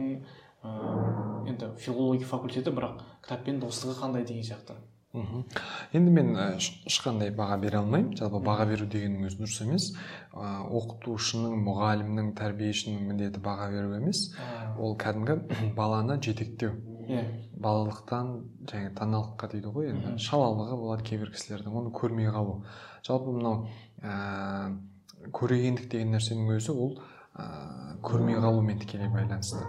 енді 1.49 1.71
филология 1.81 2.29
факультеті 2.29 2.73
бірақ 2.77 3.01
кітаппен 3.25 3.63
достығы 3.63 3.97
қандай 4.03 4.25
деген 4.29 4.45
сияқты. 4.45 4.77
Мхм. 5.15 5.45
Енді 5.95 6.11
мен 6.11 6.33
еш- 6.37 6.83
ешқандай 6.91 7.31
баға 7.33 7.57
бере 7.63 7.79
алмаймын? 7.79 8.17
Жалпы 8.19 8.41
баға 8.45 8.67
беру 8.69 8.85
дегеннің 8.85 9.29
өзі 9.29 9.39
дұрыс 9.41 9.61
емес. 9.63 9.91
Ә, 10.35 10.67
оқытушының 10.75 11.55
мұғалімнің 11.69 12.33
тәрбиешінің 12.37 13.05
міндеті 13.13 13.41
баға 13.45 13.71
беру 13.71 13.95
емес. 14.01 14.35
Ол 14.77 14.97
кәдімгі 14.99 15.39
баланы 15.79 16.21
жетектеу. 16.21 16.75
Иә. 17.09 17.25
балалықтан 17.57 18.33
және 18.67 18.91
даналыққа 18.95 19.51
дейді 19.53 19.73
ғой 19.75 19.91
енді. 19.93 20.17
Шалалығы 20.19 20.77
болады 20.81 21.05
кейбір 21.05 21.31
кісілердің 21.35 21.79
оны 21.81 21.93
көрмей 21.95 22.31
қалу. 22.33 22.65
Жалпы 23.07 23.33
мынау 23.33 23.67
ә, 24.03 24.77
көрегендік 25.31 25.89
деген 25.91 26.15
нәрсенің 26.17 26.57
өзі 26.57 26.73
ол 26.73 26.99
ә, 27.35 27.99
көрмей 28.03 28.41
қалумен 28.41 28.79
тікелей 28.79 29.09
байланысты. 29.09 29.65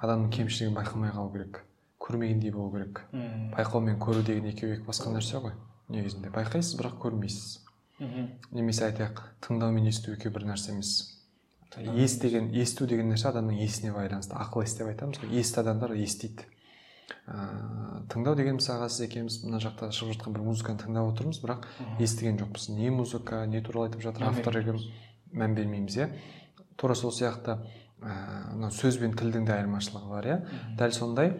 Адамның 0.00 0.30
кемшілігін 0.30 0.76
байқамай 0.76 1.14
қалу 1.14 1.32
керек 1.32 1.66
көрмегендей 2.06 2.52
болу 2.52 2.70
керек. 2.72 3.02
Мгм. 3.12 3.52
байқау 3.54 3.80
мен 3.80 3.98
көру 3.98 4.22
деген 4.22 4.46
екеуі 4.46 4.78
екі 4.78 4.86
басқа 4.86 5.12
нәрсе 5.14 5.40
ғой 5.42 5.54
негізінде. 5.88 6.30
Байқайсыз 6.30 6.78
бірақ 6.78 6.98
көрмейсіз. 7.02 7.60
Мхм. 7.98 8.28
немесе 8.52 8.86
айтайық 8.86 9.22
тыңдау 9.42 9.72
мен 9.72 9.86
есту 9.86 10.12
екеуі 10.12 10.32
бір 10.34 10.46
нәрсе 10.52 10.72
емес. 10.72 11.12
Ес 11.76 12.18
деген 12.20 12.50
есту 12.54 12.86
деген 12.86 13.10
нәрсе 13.10 13.30
адамның 13.32 13.58
есіне 13.60 13.92
байланысты. 13.92 14.36
Ақыл 14.36 14.62
ес 14.62 14.76
деп 14.78 14.86
айтамыз 14.92 15.18
ғой. 15.18 15.32
Есті 15.34 15.60
адамдар 15.60 15.92
естиді. 15.92 16.46
Ыыы 17.26 18.02
тыңдау 18.12 18.36
деген 18.38 18.58
мысалға 18.58 18.88
сіз 18.90 19.06
екеуміз 19.06 19.38
мына 19.44 19.60
жақта 19.62 19.88
шығып 19.94 20.16
жатқан 20.16 20.34
бір 20.36 20.44
музыканы 20.46 20.82
тыңдап 20.82 21.10
отырмыз 21.12 21.40
бірақ 21.42 21.66
естіген 22.02 22.38
жоқпыз. 22.42 22.68
Не 22.74 22.90
музыка 22.90 23.44
не 23.46 23.62
туралы 23.62 23.88
айтып 23.90 24.04
жатыр 24.06 24.28
автор 24.28 24.60
мән 25.32 25.54
бермейміз 25.54 25.96
иә. 25.98 26.08
Тура 26.76 26.94
сол 26.94 27.12
сияқты 27.14 27.58
ыыы 28.02 28.54
мынау 28.54 28.70
сөз 28.70 29.00
бен 29.02 29.14
тілдің 29.18 29.46
де 29.46 29.56
айырмашылығы 29.56 30.10
бар 30.10 30.30
иә. 30.30 30.38
Дәл 30.78 30.92
сондай 30.92 31.32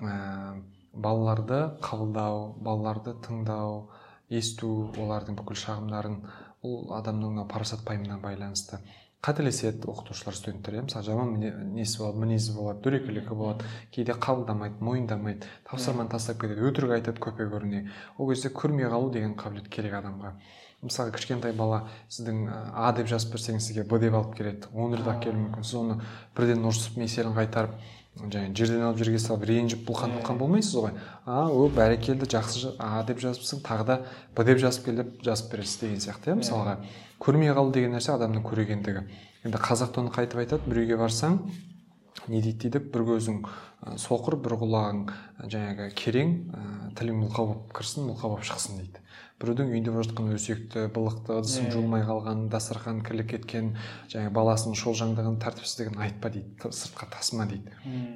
ә, 0.00 0.62
балаларды 0.92 1.60
қабылдау 1.82 2.54
балаларды 2.62 3.14
тыңдау 3.26 3.88
есту 4.28 4.90
олардың 4.98 5.38
бүкіл 5.38 5.58
шағымдарын 5.64 6.22
ол 6.62 6.94
адамның 6.98 7.36
мына 7.36 7.46
парасат 7.48 7.84
пайымына 7.86 8.18
байланысты. 8.22 8.80
Қателеседі 9.18 9.88
оқытушылар 9.90 10.36
студенттер 10.36 10.76
иә 10.78 10.84
мысалы 10.86 11.04
жаман 11.08 11.32
несі 11.74 11.98
болады 11.98 12.22
мінезі 12.22 12.52
болады 12.54 12.84
дөрекілігі 12.84 13.34
болады 13.34 13.66
кейде 13.90 14.14
қабылдамайды 14.14 14.78
мойындамайды 14.78 15.48
тапсырманы 15.66 16.12
тастап 16.12 16.38
кетеді 16.38 16.62
өтірік 16.70 16.94
айтады 17.00 17.18
көпе 17.18 17.48
көріне. 17.50 17.88
Ол 18.16 18.30
кезде 18.30 18.52
көрмей 18.54 18.86
қалу 18.86 19.10
деген 19.10 19.34
қабілет 19.34 19.66
керек 19.74 19.98
адамға. 19.98 20.36
Мысалы 20.86 21.10
кішкентай 21.10 21.50
бала 21.50 21.88
сіздің 22.06 22.44
а 22.78 22.92
деп 22.94 23.10
жазып 23.10 23.34
берсеңіз 23.34 23.66
сізге 23.66 23.82
б 23.82 23.98
деп 23.98 24.14
алып 24.14 24.36
келеді 24.38 24.70
он 24.72 24.94
рет 24.94 25.08
алып 25.08 25.24
келуі 25.24 25.48
мүмкін. 25.48 25.66
Сіз 25.66 25.80
оны 25.82 25.98
бірден 26.38 26.62
ұрысып 26.62 27.00
меселін 27.02 27.34
қайтарып 27.34 27.74
жаңағы 28.18 28.54
жерден 28.56 28.82
алып 28.82 28.98
жерге 28.98 29.18
салып 29.22 29.44
ренжіп 29.46 29.84
бұлқан 29.86 30.16
бұлқан 30.16 30.38
болмайсыз 30.40 30.74
ғой? 30.74 30.94
А 31.24 31.46
о 31.46 31.68
бәрекелді 31.70 32.26
жақсы 32.26 32.64
жа- 32.64 32.74
а 32.78 33.02
деп 33.06 33.20
жазыпсың 33.22 33.62
тағы 33.62 33.84
да 33.86 33.96
б 34.34 34.44
деп 34.44 34.58
жазып 34.58 34.84
кел 34.86 34.96
деп 34.96 35.22
жазып 35.22 35.52
бересіз 35.52 35.80
деген 35.80 36.02
сияқты 36.02 36.32
иә 36.32 36.38
мысалға. 36.40 36.76
Көрмей 37.20 37.54
қалу 37.54 37.72
деген 37.72 37.94
нәрсе 37.94 38.12
адамның 38.16 38.42
көрегендігі. 38.42 39.04
Енді 39.44 39.58
қазақта 39.58 40.02
оны 40.02 40.10
қайтып 40.10 40.42
айтады 40.42 40.66
бір 40.66 40.82
үйге 40.82 40.98
барсаң 40.98 41.38
не 42.28 42.42
дейді 42.42 42.68
дейді 42.68 42.82
бір 42.90 43.06
көзің 43.06 43.44
соқыр 44.02 44.36
бір 44.42 44.58
құлағың 44.58 45.04
жаңағы 45.46 45.92
керең 45.94 46.32
тілің 46.98 47.22
мылқау 47.22 47.46
болып 47.52 47.72
кірсін 47.78 48.08
мылқау 48.10 48.34
болып 48.34 48.44
шықсын 48.44 48.80
дейді. 48.82 48.98
Біреудің 49.38 49.70
үйінде 49.70 49.92
болып 49.94 50.08
жатқан 50.08 50.32
өсекті 50.34 50.84
былықты 50.90 51.36
ыдысын 51.38 51.70
жуылмай 51.70 52.02
қалған 52.08 52.48
дастархан 52.50 53.04
кірлі 53.06 53.24
кеткен 53.30 53.70
жаңағы 54.10 54.32
баласының 54.34 54.78
шолжаңдығын 54.80 55.38
тәртіпсіздігін 55.44 56.02
айтпа 56.02 56.32
дейді 56.34 56.72
сыртқа 56.74 57.06
тасыма 57.14 57.46
дейді. 57.46 57.70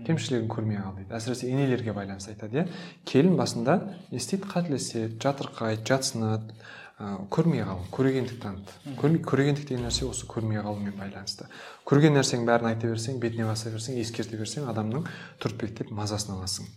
Кемшілігін 0.09 0.51
көрмей 0.51 0.83
қал 0.83 0.97
дейді. 0.99 1.15
Әсіресе 1.15 1.53
енелерге 1.53 1.95
байланысты 1.95 2.35
айтады 2.35 2.65
иә. 2.65 2.67
Келін 3.07 3.39
басында 3.39 3.79
не 4.11 4.19
істейді? 4.19 4.51
Қателеседі 4.51 5.21
жатырқайды 5.23 5.87
жатсынады 5.87 6.59
көрмей 7.31 7.65
қалу 7.67 7.87
көрегендік 7.95 8.43
таныт 8.43 8.69
көрегендік 9.27 9.67
деген 9.67 9.87
нәрсе 9.87 10.07
осы 10.07 10.27
көрмей 10.31 10.63
қалумен 10.63 10.95
байланысты. 10.99 11.49
Көрген 11.89 12.15
нәрсенің 12.19 12.47
бәрін 12.47 12.69
айта 12.75 12.91
берсең 12.91 13.19
бетіне 13.23 13.49
баса 13.49 13.73
берсең 13.73 13.99
ескерте 13.99 14.39
берсең 14.39 14.69
адамның 14.71 15.09
түртпектеп 15.43 15.91
мазасын 15.91 16.37
аласың. 16.37 16.69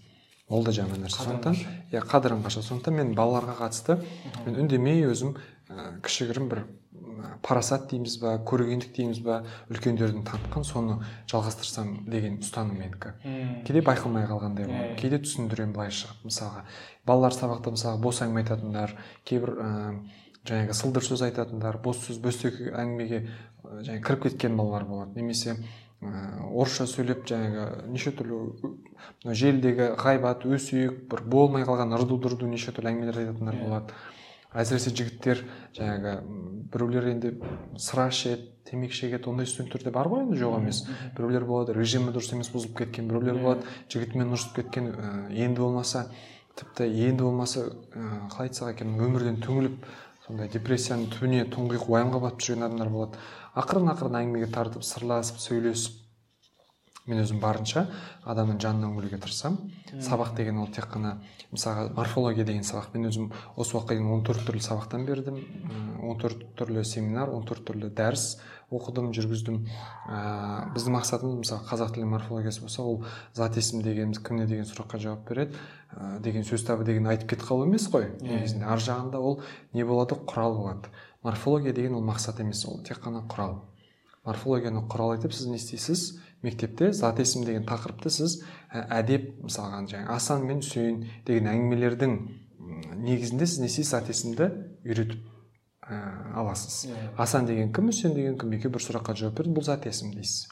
Ол 0.50 0.64
да 0.64 0.72
жаман 0.72 1.02
нәрсе 1.06 1.24
сондықтан 1.24 1.56
иә 1.92 2.02
қадірін 2.06 2.44
қашады 2.46 2.68
сондықтан 2.70 3.00
мен 3.00 3.14
балаларға 3.18 3.58
қатысты 3.64 4.00
мен 4.46 4.60
үндемей 4.62 5.06
өзім 5.10 5.36
ә, 5.70 6.00
кішігірім 6.06 6.50
бір 6.52 6.66
парасат 7.42 7.88
дейміз 7.90 8.18
ба 8.22 8.36
көрегендік 8.46 8.94
дейміз 8.96 9.22
ба 9.26 9.40
үлкендердің 9.72 10.26
танытқан 10.28 10.66
соны 10.68 10.98
жалғастырсам 11.32 12.06
деген 12.10 12.40
ұстаным 12.44 12.80
менікі. 12.82 13.14
Кейде 13.66 13.82
байқалмай 13.86 14.28
қалғандай 14.30 14.68
болады. 14.70 14.96
Кейде 15.00 15.20
түсіндіремін 15.24 15.74
былай 15.76 15.94
шығып 15.96 16.28
мысалға. 16.28 16.66
Балалар 17.08 17.36
сабақта 17.36 17.74
мысалға 17.76 18.02
бос 18.04 18.22
әңгіме 18.26 18.44
айтатындар 18.44 18.96
кейбір 19.26 19.54
ә, 19.56 19.72
жаңағы 20.46 20.78
сылдыр 20.82 21.08
сөз 21.08 21.26
айтатындар 21.30 21.80
бос 21.84 22.04
сөз 22.06 22.22
бөстек 22.24 22.62
әңгімеге 22.74 23.24
жаңағы 23.66 24.04
кіріп 24.06 24.28
кеткен 24.30 24.58
балалар 24.58 24.86
болады. 24.90 25.20
Немесе 25.20 25.58
Э, 26.04 26.08
орусча 26.52 26.86
сүйлөп 26.90 27.24
жанагы 27.30 27.88
неше 27.90 28.12
түрлүү 28.18 28.42
мына 29.24 29.36
желідегі 29.38 29.94
ғайбат 30.02 30.44
өсек 30.46 31.06
бір 31.12 31.24
болмай 31.32 31.64
калган 31.66 31.96
ырду 31.96 32.18
дырду 32.22 32.50
неше 32.52 32.74
түрлүү 32.76 32.92
әңгімелерді 32.92 33.24
айтатындар 33.24 33.56
э. 33.56 33.64
болот. 33.64 33.94
Әсіресе 34.56 34.92
жігіттер 34.96 35.42
жаңағы 35.78 36.14
біреулер 36.74 37.10
енді 37.14 37.32
сыра 37.82 38.10
ішеді 38.12 38.52
темекі 38.68 39.00
шегеді 39.00 39.32
ондай 39.32 39.48
студенттер 39.48 39.82
студенттерде 39.82 39.96
бар 39.96 40.12
ғой 40.12 40.26
енді 40.26 40.40
жоқ 40.44 40.60
емес 40.60 40.84
біреулер 41.18 41.48
болады 41.48 41.76
режимі 41.76 42.14
дұрыс 42.16 42.32
емес 42.36 42.52
бұзылып 42.54 42.78
кеткен 42.84 43.10
біреулер 43.10 43.40
э. 43.40 43.44
болады 43.44 43.76
жігітімен 43.92 44.36
ұрысып 44.36 44.56
кеткен 44.60 44.92
ііі 45.32 45.48
енді 45.48 45.64
болмаса 45.64 46.06
тіпті 46.60 46.88
енді 47.08 47.24
болмаса 47.24 47.68
ыыы 47.68 48.22
қалай 48.32 48.50
айтсақ 48.50 48.76
екен 48.76 48.96
мын 48.96 49.10
өмірден 49.10 49.42
түңіліп 49.44 49.90
сондай 50.26 50.50
депрессияның 50.50 51.10
түбіне 51.14 51.44
тұңғиық 51.54 51.90
уайымға 51.92 52.22
батып 52.24 52.48
жүрген 52.48 52.66
адамдар 52.66 52.90
болады 52.90 53.20
акырын 53.56 53.92
акырын 53.94 54.20
әңгімеге 54.22 54.52
тартып 54.54 54.84
сырласып 54.88 55.40
сөйлесіп 55.44 56.02
мен 57.06 57.22
өзім 57.22 57.40
барынша 57.42 57.86
адамдын 58.26 58.58
жанына 58.62 58.90
үңілуге 58.90 59.20
тырысамын 59.22 60.02
сабак 60.02 60.34
деген 60.38 60.58
ол 60.58 60.72
тек 60.74 60.88
қана 60.90 61.20
мысалғы 61.54 61.94
морфология 61.96 62.46
деген 62.46 62.64
сабак. 62.66 62.94
Мен 62.94 63.10
өзүм 63.10 63.32
осы 63.56 63.76
убакка 63.76 63.96
дейін 63.96 64.10
он 64.12 64.24
төрт 64.26 64.46
түрлі 64.48 64.64
сабактан 64.64 65.06
бердим. 65.06 65.38
Он 66.04 66.18
төрт 66.20 66.44
түрлү 66.58 66.84
семинар 66.84 67.30
он 67.30 67.46
төрт 67.46 67.66
түрлү 67.68 67.92
дәріс 67.96 68.40
окудум 68.74 69.12
жүргүздүм. 69.14 69.60
Э, 70.10 70.74
Биздин 70.74 70.96
максатыбыз 70.98 71.38
мисалы 71.38 71.68
казак 71.70 71.94
тилинин 71.94 72.12
морфологиясы 72.16 72.62
болсо 72.62 72.84
ол 72.84 73.04
зат 73.34 73.58
эсим 73.58 73.82
дегенибиз 73.82 74.20
кимне 74.20 74.48
деген 74.48 74.66
сұраққа 74.66 75.00
жооп 75.00 75.30
берет 75.30 75.54
э, 75.92 76.20
деген 76.20 76.44
сөз 76.44 76.66
табы 76.66 76.84
деген 76.84 77.06
айтып 77.08 77.30
кетип 77.30 77.46
калуу 77.48 77.68
эмес 77.68 77.88
кой 77.88 78.10
негизинде 78.22 78.66
ар 78.66 78.80
жагында 78.80 79.20
ол 79.20 79.42
не 79.74 79.86
болот 79.86 80.18
курал 80.26 80.56
болот 80.58 80.90
морфология 81.26 81.74
деген 81.74 81.98
ол 81.98 82.06
мақсат 82.06 82.40
емес 82.42 82.66
ол 82.70 82.82
тек 82.86 83.02
қана 83.04 83.26
құрал. 83.28 83.60
Морфологияны 84.26 84.86
құрал 84.90 85.18
етіп 85.18 85.34
сіз 85.34 85.50
не 85.50 85.60
істейсіз? 85.60 86.20
Мектепте 86.46 86.92
зат 86.94 87.20
есім 87.20 87.46
деген 87.46 87.66
тақырыпты 87.66 88.10
сіз 88.14 88.40
әдеп 88.72 89.32
мысалға 89.44 89.86
жаңағы 89.90 90.16
асан 90.16 90.46
мен 90.46 90.62
үсейін 90.62 91.06
деген 91.26 91.50
әңгімелердің 91.52 92.18
негізінде 93.06 93.48
сіз 93.50 93.64
не 93.64 93.70
істейсіз? 93.72 93.92
Зат 93.92 94.12
есімді 94.14 94.52
үйретіп 94.86 95.24
ә, 95.90 96.34
аласыз. 96.42 96.86
Yeah. 96.90 96.94
Иә. 96.94 97.16
асан 97.18 97.46
деген 97.46 97.74
кім 97.74 97.90
үсен 97.90 98.14
деген 98.14 98.38
кім? 98.38 98.54
Екеуі 98.58 98.74
бір 98.74 98.86
сұраққа 98.86 99.16
жауап 99.18 99.38
берді 99.40 99.54
бұл 99.58 99.66
зат 99.66 99.86
есім 99.86 100.14
дейсіз. 100.16 100.48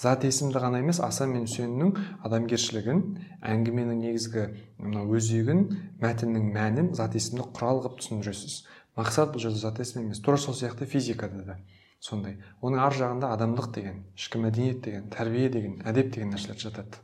Зат 0.00 0.24
есімді 0.24 0.60
ғана 0.62 0.80
емес 0.80 1.00
асан 1.04 1.34
мен 1.34 1.44
үсеннің 1.44 1.92
адамгершілігін 2.24 3.02
әңгіменің 3.44 4.00
негізгі 4.06 4.46
мынау 4.80 5.12
өзегін 5.18 5.66
мәтіннің 6.00 6.46
мәнін 6.54 6.92
зат 6.96 7.18
есімді 7.18 7.50
құрал 7.56 7.82
қылып 7.84 7.98
түсіндіресіз. 8.00 8.62
Мақсат 8.96 9.34
бұл 9.34 9.42
жерде 9.44 9.58
зат 9.58 9.78
есім 9.78 10.06
емес. 10.06 10.20
Тура 10.20 10.38
сол 10.38 10.54
сияқты 10.54 10.86
физикада 10.86 11.44
да 11.44 11.58
сондай. 12.00 12.38
Оның 12.62 12.80
ар 12.80 12.96
жағында 12.96 13.30
адамдық 13.36 13.70
деген 13.74 14.02
ішкі 14.16 14.40
мәдениет 14.40 14.82
деген 14.84 15.10
тәрбие 15.12 15.50
деген 15.52 15.80
әдеп 15.84 16.12
деген 16.14 16.32
нәрселер 16.34 16.58
жатады. 16.58 17.02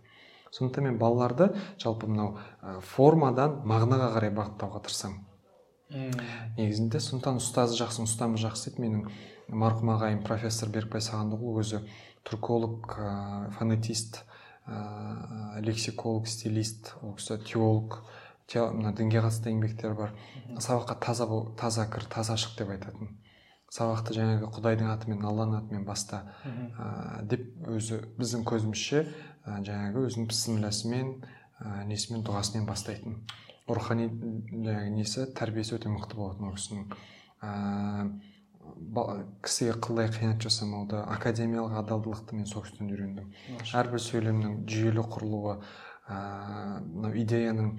Сондықтан 0.51 0.87
мен 0.87 0.99
балаларды 0.99 1.51
жалпы 1.83 2.09
мынау 2.09 2.39
формадан 2.95 3.61
мағынаға 3.69 4.13
қарай 4.17 4.33
бағыттауға 4.33 4.81
тырысамын. 4.87 5.25
Негізінде 6.57 7.01
сондықтан 7.03 7.43
ұстазы 7.43 7.77
жақсы 7.79 8.07
ұстамы 8.07 8.41
жақсы 8.41 8.73
еді. 8.73 8.87
Менің 8.87 9.11
марқұм 9.53 9.93
ағайым 9.99 10.23
профессор 10.27 10.73
берікбай 10.73 11.05
сағындықұлы 11.05 11.61
өзі 11.61 11.83
түрколог 12.27 12.97
фонетист 13.59 14.23
лексиколог 15.63 16.27
стилист 16.27 16.95
ол 17.03 17.15
кісі 17.21 17.39
теолог. 17.45 18.01
Мына 18.55 18.93
дінге 18.95 19.21
қатысты 19.25 19.51
еңбектері 19.51 19.97
бар. 19.99 20.13
Сабаққа 20.59 20.99
таза 21.03 21.27
таза 21.59 21.87
кір 21.91 22.05
таза 22.07 22.37
шық 22.39 22.59
деп 22.61 22.71
айтатын. 22.71 23.17
Сабақты 23.75 24.15
жаңағы 24.15 24.51
құдайдың 24.55 24.91
атымен 24.93 25.25
алланың 25.27 25.59
атымен 25.59 25.85
баста 25.85 26.23
ә, 26.47 27.25
деп 27.27 27.43
өзі 27.67 27.99
біздің 28.17 28.45
көзімізше 28.47 29.03
ә, 29.03 29.59
жаңағы 29.67 30.05
өзінің 30.07 30.29
бісмілласымен 30.31 31.11
ә, 31.59 31.83
несімен 31.91 32.23
дұғасымен 32.23 32.69
бастайтын. 32.69 33.19
Рухани 33.67 34.07
жаңағы 34.07 34.95
несі 34.95 35.27
тәрбиесі 35.35 35.75
өте 35.81 35.91
мықты 35.91 36.15
болатын 36.15 36.47
ол 36.47 36.55
кісінің. 36.55 36.95
Ә, 37.43 37.51
кісіге 39.43 39.75
қылдай 39.83 40.13
қиянат 40.15 40.47
жасамауды 40.47 41.03
академиялық 41.03 41.75
адалдылықты 41.83 42.39
мен 42.39 42.47
сол 42.47 42.63
кісіден 42.63 42.95
үйрендім. 42.95 43.35
Әрбір 43.75 44.03
сөйлемнің 44.07 44.63
жүйелі 44.71 45.05
құрылуы 45.11 45.59
мынау 46.07 47.11
ә, 47.11 47.19
идеяның 47.19 47.75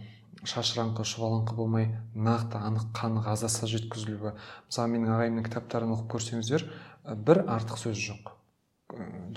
шашыраңқы 0.45 1.05
шұбалаңқы 1.07 1.55
болмай 1.57 1.87
нақты 2.13 2.59
анық 2.61 2.91
қанық 2.97 3.29
азаса 3.31 3.67
жеткізілуі. 3.69 4.33
Мысалы 4.67 4.91
менің 4.93 5.13
ағайымның 5.15 5.47
кітаптарын 5.47 5.93
оқып 5.95 6.11
көрсеңіздер 6.15 6.65
бір 7.25 7.43
артық 7.47 7.79
сөз 7.81 7.97
жоқ. 8.03 8.33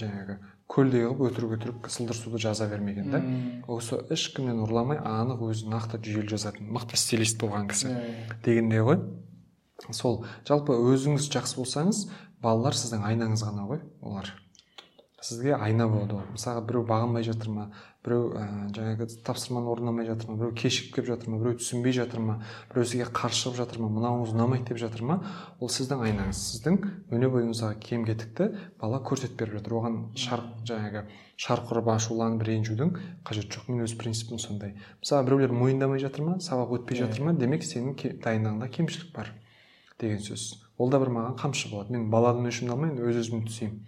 Жаңағы 0.00 0.36
көлдей 0.70 1.06
қылып 1.08 1.22
өтірік 1.30 1.54
өтірік 1.56 1.88
сылдыр 1.90 2.16
суды 2.18 2.38
жаза 2.38 2.68
бермеген 2.70 3.10
да. 3.10 3.22
Осы 3.66 3.98
ешкімнен 4.12 4.60
ұрламай 4.66 5.00
анық 5.00 5.42
өзі 5.48 5.70
нақты 5.72 5.98
жүйелі 6.04 6.30
жазатын 6.36 6.70
мықты 6.70 7.00
стилист 7.00 7.40
болған 7.42 7.66
кісі 7.72 7.96
дегендей 8.44 8.84
ғой. 8.86 9.00
Сол 9.90 10.24
жалпы 10.46 10.76
өзіңіз 10.76 11.30
жақсы 11.32 11.58
болсаңыз 11.58 12.04
балалар 12.42 12.76
сіздің 12.78 13.08
айнаңыз 13.08 13.42
ғана 13.48 13.66
ғой 13.66 13.82
олар. 14.00 14.30
Сізге 15.20 15.54
айна 15.56 15.86
болады 15.88 16.16
ол 16.16 16.26
мысалға 16.34 16.64
біреу 16.66 16.84
бағынбай 16.88 17.24
жатыр 17.26 17.50
ма 17.52 17.70
біреу 18.04 18.30
ә, 18.32 18.44
жаңағы 18.72 19.06
тапсырманы 19.26 19.68
орындамай 19.68 20.06
жатыр 20.08 20.30
ма 20.30 20.36
біреу 20.40 20.54
кешігіп 20.56 20.94
келіп 20.94 21.08
жатыр 21.10 21.32
ма 21.32 21.40
біреу 21.42 21.58
түсінбей 21.60 21.92
жатыр 21.92 22.22
ма 22.24 22.36
біреу 22.72 22.86
сізге 22.88 23.08
қарсы 23.12 23.42
шығып 23.44 23.58
жатыр 23.58 23.82
ма 23.82 23.90
мынауыңыз 23.92 24.32
ұнамайды 24.32 24.70
деп 24.70 24.80
жатыр 24.80 25.04
ма? 25.04 25.18
Ол 25.60 25.68
сіздің 25.68 26.04
айнаңыз. 26.06 26.40
Сіздің 26.54 26.78
өне 27.12 27.28
бойыңыздағы 27.34 27.76
кем 27.84 28.06
кетікті 28.08 28.48
бала 28.80 29.02
көрсетіп 29.04 29.36
беріп 29.42 29.58
жатыр. 29.58 29.76
Оған 29.76 29.98
шарқ 30.16 30.64
жаңағы 30.70 31.04
шарқ 31.36 31.74
ұрып 31.74 31.92
ашуланып 31.92 32.46
ренжудің 32.48 32.96
қажеті 33.28 33.58
жоқ. 33.58 33.68
Мен 33.68 33.84
өз 33.84 33.96
принципім 34.00 34.40
сондай. 34.40 34.74
Мысалы 35.04 35.28
біреулер 35.28 35.52
мойындамай 35.52 36.00
жатыр 36.00 36.24
ма 36.24 36.38
сабақ 36.40 36.78
өтпей 36.80 37.04
жатыр 37.04 37.28
ма 37.28 37.36
демек 37.36 37.64
сенің 37.68 37.96
дайындығыңда 38.24 38.70
кемшілік 38.72 39.12
бар 39.16 39.34
деген 40.00 40.20
сөз. 40.24 40.54
Ол 40.80 40.88
да 40.88 41.00
бір 41.00 41.12
маған 41.12 41.36
қамшы 41.40 41.68
болады. 41.72 41.92
Мен 41.92 42.08
баладан 42.12 42.48
өшімді 42.48 42.72
алмайын 42.72 43.00
өз 43.04 43.20
өзімді 43.20 43.50
түзеймін. 43.50 43.80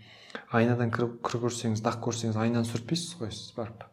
Айнадан 0.53 0.93
кір, 0.93 1.09
кір 1.25 1.41
көрсеңіз 1.47 1.83
дақ 1.85 1.99
көрсеңіз 2.05 2.39
айнаны 2.39 2.69
сүртпейсіз 2.69 3.17
ғой 3.21 3.33
сіз 3.33 3.55
барып. 3.57 3.87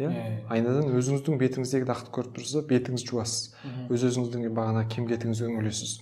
Иә? 0.00 0.10
Айнадан 0.52 0.88
өзіңіздің 0.92 1.38
бетіңіздегі 1.40 1.88
дақты 1.88 2.12
көріп 2.14 2.36
тұрсыз 2.38 2.58
да 2.58 2.62
бетіңізді 2.70 3.10
жуасыз. 3.12 3.54
Өз 3.92 4.06
өзіңіздің 4.08 4.48
бағана 4.56 4.86
кем 4.88 5.08
кетігіңізге 5.10 5.50
үңілесіз. 5.50 5.98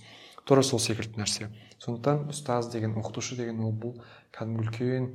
Тура 0.47 0.63
сол 0.63 0.79
секілді 0.79 1.19
нәрсе. 1.21 1.49
Сондықтан 1.83 2.29
ұстаз 2.31 2.71
деген 2.71 2.95
оқытушы 2.99 3.37
деген 3.37 3.59
ол 3.65 3.73
бұл 3.75 3.97
кәдімгі 4.35 4.67
үлкен 4.67 5.09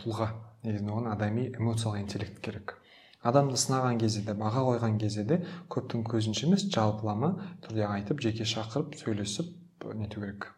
тұлға. 0.00 0.30
Негізінде 0.64 0.94
оған 0.94 1.10
адами 1.12 1.48
эмоциялық 1.54 2.00
интеллект 2.02 2.40
керек. 2.42 2.78
Адамды 3.22 3.58
сынаған 3.58 3.98
кезде 3.98 4.22
де 4.26 4.34
баға 4.38 4.64
қойған 4.66 4.98
кезде 4.98 5.24
де 5.26 5.40
көптің 5.70 6.04
көзінше 6.06 6.46
емес 6.46 6.66
жалпылама 6.70 7.34
түрде 7.66 7.86
айтып 7.86 8.22
жеке 8.22 8.46
шақырып 8.46 8.94
сөйлесіп 8.98 9.52
нету 9.94 10.22
керек. 10.22 10.52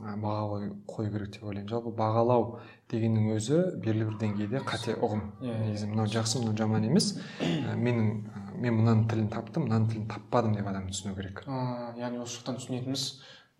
Баға 0.00 0.72
қою 0.90 1.10
керек 1.12 1.30
деп 1.30 1.44
ойлаймын. 1.44 1.68
жалпы 1.70 1.92
бағалау 1.94 2.58
дегеннің 2.90 3.28
өзі 3.36 3.58
белгілі 3.78 4.08
бір 4.08 4.16
деңгейде 4.18 4.62
қате 4.66 4.96
ұғым. 4.98 5.22
Негізі 5.40 5.86
мынау 5.86 6.06
жақсы 6.10 6.40
мынау 6.40 6.56
жаман 6.58 6.84
емес. 6.84 7.12
Менің 7.40 8.08
мен 8.58 8.74
мынаның 8.74 9.06
тілін 9.08 9.28
таптым 9.30 9.68
мынаның 9.68 9.88
тілін 9.92 10.08
таппадым 10.10 10.56
деп 10.56 10.66
адам 10.66 10.88
түсіну 10.90 11.14
керек. 11.14 11.44
Яғни 11.46 12.18
осы 12.24 12.40
жақтан 12.40 12.58
түсінетініміз 12.58 13.04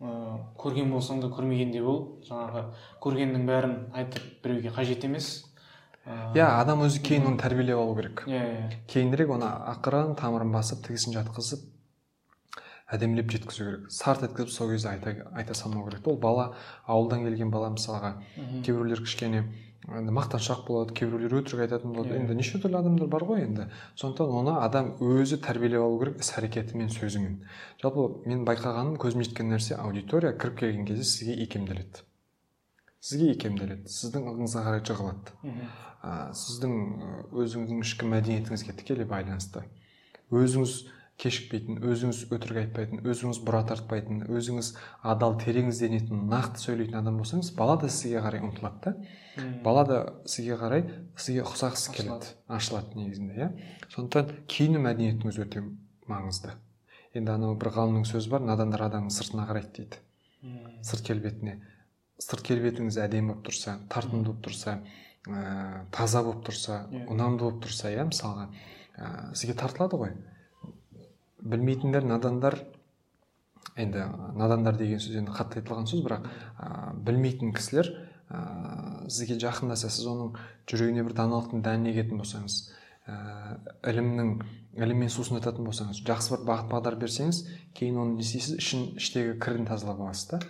ыыы 0.02 0.38
көрген 0.58 0.90
болсаң 0.90 1.22
да 1.22 1.30
көрмеген 1.30 1.70
де 1.70 1.82
бол. 1.82 2.18
Жаңағы 2.26 2.64
көргеннің 3.04 3.46
бәрін 3.46 3.76
айтып 3.94 4.42
біреуге 4.42 4.74
қажет 4.74 5.06
емес. 5.06 5.44
Иә 6.34 6.48
адам 6.58 6.82
өзі 6.84 6.98
кейін 7.00 7.30
оны 7.30 7.38
тәрбиелеп 7.38 7.78
алу 7.78 7.94
керек. 7.96 8.26
Иә 8.26 8.42
иә 8.42 8.82
кейінірек 8.90 9.30
оны 9.38 9.46
ақырын 9.70 10.16
тамырын 10.18 10.50
басып 10.52 10.82
тігісін 10.84 11.14
жатқызып 11.14 11.70
әдемілеп 12.94 13.34
жеткізу 13.34 13.64
керек. 13.68 13.92
Сарт 13.92 14.24
еткізіп 14.26 14.50
сол 14.54 14.72
кезде 14.72 14.94
айта, 14.94 15.14
айта 15.34 15.54
салмау 15.54 15.88
керек 15.88 16.06
ол 16.08 16.18
бала 16.18 16.54
ауылдан 16.86 17.26
келген 17.26 17.50
бала 17.50 17.70
мысалға. 17.74 18.16
Кейбіреулер 18.64 19.04
кішкене 19.04 19.44
енді 19.92 20.14
мақтаншақ 20.16 20.64
болады 20.64 20.94
кейбіреулер 20.96 21.42
өтірік 21.42 21.66
айтатын 21.66 21.92
болады. 21.92 22.14
Иә. 22.14 22.22
енді 22.22 22.36
неше 22.38 22.58
түрлі 22.62 22.78
адамдар 22.78 23.08
бар 23.12 23.24
ғой 23.28 23.42
енді. 23.44 23.66
Сондықтан 24.00 24.32
оны 24.32 24.54
адам 24.64 24.94
өзі 25.04 25.36
тәрбиелеп 25.44 25.84
алу 25.84 25.98
керек 26.00 26.22
іс 26.24 26.32
әрекетімен 26.38 26.88
сөзімен. 26.94 27.36
Жалпы 27.82 28.24
мен 28.24 28.46
байқағаным 28.48 28.96
көзім 28.96 29.26
жеткен 29.26 29.52
нәрсе 29.52 29.76
аудитория 29.76 30.32
кіріп 30.32 30.58
келген 30.62 30.88
кезде 30.88 31.04
сізге 31.04 31.36
икемделеді. 31.44 32.04
Сізге 33.04 33.34
икемделеді. 33.34 33.92
Сіздің 33.92 34.24
ығыңызға 34.32 34.64
қарай 34.64 34.84
жығылады. 34.88 35.36
Ә, 36.00 36.32
сіздің 36.32 36.74
өзіңіздің 37.36 37.84
ішкі 37.84 38.08
мәдениетіңізге 38.08 38.72
тікелей 38.80 39.08
байланысты. 39.08 39.66
Өзіңіз 40.32 40.78
кешікпейтін 41.20 41.78
өзіңіз 41.86 42.24
өтірік 42.34 42.58
айтпайтын 42.64 43.02
өзіңіз 43.06 43.38
бұра 43.46 43.60
тартпайтын 43.68 44.24
өзіңіз 44.34 44.70
адал 45.06 45.36
терең 45.38 45.68
ізденетін 45.70 46.24
нақты 46.30 46.62
сөйлейтін 46.64 46.98
адам 46.98 47.20
болсаңыз 47.20 47.52
бала 47.54 47.76
да 47.78 47.88
сізге 47.88 48.22
қарай 48.24 48.42
ұмтылады 48.42 48.80
да. 48.82 49.46
Бала 49.62 49.84
да 49.86 49.98
сізге 50.26 50.58
қарай 50.58 50.82
сізге 51.16 51.44
ұқсағысы 51.46 51.94
келеді 51.94 52.34
ашылады 52.50 52.98
негізінде 52.98 53.38
иә. 53.38 53.48
Сондықтан 53.94 54.34
киіну 54.50 54.82
мәдениетіңіз 54.82 55.38
өте 55.46 55.62
маңызды. 56.10 56.56
Енді 57.14 57.30
анау 57.36 57.54
бір 57.54 57.70
ғалымның 57.78 58.08
сөзі 58.10 58.34
бар 58.34 58.42
надандар 58.42 58.88
адамның 58.88 59.14
сыртына 59.14 59.46
қарайды 59.46 59.70
дейді. 59.78 60.02
Сырт 60.82 61.06
келбетіне. 61.06 61.60
Сырт 62.18 62.42
келбетіңіз 62.46 62.98
әдемі 63.06 63.32
болып 63.34 63.46
тұрса 63.48 63.78
тартымды 63.90 64.32
болып 64.32 64.44
тұрса 64.48 64.76
ә, 65.26 65.86
таза 65.94 66.22
болып 66.26 66.44
тұрса 66.46 66.84
Иә. 66.90 67.06
ұнамды 67.10 67.46
болып 67.46 67.62
тұрса 67.64 67.90
иә 67.94 68.04
мысалға. 68.10 68.50
Ә, 68.98 69.34
сізге 69.34 69.54
тартылады 69.58 69.98
ғой. 69.98 70.12
Білмейтіндер 71.44 72.06
надандар 72.08 72.58
енді 73.76 74.08
надандар 74.38 74.76
деген 74.78 75.00
сөз 75.02 75.20
енді 75.20 75.34
қатты 75.34 75.60
айтылған 75.60 75.88
сөз 75.90 76.02
бірақ 76.04 76.26
ә, 76.58 76.94
білмейтін 77.06 77.54
кісілер 77.56 77.90
ә, 78.30 79.08
сізге 79.08 79.38
жақындаса 79.42 79.90
сіз 79.90 80.08
оның 80.12 80.36
жүрегіне 80.70 81.04
бір 81.06 81.16
даналықтың 81.20 81.64
дәнін 81.64 81.90
егетін 81.92 82.20
болсаңыз 82.22 82.58
ә, 83.06 83.16
ілімнің 83.90 84.36
іліммен 84.78 85.10
сусындататын 85.12 85.66
болсаңыз 85.66 86.02
жақсы 86.06 86.34
бір 86.34 86.44
бағыт 86.48 86.70
бағдар 86.70 86.96
берсеңіз 87.00 87.42
кейін 87.76 87.98
оны 88.02 88.16
не 88.18 88.24
істейсіз? 88.26 88.56
Ішін 88.58 88.86
іштегі 88.98 89.36
кірін 89.42 89.68
тазалап 89.68 90.00
аласыз 90.02 90.30
да. 90.32 90.40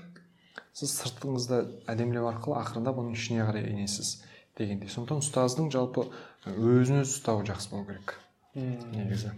Сіз 0.74 0.94
сыртыңызды 1.00 1.60
әдемілеу 1.90 2.28
арқылы 2.30 2.56
ақырындап 2.60 3.00
оның 3.02 3.18
ішіне 3.18 3.44
қарай 3.46 3.68
енесіз 3.70 4.16
дегендей. 4.58 4.90
Сондықтан 4.90 5.22
ұстаздың 5.22 5.70
жалпы 5.74 6.08
өзін 6.46 7.02
өзі 7.02 7.18
ұстауы 7.18 7.44
жақсы 7.50 7.70
болу 7.74 7.86
керек. 7.90 8.16
Негізі. 8.54 9.34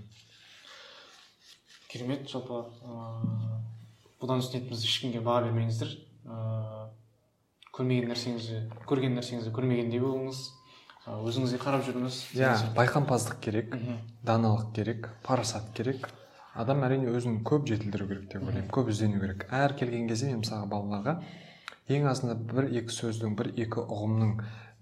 Керемет 1.92 2.28
жалпы 2.30 2.62
ыыы 2.82 3.56
бұдан 4.20 4.40
үстінетіміз 4.42 4.84
ешкімге 4.88 5.20
баға 5.24 5.46
бермеңіздер. 5.48 5.90
Ыыы 6.26 6.84
көрмеген 7.76 8.08
нәрсеңізді 8.12 8.60
көрген 8.88 9.18
нәрсеңізді 9.18 9.52
көрмегендей 9.56 10.00
болыңыз. 10.00 10.38
Өзіңізге 11.06 11.58
қарап 11.62 11.84
жүріңіз. 11.86 12.16
Иә 12.34 12.52
байқампаздық 12.74 13.36
керек 13.44 13.74
Мгм. 13.76 13.98
даналық 14.26 14.72
керек 14.74 15.10
парасат 15.22 15.68
керек. 15.76 16.08
Адам 16.54 16.80
әрине 16.82 17.12
өзін 17.12 17.42
көп 17.44 17.66
жетілдіру 17.68 18.08
керек 18.08 18.30
деп 18.32 18.42
ойлаймын 18.42 18.70
көп 18.72 18.88
іздену 18.90 19.20
керек. 19.20 19.44
Әр 19.52 19.76
келген 19.76 20.08
кезде 20.08 20.30
мен 20.32 20.40
мысалға 20.40 20.66
балаларға 20.72 21.22
ең 21.92 22.08
азында 22.10 22.34
бір 22.34 22.70
екі 22.80 22.96
сөздің 22.96 23.36
бір 23.36 23.52
екі 23.54 23.84
ұғымның 23.84 24.32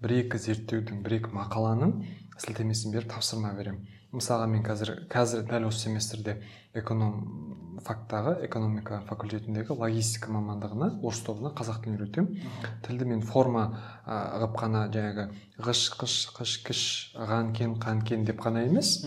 бір 0.01 0.13
екі 0.23 0.39
зерттеудің 0.39 1.03
бір 1.03 1.17
екі 1.19 1.35
мақаланың 1.35 1.93
сілтемесін 2.39 2.95
беріп 2.95 3.11
тапсырма 3.11 3.51
беремін. 3.53 3.85
Мысалға 4.17 4.47
мен 4.49 4.63
қазір 4.65 4.93
қазір 5.11 5.45
дәл 5.49 5.67
осы 5.69 5.85
семестрде 5.85 6.39
эконом 6.75 7.55
фактағы 7.85 8.35
экономика 8.45 9.01
факультетіндегі 9.09 9.75
логистика 9.77 10.31
мамандығына 10.33 10.89
орыс 11.05 11.21
тобына 11.25 11.51
қазақ 11.55 11.83
тілін 11.83 11.99
үйретемін. 11.99 12.51
Тілді 12.85 13.07
мен 13.11 13.21
форма 13.21 13.65
ғып 14.05 14.55
қана 14.59 14.85
жаңағы 14.93 15.27
ғыш 15.67 15.83
қыш 15.99 16.15
қыш 16.37 16.55
кіш 16.65 16.83
ған 17.15 17.51
кен 17.55 17.75
қан 17.81 18.03
кен 18.07 18.25
деп 18.25 18.41
қана 18.41 18.65
емес. 18.65 18.97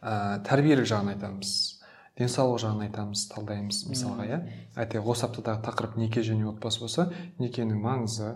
Ә, 0.00 0.40
тәрбиелік 0.48 0.88
жағын 0.88 1.14
айтамыз. 1.14 1.79
Денсаулық 2.20 2.60
жағын 2.60 2.84
айтамыз 2.84 3.24
талдаймыз 3.32 3.80
мысалға 3.88 4.26
иә? 4.28 4.38
Әйтеуір 4.76 5.08
осы 5.14 5.26
аптадағы 5.26 5.64
тақырып 5.64 5.96
неке 5.96 6.20
және 6.20 6.46
отбасы 6.50 6.82
болса 6.84 7.08
некенің 7.40 7.80
маңызы 7.80 8.34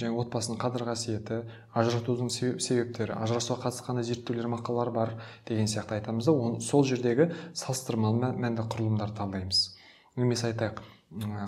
және 0.00 0.14
отбасының 0.16 0.58
қадір 0.62 0.86
қасиеті 0.88 1.42
ажыратудың 1.76 2.30
себеп- 2.32 2.62
себептері 2.64 3.12
ажырасуға 3.20 3.66
қатысты 3.66 3.84
қандай 3.86 4.08
зерттеулер 4.08 4.48
мақалалар 4.54 4.90
бар 4.90 5.14
деген 5.46 5.68
сияқты 5.68 5.98
айтамыз 6.00 6.24
да 6.24 6.60
сол 6.64 6.84
жердегі 6.88 7.28
салыстырмалы 7.52 8.22
мә- 8.24 8.36
мәнді 8.40 8.64
құрылымдарды 8.72 9.18
талдаймыз. 9.20 9.76
Немесе 10.16 10.48
айтайық 10.48 10.80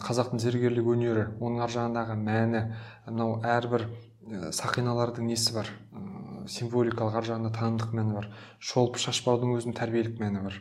қазақтың 0.05 0.41
зергерлік 0.41 0.87
өнері 0.93 1.25
оның 1.41 1.65
ар 1.65 1.73
жағындағы 1.73 2.17
мәні 2.21 2.63
мынау 3.09 3.41
әрбір 3.45 3.89
сақиналардың 4.57 5.27
несі 5.33 5.55
бар? 5.57 5.73
Символикалық 6.49 7.17
ар 7.21 7.27
жағында 7.29 7.51
танымдық 7.57 7.93
мәні 7.97 8.15
бар. 8.17 8.29
Шолып 8.59 8.97
шашпаудың 8.97 9.57
өзінің 9.59 9.77
тәрбиелік 9.77 10.21
мәні 10.21 10.45
бар. 10.45 10.57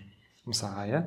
Мысалға 0.50 0.86
иә 0.90 1.02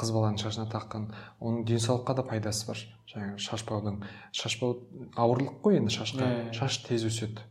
қыз 0.00 0.12
баланың 0.14 0.40
шашына 0.40 0.66
таққан 0.72 1.10
оның 1.40 1.64
денсаулыққа 1.68 2.16
да 2.16 2.24
пайдасы 2.24 2.66
бар. 2.68 2.80
Жаңағы 3.10 3.42
шашпаудың 3.44 4.02
шашпау 4.32 4.78
ауырлық 5.18 5.60
қой 5.64 5.80
енді 5.80 5.92
шашқа. 5.92 6.30
Шаш 6.56 6.80
тез 6.86 7.04
өседі 7.08 7.44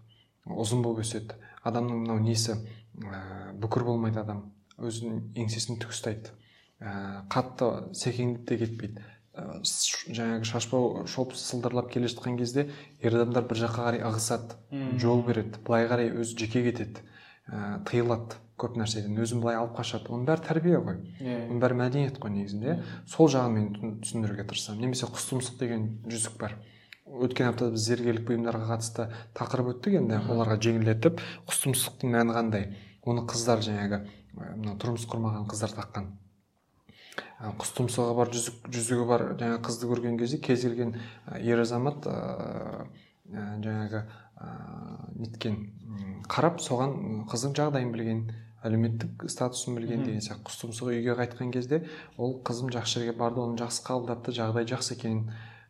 ұзын 0.49 0.81
болып 0.83 1.03
өседі. 1.03 1.37
Адамның 1.67 2.03
мынау 2.05 2.23
несі 2.23 2.55
ә, 2.55 3.53
бүкір 3.59 3.85
болмайды 3.85 4.21
адам. 4.21 4.47
Өзінің 4.79 5.35
еңсесін 5.37 5.79
тік 5.81 5.93
ұстайды 5.93 6.31
ә, 6.79 7.27
қатты 7.29 7.93
секеңдеп 7.99 8.47
те 8.47 8.57
кетпейді. 8.63 9.05
Ә, 9.35 9.59
жаңағы 9.61 10.47
шашбау 10.47 11.05
шолып 11.05 11.35
сылдырлап 11.37 11.91
келе 11.91 12.09
жатқан 12.09 12.39
кезде 12.39 12.69
ер 13.03 13.19
адамдар 13.19 13.45
бір 13.49 13.65
жаққа 13.65 13.89
қарай 13.89 14.05
ығысады 14.07 14.97
жол 14.97 15.23
береді. 15.27 15.59
Былай 15.67 15.89
қарай 15.91 16.13
өзі 16.15 16.39
жеке 16.39 16.63
кетеді 16.71 17.03
ә, 17.51 17.83
тыйылады. 17.85 18.39
Көп 18.59 18.75
нәрседен 18.79 19.17
өзін 19.23 19.41
былай 19.43 19.55
алып 19.59 19.77
қашады. 19.79 20.11
Оның 20.11 20.25
бәрі 20.29 20.45
тәрбие 20.47 20.79
ғой. 20.83 20.97
Иә. 21.19 21.37
Оның 21.49 21.61
бәрі 21.63 21.77
мәдениет 21.79 22.19
қой 22.19 22.33
негізінде. 22.35 22.77
Сол 23.07 23.29
жағын 23.31 23.55
мен 23.55 23.69
түсін- 23.75 23.97
түсіндіруге 24.03 24.45
тырысамын. 24.49 24.81
Немесе 24.85 25.07
құс 25.07 25.29
тұмсық 25.31 25.57
деген 25.59 25.87
жүзік 26.05 26.37
бар. 26.39 26.55
Өткен 27.09 27.49
аптада 27.49 27.71
біз 27.73 27.87
зергерлік 27.89 28.27
бұйымдарға 28.29 28.67
қатысты 28.69 29.07
тақырып 29.33 29.71
өттік 29.73 29.95
енді. 30.03 30.19
Оларға 30.29 30.59
жеңілдетіп 30.61 31.21
құс 31.49 31.63
тұмсықтың 31.65 32.11
мәні 32.13 32.35
қандай? 32.35 32.67
Оны 33.03 33.23
қыздар 33.25 33.63
жаңағы 33.65 34.03
мына 34.35 34.75
тұрмыс 34.77 35.07
құрмаған 35.09 35.47
қыздар 35.49 35.73
таққан. 35.73 36.11
Құс 37.39 37.71
тұмсығы 37.77 38.13
бар 38.17 38.29
жүзік 38.29 38.67
жүзігі 38.69 39.05
бар 39.07 39.21
жаңағы 39.39 39.61
қызды 39.65 39.87
көрген 39.89 40.17
кезде 40.19 40.37
кез 40.43 40.61
келген 40.67 40.93
ер 41.39 41.61
азамат 41.63 42.05
жаңағы 43.63 44.03
ә, 44.39 44.49
неткен. 45.15 45.57
Қарап 46.29 46.59
соған 46.63 47.25
қыздың 47.31 47.55
жағдайын 47.57 47.91
білген 47.93 48.21
әлеуметтік 48.65 49.25
статусын 49.31 49.77
білген 49.77 50.03
деген 50.03 50.23
сияқты 50.23 50.45
құс 50.49 50.59
тұмсығы 50.63 50.95
үйге 50.97 51.15
қайтқан 51.19 51.51
кезде 51.55 51.81
ол 52.17 52.37
қызым 52.45 52.71
жақсы 52.75 52.99
жерге 52.99 53.15
барды 53.17 53.41
оны 53.43 53.59
жақсы 53.59 53.83
қабылдапты 53.87 54.35
жағдай 54.35 54.67
жақсы 54.69 54.95
екен 54.97 55.25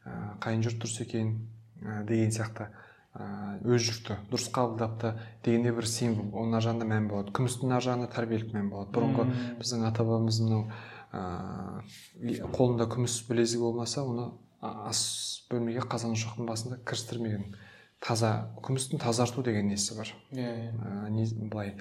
ә, 0.06 0.36
қайын 0.42 0.66
жұрт 0.66 0.82
дұрыс 0.82 1.02
екен 1.06 1.36
ә, 1.84 2.04
деген 2.10 2.34
сияқты. 2.34 2.70
Ә, 3.14 3.58
өз 3.66 3.86
жұрты 3.88 4.20
дұрыс 4.30 4.50
қабылдапты 4.54 5.16
дегенде 5.46 5.74
бір 5.74 5.88
символ 5.90 6.30
оның 6.44 6.60
ар 6.60 6.66
жағында 6.68 6.90
мән 6.90 7.08
болады. 7.10 7.34
күмістің 7.34 7.74
ар 7.76 7.86
жағында 7.86 8.10
тәрбиелік 8.14 8.54
мән 8.54 8.70
болады. 8.70 8.94
Бұрынғы 8.96 9.26
біздің 9.60 9.88
ата 9.90 10.06
бабамыз 10.06 10.42
мынау 10.46 10.68
ыыы 11.10 12.52
қолында 12.54 12.86
күміс 12.90 13.18
білезігі 13.30 13.66
болмаса 13.66 14.04
оны 14.06 14.30
ас 14.62 15.02
бөлмеге 15.50 15.82
қазан 15.90 16.14
ошақтың 16.14 16.46
басында 16.46 16.78
кірістірмеген. 16.86 17.56
Таза 18.00 18.30
күмістің 18.64 19.00
тазарту 19.04 19.44
деген 19.44 19.68
несі 19.68 19.96
бар? 19.98 20.08
Иә 20.32 20.52
иә. 20.72 21.50
Былай 21.52 21.74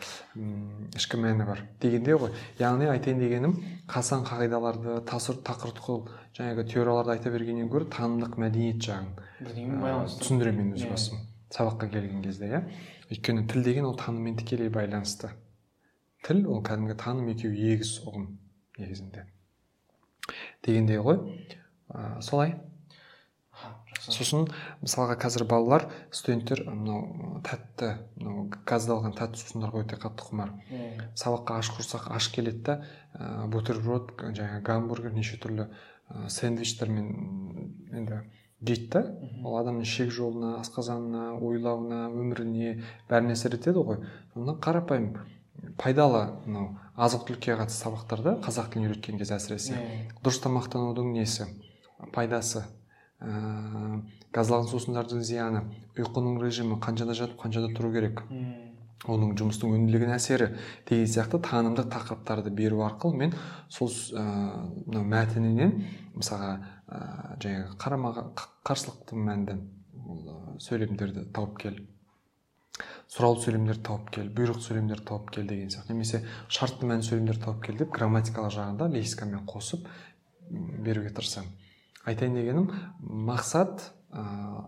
ішкі 0.98 1.20
мәні 1.22 1.46
бар. 1.46 1.62
Дегенде 1.80 2.16
ғой 2.18 2.32
яғни 2.58 2.88
айтайын 2.90 3.20
дегенім 3.22 3.54
қасан 3.88 4.24
қағидаларды 4.26 4.98
тасыр 5.06 5.38
тақыртқыл 5.46 6.08
жаңағы 6.38 6.66
теорияларды 6.72 7.14
айта 7.14 7.30
бергеннен 7.30 7.70
гөрі 7.70 7.86
танымдық 7.94 8.34
мәдениет 8.42 8.82
жағын 8.82 9.14
түсіндіремін 10.18 10.72
мен 10.72 10.74
өз 10.74 10.84
Иә. 10.84 10.90
басым. 10.90 11.18
Сабаққа 11.54 11.88
келген 11.92 12.22
кезде 12.22 12.50
иә. 12.50 12.62
Өйткені 13.10 13.46
тіл 13.48 13.62
деген 13.64 13.86
ол 13.86 13.96
таныммен 13.96 14.36
тікелей 14.36 14.68
байланысты. 14.68 15.30
Тіл 16.26 16.44
ол 16.50 16.62
кәдімгі 16.66 16.96
таным 16.98 17.30
екеуі 17.30 17.72
егіз 17.72 18.00
ұғым 18.04 18.26
негізінде. 18.76 19.24
Дегендей 20.66 20.98
ғой. 20.98 21.22
Ә, 21.88 22.20
солай. 22.20 22.56
Сосын 24.08 24.46
мысалға 24.82 25.16
қазір 25.20 25.44
балалар 25.48 25.86
студенттер 26.14 26.64
мынау 26.68 27.40
тәтті 27.46 27.90
мынау 28.16 28.46
газдалған 28.68 29.14
тәтті 29.18 29.42
сусындарға 29.42 29.84
өте 29.84 29.98
қатты 30.00 30.26
құмар. 30.28 30.52
Сабаққа 31.18 31.58
аш 31.62 31.70
құрсақ 31.76 32.10
аш 32.14 32.30
келеді 32.34 32.62
да 32.68 32.76
ә, 33.14 33.46
бутерброд 33.52 34.12
жаңағы 34.22 34.62
гамбургер 34.66 35.14
неше 35.16 35.38
түрлі 35.42 35.68
ә, 35.68 36.28
сэндвичтер 36.28 36.92
мен 36.92 37.10
енді 37.92 38.22
жейді 38.62 38.88
да 38.92 39.02
ол 39.44 39.58
адамның 39.60 39.86
ішек 39.86 40.10
жолына 40.14 40.56
асқазанына 40.62 41.38
ойлауына 41.38 42.06
өміріне 42.10 42.78
бәріне 43.10 43.36
әсер 43.36 43.58
етеді 43.58 43.84
ғой. 43.86 44.00
Сондықтан 44.34 44.62
қарапайым 44.64 45.12
пайдалы 45.78 46.24
мынау 46.46 46.72
азық 46.96 47.28
түлікке 47.28 47.54
қатысты 47.58 47.84
сабақтарда 47.86 48.38
қазақ 48.42 48.72
тілін 48.72 48.88
үйреткен 48.88 49.20
кезде 49.20 49.38
әсіресе. 49.38 49.78
Дұрыс 50.24 50.42
тамақтанудың 50.42 51.12
несі 51.14 51.46
пайдасы. 52.14 52.64
Ә, 53.20 54.00
газдалған 54.34 54.68
сусындардың 54.70 55.22
зияны 55.26 55.64
ұйқының 55.98 56.38
режимі 56.42 56.78
қаншада 56.82 57.16
жатып 57.18 57.40
қаншада 57.42 57.72
тұру 57.74 57.92
керек? 57.94 58.22
Оның 59.08 59.36
жұмыстың 59.38 59.74
өнімділігіне 59.76 60.16
әсері 60.16 60.48
деген 60.88 61.06
сияқты 61.06 61.38
танымдық 61.46 61.86
тақырыптарды 61.92 62.50
беру 62.50 62.82
арқылы 62.86 63.20
мен 63.20 63.34
сол 63.70 63.90
ә, 63.90 64.24
мынау 64.86 65.04
мәтінінен 65.12 65.76
мысалға 66.16 66.50
ә, 66.88 67.02
жаңағы 67.44 67.76
қарама 67.78 68.12
қарсылықты 68.66 69.18
мәнді 69.28 69.60
ә, 69.60 70.58
сөйлемдерді 70.66 71.28
тауып 71.30 71.62
кел 71.62 71.78
сұраулы 73.08 73.40
сөйлемдерді 73.44 73.84
тауып 73.86 74.10
кел 74.14 74.28
бұйрық 74.34 74.60
сөйлемдерді 74.66 75.06
тауып 75.08 75.30
кел 75.34 75.46
деген 75.48 75.70
сияқты 75.72 75.94
немесе 75.94 76.20
шартты 76.52 76.90
мән 76.90 77.06
сөйлемдерді 77.06 77.44
тауып 77.46 77.62
кел 77.64 77.78
деп 77.80 77.94
грамматикалық 77.94 78.52
жағында 78.58 78.90
лексикамен 78.92 79.46
қосып 79.48 79.86
беруге 80.50 81.14
тырысамын. 81.14 81.54
Айтайын 82.06 82.34
дегенім 82.34 82.70
мақсат 83.28 83.90
ә, 84.12 84.22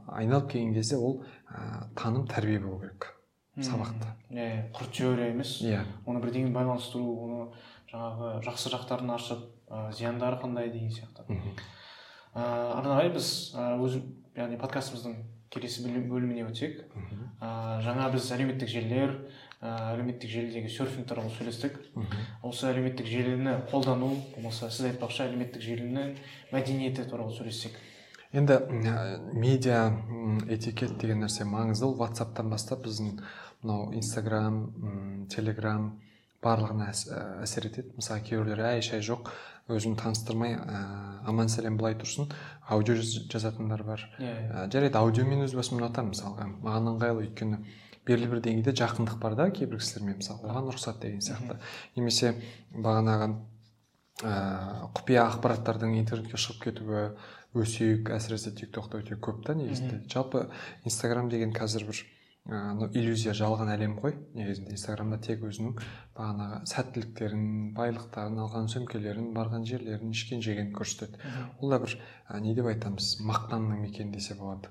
айналып 0.09 0.51
келген 0.53 0.74
кезде 0.74 0.97
ол 0.97 1.22
ә, 1.49 1.89
таным 1.97 2.26
тәрбие 2.26 2.61
болу 2.61 2.81
керек 2.81 3.16
сабақта 3.61 4.14
иә 4.31 4.70
құрт 4.72 4.93
теория 4.95 5.31
емес. 5.35 5.59
Иә. 5.61 5.83
Оны 6.07 6.20
бірдеңемен 6.22 6.53
байланыстыру 6.55 7.05
оны 7.26 7.41
жаңағы 7.91 8.31
жақсы 8.47 8.70
жақтарын 8.72 9.11
ашып 9.14 9.43
ә, 9.68 9.91
зияндары 9.93 10.39
қандай 10.41 10.70
деген 10.72 10.91
сияқты. 10.91 11.26
Мхм. 11.28 11.57
ә, 12.35 12.45
арнағай 12.78 13.11
біз 13.12 13.53
өз 13.57 13.99
яғни 14.37 14.57
подкастымыздың 14.61 15.16
келесі 15.51 15.83
бөлім- 15.85 16.09
бөліміне 16.09 16.47
өтсек. 16.47 16.85
Ә, 17.43 17.81
жаңа 17.85 18.09
біз 18.14 18.31
әлеуметтік 18.33 18.68
желілер 18.70 19.16
әлеуметтік 19.61 20.31
желідегі 20.33 20.71
серфинг 20.73 21.07
туралы 21.11 21.31
сөйлестік. 21.37 21.75
Осы 22.43 22.71
әлеуметтік 22.71 23.07
желіні 23.07 23.59
қолдану 23.71 24.15
болмаса 24.35 24.71
сіз 24.73 24.87
айтпақшы 24.95 25.27
әлеуметтік 25.27 25.61
желінің 25.61 26.15
мәдениеті 26.53 27.05
туралы 27.11 27.35
сөйлессек 27.37 27.77
енді 28.33 28.57
ә, 28.57 29.19
медиа 29.35 29.91
этикет 30.49 30.97
деген 31.03 31.21
нәрсе 31.25 31.45
маңызды. 31.45 31.85
Ол 31.85 31.97
ватсаптан 31.99 32.49
бастап 32.49 32.87
біздің 32.87 33.19
мынау 33.63 33.93
инстаграм 33.93 35.27
телеграм 35.29 35.99
барлығына 36.43 36.89
әс- 36.89 37.11
ә, 37.13 37.43
әсер 37.45 37.67
етеді. 37.69 37.93
Мысалы 37.99 38.23
кейбіреулер 38.25 38.65
әй 38.71 38.81
шай 38.87 39.01
жоқ 39.05 39.29
өзін 39.69 39.99
таныстырмай 40.01 40.55
ә, 40.57 40.81
аман 41.29 41.51
сәлем 41.53 41.77
былай 41.77 41.99
тұрсын 42.01 42.31
аудио 42.71 42.95
жаз- 42.97 43.27
жазатындар 43.29 43.83
бар. 43.85 44.07
Иә. 44.19 44.33
Ә, 44.49 44.71
жарайды 44.73 44.97
аудио 44.97 45.27
мен 45.27 45.45
өз 45.45 45.53
басым 45.59 45.83
ұнатамын 45.83 46.15
мысалға. 46.15 46.49
Маған 46.65 46.95
ыңғайлы 46.95 47.27
өйткені 47.27 47.59
белгілі 48.09 48.30
бір 48.34 48.42
деңгейде 48.44 48.74
жақындық 48.80 49.18
бар 49.20 49.36
да 49.38 49.48
кейбір 49.55 49.80
кісілермен 49.82 50.20
мысалы 50.20 50.48
оған 50.48 50.70
рұқсат 50.72 51.01
деген 51.03 51.20
сияқты. 51.24 51.59
Немесе 51.96 52.34
бағанағы 52.72 53.34
ә, 54.24 54.88
құпия 54.96 55.26
ақпараттардың 55.26 55.98
интернетке 56.01 56.40
шығып 56.40 56.64
кетуі 56.64 57.05
өсек 57.57 58.11
әсіресе 58.14 58.55
тик 58.57 58.72
токта 58.74 59.01
өте 59.01 59.18
көп 59.18 59.44
та 59.46 59.55
негізінде. 59.59 60.03
Жалпы 60.11 60.48
инстаграм 60.84 61.30
деген 61.32 61.53
қазір 61.57 61.86
бір 61.88 62.03
ә, 62.46 62.72
ну, 62.78 62.88
иллюзия 62.94 63.34
жалған 63.36 63.72
әлем 63.74 63.96
ғой 64.01 64.14
негізінде. 64.34 64.76
Инстаграмда 64.76 65.18
тек 65.24 65.42
өзінің 65.46 65.80
бағанағы 66.16 66.61
сәттіліктерін 66.72 67.48
байлықтарын 67.76 68.38
алған 68.44 68.70
сөмкелерін 68.74 69.32
барған 69.36 69.66
жерлерін 69.68 70.14
ішкен 70.14 70.44
жегенін 70.44 70.74
көрсетеді. 70.76 71.20
Ол 71.61 71.74
да 71.74 71.80
бір 71.82 71.96
ә, 72.28 72.40
не 72.40 72.55
деп 72.55 72.70
айтамыз 72.70 73.18
мақтанның 73.26 73.82
мекені 73.86 74.14
десе 74.14 74.38
болады. 74.38 74.70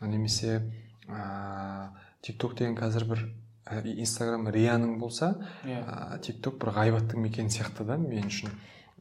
Немесе 0.00 0.60
ә, 1.08 1.90
тик 2.22 2.38
ток 2.38 2.54
деген 2.58 2.76
қазір 2.78 3.06
бір 3.08 3.22
ә, 3.66 3.82
инстаграм 3.84 4.48
рияның 4.48 4.98
болса 4.98 5.34
иә. 5.64 5.82
ә, 5.84 6.18
тик 6.24 6.40
ток 6.42 6.58
бір 6.62 6.72
ғайбаттың 6.76 7.22
мекені 7.22 7.52
сияқты 7.52 7.86
да 7.86 7.96
мен 7.96 8.26
үшін. 8.26 8.50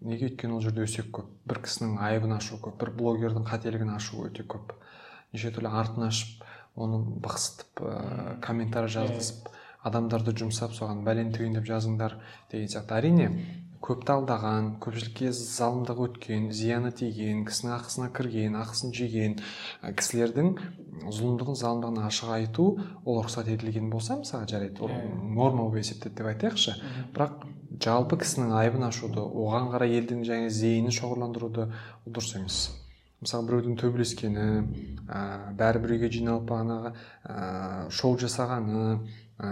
Неге 0.01 0.29
өйткені 0.29 0.53
ол 0.53 0.61
жерде 0.61 0.83
өсек 0.85 1.09
көп. 1.09 1.29
Бір 1.49 1.61
кісінің 1.65 1.97
айыбын 2.05 2.35
ашу 2.37 2.59
көп 2.61 2.77
бір 2.83 2.91
блогердің 2.99 3.47
қателігін 3.49 3.95
ашу 3.95 4.27
өте 4.27 4.43
көп. 4.45 4.75
Неше 5.33 5.49
түрлі 5.55 5.71
артын 5.73 6.07
ашып 6.11 6.43
оны 6.75 6.99
бықсытып 7.23 7.81
ә, 7.81 8.39
комментарий 8.45 8.93
жазғызып 8.93 9.49
адамдарды 9.87 10.35
жұмсап 10.37 10.75
соған 10.77 11.01
бәлен 11.07 11.33
түйін 11.33 11.57
деп 11.57 11.65
жазыңдар 11.65 12.19
деген 12.51 12.69
сияқты. 12.69 12.99
Әрине 12.99 13.31
көпті 13.87 14.13
алдаған 14.17 14.67
көпшілікке 14.83 15.31
залымдық 15.31 16.01
өткен 16.07 16.49
зияны 16.51 16.91
тиген 16.91 17.45
кісінің 17.47 17.75
ақысына 17.77 18.09
кірген 18.17 18.57
ақысын 18.59 18.91
жеген 18.95 19.37
кісілердің 19.81 20.49
зұлымдығын 21.07 21.59
залымдығын 21.61 22.07
ашық 22.07 22.33
айту 22.35 22.65
ол 23.05 23.21
рұқсат 23.21 23.47
етілген 23.53 23.89
болса 23.93 24.17
мысалы 24.19 24.47
жарайды 24.49 24.81
ол 24.83 24.91
Иә. 24.91 25.03
норма 25.35 25.63
болып 25.63 25.79
есептеді 25.83 26.15
деп 26.17 26.27
айтайықшы. 26.33 26.73
Бірақ 27.13 27.45
жалпы 27.83 28.17
кісінің 28.23 28.55
айыбын 28.57 28.87
ашуды 28.89 29.21
оған 29.21 29.69
қарай 29.71 29.95
елдің 30.01 30.25
жаңа 30.27 30.49
зейінін 30.49 30.91
шоғырландыруды 30.97 31.67
ол 31.69 32.11
дұрыс 32.11 32.35
емес. 32.39 32.57
Мысалы 33.21 33.47
біреудің 33.49 33.77
төбелескені 33.81 34.47
ә, 35.09 35.53
бәрі 35.57 35.81
бір 35.81 35.95
үйге 35.95 36.09
жиналып 36.13 36.49
бағанағы 36.51 36.91
ә, 37.25 37.89
шоу 37.89 38.17
жасағаны 38.21 38.99
ә, 39.39 39.49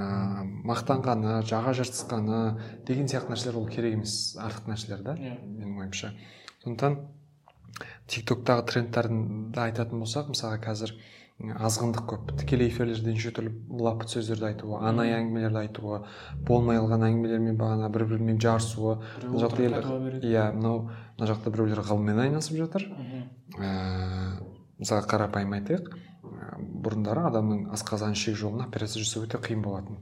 мақтанғаны 0.65 1.41
жаға 1.45 1.73
жыртысқаны 1.77 2.39
деген 2.87 3.07
сияқты 3.11 3.33
нәрселер 3.33 3.59
ол 3.59 3.67
керек 3.69 3.93
емес 3.97 4.35
артық 4.41 4.71
нәрселер 4.71 5.03
да 5.03 5.13
Иә. 5.17 5.35
менің 5.43 5.77
ойымша. 5.83 6.13
Сондықтан 6.63 6.97
тик 8.07 8.25
токтағы 8.29 8.65
трендтерді 8.71 9.59
айтатын 9.61 10.01
болсақ 10.01 10.31
мысалға 10.33 10.61
қазір 10.63 10.95
азғындық 11.35 12.05
көп. 12.07 12.29
Тікелей 12.39 12.69
эфирлерде 12.71 13.11
неше 13.11 13.31
түрлі 13.35 13.51
лапыт 13.83 14.07
сөздерді 14.13 14.45
айтуы 14.53 14.77
анай 14.87 15.11
әңгімелерді 15.17 15.59
айтуы 15.65 15.97
болмай 16.47 16.79
қалған 16.79 17.03
әңгімелермен 17.09 17.57
бағана 17.59 17.89
бір 17.91 18.05
бірімен 18.07 18.39
жарысуы 18.39 18.95
мына 19.25 19.41
жақта 19.43 19.65
иә 20.23 20.45
мынау 20.55 20.85
мына 21.19 21.27
жақта 21.27 21.51
біреулер 21.51 21.83
ғылыммен 21.83 22.21
айналысып 22.23 22.55
жатыр. 22.61 22.87
Мгм. 22.87 23.27
ә, 23.59 24.39
мысалы 24.79 25.03
қарапайым 25.11 25.53
айтайық. 25.59 25.91
Бұрындары 26.59 27.25
адамның 27.29 27.65
асқазан 27.75 28.13
ішек 28.17 28.35
жолына 28.39 28.67
операция 28.69 29.03
жасау 29.03 29.25
өте 29.27 29.39
қиын 29.41 29.61
болатын 29.65 29.97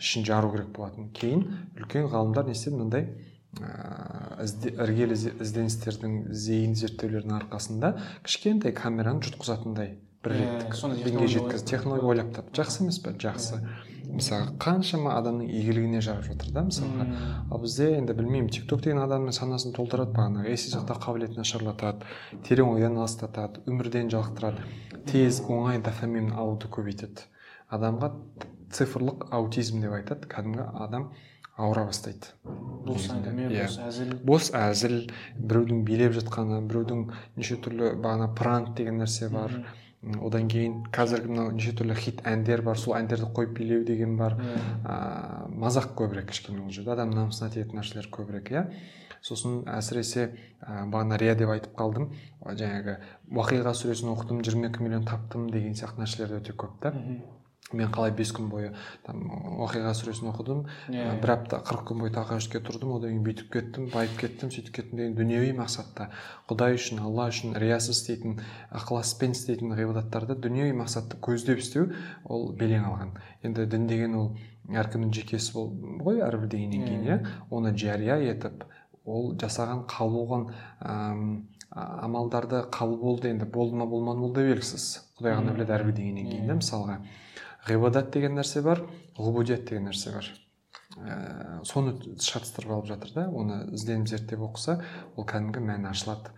ішін 0.00 0.24
жару 0.26 0.50
керек 0.50 0.72
болатын. 0.74 1.10
Кейін 1.14 1.44
үлкен 1.78 2.08
ғалымдар 2.10 2.48
не 2.48 2.52
істеді? 2.56 2.76
Мынандай 2.80 3.04
ә, 3.62 4.42
ізде- 4.42 4.72
іргелі 4.74 5.14
ізде- 5.14 5.34
ізденістердің 5.44 6.16
зейін 6.34 6.74
зерттеулердің 6.74 7.36
арқасында 7.38 7.92
кішкентай 8.26 8.72
камераны 8.74 9.22
жұтқызатындай 9.22 9.94
бір 10.24 10.32
Иә, 10.34 10.40
реттік 10.40 10.74
соны 10.74 10.98
деңгей 10.98 11.62
технология 11.62 12.08
ойлап 12.10 12.32
тапты. 12.34 12.58
Жақсы 12.62 12.82
емес 12.82 12.98
пе? 12.98 13.12
Жақсы. 13.12 13.60
Мысалы 14.14 14.54
қаншама 14.62 15.14
адамның 15.18 15.50
игілігіне 15.50 16.00
жарап 16.04 16.24
жатыр 16.28 16.52
да 16.54 16.62
мысалға. 16.68 17.06
Ал 17.50 17.60
бізде 17.62 17.90
енді 17.98 18.14
білмеймін 18.16 18.50
тик 18.54 18.66
ток 18.70 18.82
деген 18.84 19.02
адамның 19.02 19.34
санасын 19.36 19.74
толтырады 19.76 20.14
бағанағы 20.16 20.54
есте 20.54 20.72
сақтау 20.74 21.00
қабілетін 21.02 21.42
нашарлатады 21.42 22.06
терең 22.46 22.72
ойдан 22.76 22.98
алыстатады 23.02 23.64
өмірден 23.66 24.10
жалықтырады. 24.14 24.64
Тез 25.10 25.42
оңай 25.44 25.82
дофамин 25.82 26.32
алуды 26.32 26.70
көбейтеді. 26.72 27.26
Адамға 27.74 28.12
цифрлық 28.74 29.28
аутизм 29.34 29.80
деп 29.82 29.94
айтады 29.98 30.28
кәдімгі 30.30 30.66
адам 30.84 31.10
ауыра 31.56 31.84
бастайды. 31.86 32.32
Бос 32.44 33.06
әңгіме 33.14 33.46
Иә. 33.48 33.66
бос 33.66 33.78
әзіл. 33.78 34.14
Бос 34.26 34.50
әзіл 34.58 34.96
біреудің 35.38 35.84
билеп 35.86 36.16
жатқаны 36.16 36.60
біреудің 36.66 37.04
неше 37.36 37.56
түрлі 37.62 37.94
бағана 38.02 38.34
пранк 38.34 38.74
деген 38.76 38.98
нәрсе 39.02 39.30
бар. 39.30 39.54
Одан 40.24 40.48
кейін 40.52 40.80
қазіргі 40.94 41.30
мынау 41.32 41.52
неше 41.54 41.72
түрлі 41.76 41.96
хит 41.98 42.20
әндер 42.28 42.62
бар 42.66 42.78
сол 42.80 42.96
әндерді 42.98 43.30
қойып 43.36 43.54
билеу 43.58 43.84
деген 43.86 44.16
бар. 44.18 44.36
Ә, 44.84 44.96
мазақ 45.48 45.94
көбірек 45.98 46.28
кішкене 46.32 46.64
ол 46.64 46.70
жерде 46.74 46.92
адам 46.94 47.14
намысына 47.14 47.50
тиетін 47.54 47.80
нәрселер 47.80 48.10
көбірек 48.12 48.52
иә. 48.52 48.64
Сосын 49.24 49.62
әсіресе 49.70 50.26
ә, 50.60 50.84
бағана 50.92 51.18
рия 51.20 51.34
деп 51.38 51.54
айтып 51.54 51.72
қалдым. 51.78 52.10
Жаңағы 52.44 52.98
уақиға 53.32 53.72
сүресін 53.78 54.12
оқыдым 54.12 54.42
22 54.44 54.84
миллион 54.84 55.08
таптым 55.08 55.48
деген 55.50 55.74
сияқты 55.78 56.04
нәрселер 56.04 56.36
өте 56.40 56.52
көп 56.52 56.76
та. 56.82 56.92
мен 57.72 57.90
калай 57.90 58.12
беш 58.12 58.32
күн 58.36 58.48
бою 58.52 58.72
там 59.06 59.22
окуя 59.64 59.92
сүрөсүн 59.96 60.28
окудум. 60.30 60.66
Э. 60.88 61.16
Э, 61.16 61.20
бир 61.20 61.30
апта 61.34 61.60
кырк 61.64 61.88
күн 61.88 62.02
бою 62.02 62.12
тақажудке 62.12 62.60
турдум. 62.60 62.92
Одон 62.96 63.10
кийин 63.10 63.24
бүйтіп 63.24 63.50
кеттим 63.52 63.88
байып 63.92 64.16
кеттим 64.20 64.50
сөйтіп 64.50 64.74
кеттим. 64.74 64.98
Деген 64.98 65.14
дүниеи 65.16 65.52
максатта. 65.56 66.10
Кудай 66.46 66.76
үчүн 66.76 67.00
алла 67.00 67.28
үчүн 67.32 67.56
риясыз 67.56 68.02
істейтін 68.02 68.40
ықыласпен 68.70 69.32
істейтін 69.32 69.74
ғибадаттарды 69.78 70.36
дүние 70.36 70.72
максатты 70.76 71.16
көздөп 71.16 71.62
иштөө 71.64 71.88
ол 72.24 72.52
белең 72.52 72.84
алган. 72.90 73.16
Енді 73.42 73.66
дин 73.66 73.88
деген 73.88 74.14
ол 74.14 74.36
кимдин 74.68 75.12
жекеси 75.12 75.56
ғой 75.56 76.22
ар 76.22 76.36
бир 76.36 76.48
дегенден 76.48 76.82
э. 76.82 76.86
кийин 76.86 77.04
иә? 77.08 77.18
Оны 77.50 77.76
жария 77.76 78.20
этип 78.20 78.64
ол 79.04 79.34
жасаган 79.40 79.84
қабыл 79.88 80.24
болған 80.28 81.44
амалдарды 81.74 82.62
кабыл 82.70 82.96
болду 82.96 83.28
енді 83.28 83.44
болду 83.44 83.76
ма 83.76 83.86
болмады 83.86 84.20
ма 84.20 84.26
ол 84.26 84.32
да 84.32 84.42
кудай 85.18 85.34
гана 85.34 85.52
билет 85.52 85.70
ар 85.70 85.84
бир 85.84 85.92
дегенден 85.92 86.30
кийин 86.30 86.46
да 86.46 86.54
мисалга 86.54 87.00
ғибадат 87.68 88.10
деген 88.14 88.36
нәрсе 88.38 88.62
бар 88.62 88.82
ғубудият 89.18 89.68
деген 89.68 89.88
нәрсе 89.88 90.12
бар. 90.14 90.30
Ә, 90.94 91.60
соны 91.66 91.96
шатыстырып 92.22 92.70
алып 92.76 92.88
жатыр 92.92 93.12
да 93.16 93.26
оны 93.28 93.64
ізденіп 93.74 94.08
зерттеп 94.10 94.42
оқыса 94.46 94.78
ол 95.16 95.26
кәдімгі 95.26 95.62
мәні 95.64 95.90
ашылады. 95.90 96.30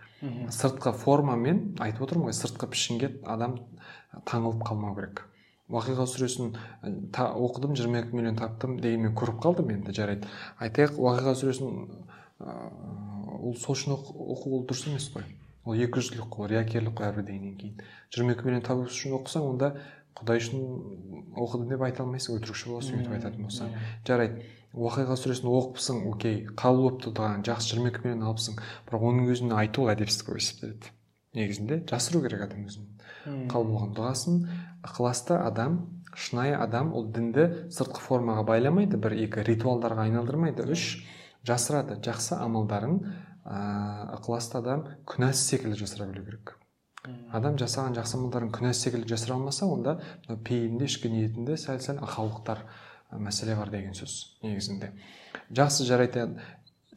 Сыртқы 0.49 0.93
формамен 0.97 1.75
айтып 1.83 2.07
отырмын 2.07 2.31
ғой 2.31 2.37
сыртқы 2.37 2.69
пішінге 2.73 3.11
адам 3.25 3.59
таңылып 4.25 4.63
қалмау 4.65 4.95
керек. 4.97 5.25
Уақиға 5.69 6.07
сүресін 6.07 6.53
ә, 6.55 6.93
та, 7.13 7.27
оқыдым 7.35 7.75
22 7.75 8.15
миллион 8.15 8.39
таптым 8.39 8.79
дегенмен 8.79 9.13
көріп 9.19 9.41
қалдым 9.43 9.73
енді 9.75 9.93
жарайды. 9.93 10.29
Айтайық 10.63 10.95
уақиға 10.95 11.35
сүресін 11.37 11.89
ә, 12.39 12.55
ол 13.37 13.53
сол 13.59 13.75
үшін 13.75 13.97
оқу 13.97 14.55
ол 14.55 14.63
дұрыс 14.65 14.87
емес 14.87 15.09
қой. 15.13 15.27
Ол 15.67 15.75
екі 15.75 15.99
жүзділік 15.99 16.31
қой 16.31 16.47
риякерлік 16.53 16.95
қой 16.95 17.09
әрбір 17.09 17.27
дегеннен 17.27 17.57
кейін. 17.59 17.81
22 18.15 18.47
миллион 18.47 18.63
табу 18.63 18.87
үшін 18.87 19.17
оқысаң 19.19 19.49
онда 19.51 19.73
құдай 20.17 20.41
үшін 20.41 20.61
оқыдым 21.37 21.71
деп 21.71 21.83
айта 21.87 22.03
алмайсың 22.03 22.39
өтірікші 22.39 22.71
боласың 22.71 23.01
өйтіп 23.01 23.17
айтатын 23.17 23.47
болсаң. 23.47 23.73
жарайды 24.07 24.45
уақиға 24.73 25.17
сүресін 25.21 25.49
оқыпсың 25.51 26.03
окей 26.11 26.39
қабыл 26.57 26.87
болып 26.87 27.01
тұрған 27.05 27.45
жақсы 27.47 27.77
22 27.77 28.03
миллион 28.05 28.25
алыпсың 28.29 28.57
бірақ 28.89 29.05
оның 29.11 29.31
өзін 29.33 29.53
айту 29.57 29.85
ол 29.85 29.93
әдепсіздік 29.93 30.31
болып 30.31 30.43
есептеледі 30.43 30.93
негізінде 31.37 31.79
жасыру 31.89 32.21
керек 32.25 32.43
адам 32.47 32.65
өзін 32.65 32.89
қабыл 33.51 33.71
болған 33.73 33.93
дұғасын 33.97 34.41
ықыласты 34.87 35.37
адам 35.37 35.79
шынайы 36.17 36.55
адам 36.57 36.93
ол 36.97 37.07
дінді 37.13 37.47
сыртқы 37.73 38.01
формаға 38.01 38.43
байламайды 38.47 38.97
бір 39.01 39.15
екі 39.27 39.43
ритуалдарға 39.45 40.07
айналдырмайды. 40.07 40.65
Үш 40.73 41.03
жасырады. 41.47 41.99
Жақсы 42.03 42.37
амалдарын 42.39 42.97
ыыы 43.45 44.07
ықыласты 44.17 44.57
адам 44.61 44.85
күнәсіз 45.05 45.51
секілді 45.53 45.83
жасыра 45.83 46.09
білу 46.09 46.25
керек. 46.25 46.55
Адам 47.31 47.57
жасаған 47.59 47.95
жақсы 47.97 48.17
амалдарын 48.17 48.51
күнәсіз 48.55 48.87
секілді 48.87 49.11
жасыра 49.13 49.35
алмаса 49.35 49.67
онда 49.67 49.97
мына 50.27 50.37
пейілінде 50.47 50.87
ішкі 50.87 51.11
ниетінде 51.11 51.57
сәл 51.59 51.81
сәл 51.83 51.99
ақаулықтар 52.05 52.63
мәселе 53.11 53.55
бар 53.55 53.71
деген 53.71 53.97
сөз 53.97 54.37
негізінде. 54.43 54.93
Жақсы 55.51 55.87
жарайды 55.87 56.29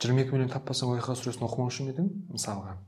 жиырма 0.01 0.25
екі 0.25 0.37
миллион 0.37 0.53
таппасаң 0.55 0.95
уақиға 0.95 1.19
сүресін 1.19 1.47
оқымаушы 1.47 1.87
ма 1.87 1.95
едің 1.95 2.15
мысалға. 2.31 2.79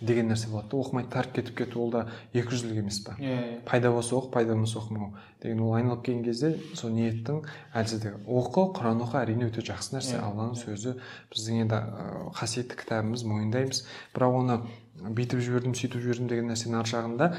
Деген 0.00 0.30
нәрсе 0.32 0.48
болады 0.48 0.70
да 0.72 0.78
оқымай 0.80 1.04
тәрк 1.12 1.34
кетіп 1.36 1.58
кету 1.58 1.82
ол 1.84 1.90
да 1.92 2.06
екі 2.32 2.54
жүзділік 2.54 2.78
емес 2.80 3.02
па? 3.04 3.18
Иә 3.20 3.58
пайда 3.68 3.90
болса 3.92 4.16
оқ 4.16 4.30
пайда 4.32 4.54
болмаса 4.54 4.78
оқымау 4.80 5.10
деген 5.42 5.60
ол 5.60 5.74
айналып 5.76 6.06
келген 6.06 6.24
кезде 6.24 6.54
сол 6.74 6.94
ниеттің 6.94 7.42
әлсіздігі. 7.76 8.22
Оқы 8.24 8.64
құран 8.78 9.04
оқы 9.04 9.20
әрине 9.20 9.50
өте 9.50 9.60
жақсы 9.60 9.98
нәрсе. 9.98 10.16
Иә, 10.16 10.22
алланың 10.24 10.56
иә. 10.56 10.62
сөзі 10.64 10.94
біздің 11.34 11.60
енді 11.66 11.76
ә, 11.76 12.32
қасиетті 12.32 12.80
кітабымыз 12.80 13.26
мойындаймыз. 13.28 13.82
Бірақ 14.16 14.38
оны 14.40 14.56
бүйтип 14.98 15.40
жибердим 15.40 15.74
сүйтүп 15.74 16.02
жибердим 16.02 16.28
деген 16.28 16.48
нерсенин 16.48 16.80
ар 16.80 16.86
жагында 16.86 17.32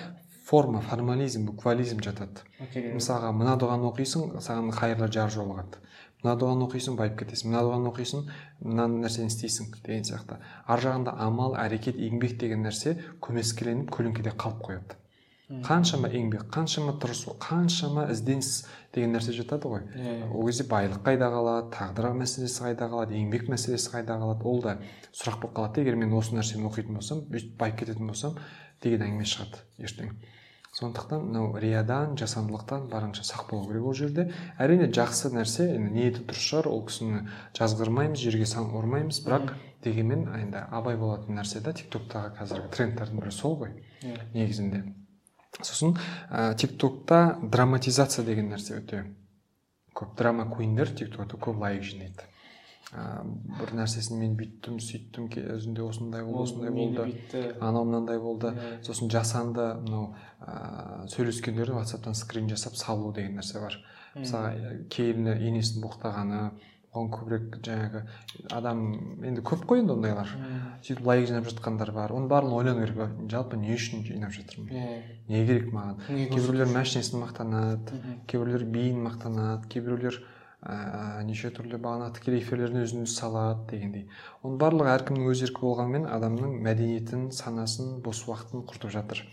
форма 0.45 0.82
формализм 0.82 1.45
буквализм 1.45 2.02
жатат. 2.02 2.43
Мисалга 2.93 3.32
мына 3.32 3.58
дубаны 3.58 3.88
окуйсуң 3.91 4.39
саған 4.39 4.72
кайра 4.76 5.08
жар 5.08 5.32
жолугат 5.32 5.80
мына 6.24 6.36
дубаны 6.38 6.66
окуйсуң 6.68 6.97
байып 6.99 7.18
кетесиң. 7.22 7.52
Мына 7.52 7.64
дубаны 7.66 7.89
окуйсуң 7.89 8.28
мына 8.62 8.88
нерсени 8.91 9.32
істейсің 9.32 9.72
деген 9.86 10.06
сыяктуу 10.06 10.38
ар 10.68 10.82
жагында 10.82 11.16
амал 11.18 11.56
аракет 11.58 11.97
еңбек 11.97 12.38
деген 12.41 12.62
нерсе 12.66 12.97
көмескіленіп 13.26 13.89
көлеңкеде 13.95 14.36
калып 14.38 14.62
коет. 14.68 14.95
Канчама 15.66 16.08
еңбек 16.08 16.45
канчама 16.54 16.93
тырышуу 16.99 17.34
канчама 17.41 18.06
ізденіс 18.14 18.68
деген 18.96 19.16
нәрсе 19.16 19.36
жатады 19.36 19.72
ғой. 19.72 19.86
Иә 19.96 20.28
ол 20.32 20.48
кезде 20.50 20.66
байлық 20.72 21.04
қайда 21.06 21.32
қалады 21.32 21.72
тағдыр 21.76 22.12
мәселесі 22.20 22.66
қайда 22.66 22.89
қалады 22.92 23.18
еңбек 23.20 23.48
мәселесі 23.52 23.94
қайда 23.94 24.20
қалады 24.20 24.48
ол 24.52 24.62
да 24.62 24.78
сұрақ 25.12 25.42
болып 25.42 25.56
қалады 25.58 25.76
да 25.76 25.86
егер 25.86 25.96
мен 26.02 26.14
осы 26.18 26.36
нәрсені 26.36 26.68
оқитын 26.68 27.00
болсам 27.00 27.26
бүйтіп 27.32 27.58
байып 27.62 27.82
кететін 27.84 28.12
болсам 28.12 28.38
деген 28.84 29.08
әңгіме 29.08 29.28
шығады 29.32 29.64
ертең 29.80 30.16
сондықтан 30.72 31.26
мынау 31.28 31.58
риядан 31.60 32.14
жасандылықтан 32.16 32.88
барынша 32.92 33.26
сақ 33.28 33.50
болу 33.50 33.68
керек 33.68 33.84
ол 33.84 33.94
жерде. 33.94 34.32
Әрине 34.58 34.88
жақсы 34.88 35.34
нәрсе 35.36 35.68
енді 35.76 35.92
ниеті 35.98 36.24
дұрыс 36.30 36.46
шығар 36.48 36.70
ол 36.72 36.86
кісіні 36.88 37.26
жазғырмаймыз 37.60 38.24
жерге 38.24 38.48
сан 38.48 38.72
ұрмаймыз 38.72 39.20
бірақ 39.26 39.52
дегенмен 39.84 40.30
енді 40.39 40.64
абай 40.72 40.96
болатын 40.96 41.36
нәрсе 41.42 41.60
да 41.60 41.76
тик 41.76 41.92
токтағы 41.92 42.38
қазіргі 42.39 42.72
трендтердің 42.78 43.20
бірі 43.20 43.36
сол 43.36 43.60
ғой. 43.60 43.76
Иә 44.00 44.16
негізінде. 44.32 44.86
Сосын 45.60 45.95
ә, 46.32 46.54
тик 46.56 46.78
токта 46.80 47.38
драматизация 47.43 48.24
деген 48.26 48.49
нәрсе 48.54 48.78
өте 48.80 49.04
көп. 49.95 50.16
Драма 50.18 50.47
куиндер 50.49 50.89
тик 50.95 51.12
токта 51.16 51.38
көп 51.38 51.60
лайк 51.60 51.84
жинайды. 51.84 52.24
Ә, 52.91 53.22
бір 53.60 53.74
нәрсесін 53.78 54.20
мен 54.20 54.34
бүйттім 54.39 54.80
сөйттім 54.84 55.30
ке- 55.32 55.43
өзінде 55.56 55.84
осындай 55.86 56.24
болды 56.24 56.43
осындай 56.43 56.72
болды 56.72 57.04
анау 57.62 57.86
мынандай 57.86 58.20
болды. 58.20 58.47
Иә. 58.52 58.82
сосын 58.84 59.10
жасанды 59.12 59.68
мынау 59.84 60.16
ә, 60.41 61.08
сөйлескендерді 61.08 61.72
ватсаптан 61.78 62.16
скрин 62.16 62.49
жасап 62.49 62.76
салу 62.76 63.14
деген 63.14 63.38
нәрсе 63.39 63.60
бар. 63.62 63.78
Мысалы 64.16 64.88
келіні 64.91 65.38
енесін 65.47 65.82
боқтағаны 65.86 66.52
оған 66.92 67.08
көбірек 67.14 67.58
жаңағы 67.64 68.02
адам 68.52 68.82
енді 69.24 69.44
көп 69.48 69.64
қой 69.70 69.80
енді 69.82 69.94
ондайлар. 69.96 70.32
Сөйтіп 70.84 71.06
лайк 71.08 71.28
жинап 71.30 71.48
жатқандар 71.48 71.94
бар. 71.96 72.12
Оның 72.12 72.28
барлығын 72.32 72.58
ойлану 72.58 72.84
керек 72.84 73.32
жалпы 73.32 73.60
не 73.62 73.72
үшін 73.78 74.04
жинап 74.04 74.36
жатырмын? 74.36 74.74
Иә. 74.76 75.00
Не 75.32 75.46
керек 75.48 75.72
маған? 75.72 76.02
Кейбіреулер 76.10 76.68
машинесін 76.74 77.24
мақтанады 77.24 78.02
кейбіреулер 78.28 78.68
биін 78.76 79.00
мақтанады 79.06 79.72
кейбіреулер 79.72 80.20
ә, 80.62 81.24
неше 81.24 81.50
түрлі 81.56 81.80
бағана 81.82 82.12
тікелей 82.18 82.44
эфирлерін 82.44 82.84
өзін 82.84 83.06
өзі 83.06 83.16
салады 83.16 83.72
дегендей. 83.72 84.10
Оның 84.44 84.60
барлығы 84.62 84.92
әркімнің 84.98 85.32
өз 85.32 85.46
еркі 85.48 85.64
болғанымен 85.64 86.10
адамның 86.12 86.60
мәдениетін 86.68 87.30
санасын 87.34 88.02
бос 88.04 88.26
уақытын 88.28 88.68
құртып 88.70 88.94
жатыр. 88.94 89.24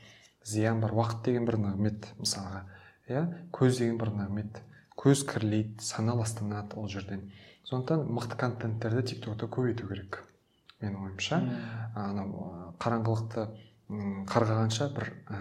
Зиян 0.47 0.81
бар. 0.81 0.95
Уақыт 0.97 1.27
деген 1.27 1.45
бір 1.45 1.59
нығмет 1.61 2.09
мысалға. 2.23 2.65
Иә? 3.11 3.27
Көз 3.53 3.83
деген 3.83 3.99
бір 4.01 4.15
нығмет. 4.15 4.63
Көз 4.99 5.27
кірлейді 5.29 5.85
сана 5.85 6.17
ластанады 6.17 6.81
ол 6.81 6.89
жерден. 6.89 7.29
Сондықтан 7.69 8.07
мықты 8.09 8.37
контенттерді 8.41 9.03
тик 9.13 9.25
токта 9.25 9.47
көбейту 9.47 9.89
керек 9.91 10.23
менің 10.81 11.03
ойымша. 11.09 11.41
Анау 11.99 12.75
қараңғылықты 12.81 13.49
қарғағанша 14.31 14.89
бір 14.95 15.13
ә, 15.29 15.39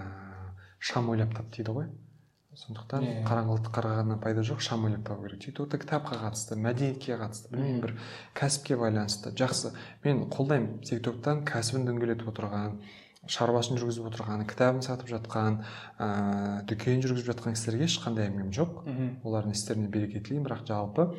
шам 0.79 1.09
ойлап 1.13 1.35
тап 1.37 1.49
дейді 1.55 1.75
ғой. 1.75 1.87
Сондықтан 2.57 3.03
Иә. 3.05 3.23
қараңғылықты 3.27 3.71
қарғағаннан 3.75 4.19
пайда 4.23 4.41
жоқ 4.41 4.63
шам 4.65 4.85
ойлап 4.87 5.03
табу 5.05 5.27
керек. 5.27 5.43
Тик 5.45 5.55
токта 5.55 5.77
кітапқа 5.77 6.17
қатысты 6.23 6.57
мәдениетке 6.57 7.17
қатысты 7.19 7.51
білмеймін 7.51 7.81
бір 7.83 7.93
кәсіпке 8.33 8.77
байланысты. 8.81 9.29
Жақсы 9.37 9.75
мен 10.03 10.25
қолдаймын. 10.33 10.79
Тик 10.81 11.03
токтан 11.05 11.45
кәсібін 11.45 11.85
дөңгелетіп 11.85 12.31
отырған 12.33 12.79
шаруасын 13.27 13.77
жүргізіп 13.77 14.07
отырған 14.09 14.45
кітабын 14.47 14.81
сатып 14.81 15.11
жатқан 15.11 15.59
ә, 15.99 16.63
дүкен 16.65 17.03
жүргізіп 17.03 17.29
жатқан 17.33 17.53
кісілерге 17.53 17.85
ешқандай 17.85 18.31
әңгімем 18.31 18.53
жоқ. 18.55 18.81
Мхм. 18.87 19.09
Олардың 19.27 19.53
істеріне 19.53 19.89
береке 19.91 20.21
тілеймін 20.23 20.47
бірақ 20.47 20.63
жалпы 20.65 21.09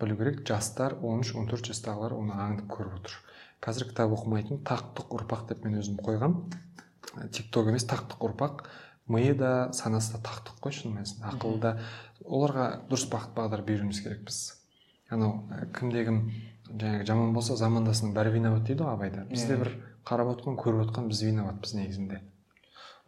білу 0.00 0.16
керек 0.18 0.44
жастар 0.48 0.98
13-14 1.02 1.72
жастағылар 1.72 2.14
оны 2.18 2.36
аңдып 2.38 2.70
көріп 2.76 3.00
отыр 3.00 3.18
қазір 3.64 3.88
кітап 3.90 4.12
оқымайтын 4.14 4.60
тақтық 4.66 5.14
ұрпақ 5.18 5.48
деп 5.50 5.64
мен 5.66 5.78
өзім 5.80 5.98
қойғам. 6.02 6.36
Тик 7.34 7.50
ток 7.54 7.70
емес 7.72 7.86
тақтық 7.90 8.22
ұрпақ. 8.28 8.62
Миы 9.10 9.34
да 9.34 9.72
санасы 9.74 10.14
да 10.14 10.20
тақтық 10.28 10.60
қой 10.62 10.74
шын 10.76 10.94
мәнісінде. 10.94 11.26
Ақылы 11.32 11.58
да 11.62 11.72
оларға 12.24 12.68
дұрыс 12.90 13.08
бағыт 13.10 13.34
бағдар 13.34 13.64
беруіміз 13.66 14.02
керек 14.04 14.22
біз 14.28 14.40
анау 15.10 15.48
ә, 15.50 15.64
кімде 15.72 16.04
кім 16.04 16.18
жаңағы 16.68 17.06
жаман 17.08 17.32
болса 17.32 17.56
замандасының 17.56 18.12
бәрі 18.14 18.34
виноват 18.36 18.66
дейді 18.68 18.84
ғой 18.84 18.92
абайда 18.92 19.24
бізде 19.30 19.56
бір 19.56 19.72
қарап 20.06 20.34
отқан 20.34 20.58
көріп 20.60 20.84
отқан 20.84 21.08
біз 21.08 21.22
виноватпыз 21.24 21.74
негізінде. 21.80 22.20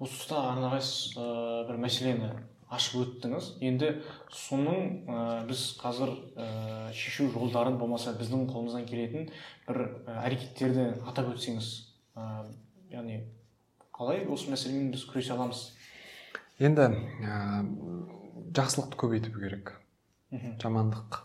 Осы 0.01 0.17
тұста 0.17 1.67
бір 1.69 1.83
мәселені 1.85 2.33
ашып 2.71 3.01
өттіңіз. 3.03 3.51
Енді 3.67 3.91
соның 4.35 4.79
ә, 5.11 5.25
біз 5.49 5.65
қазір 5.81 6.13
ә, 6.39 6.47
шешу 6.95 7.27
жолдарын 7.35 7.79
болмаса 7.81 8.15
біздің 8.19 8.47
қолымыздан 8.53 8.87
келетін 8.89 9.29
бір 9.67 9.83
ә, 10.07 10.21
әрекеттерді 10.29 10.87
атап 11.11 11.33
өтсеңіз 11.35 11.71
ә, 12.15 12.29
яғни 12.95 13.25
қалай 13.97 14.23
осы 14.31 14.53
мәселемен 14.53 14.93
біз 14.95 15.05
күресе 15.11 15.35
аламыз? 15.35 15.65
Енді 16.63 16.87
ә, 17.27 17.41
жақсылықты 18.55 19.03
көбейту 19.03 19.35
керек. 19.35 19.75
Жамандық 20.63 21.25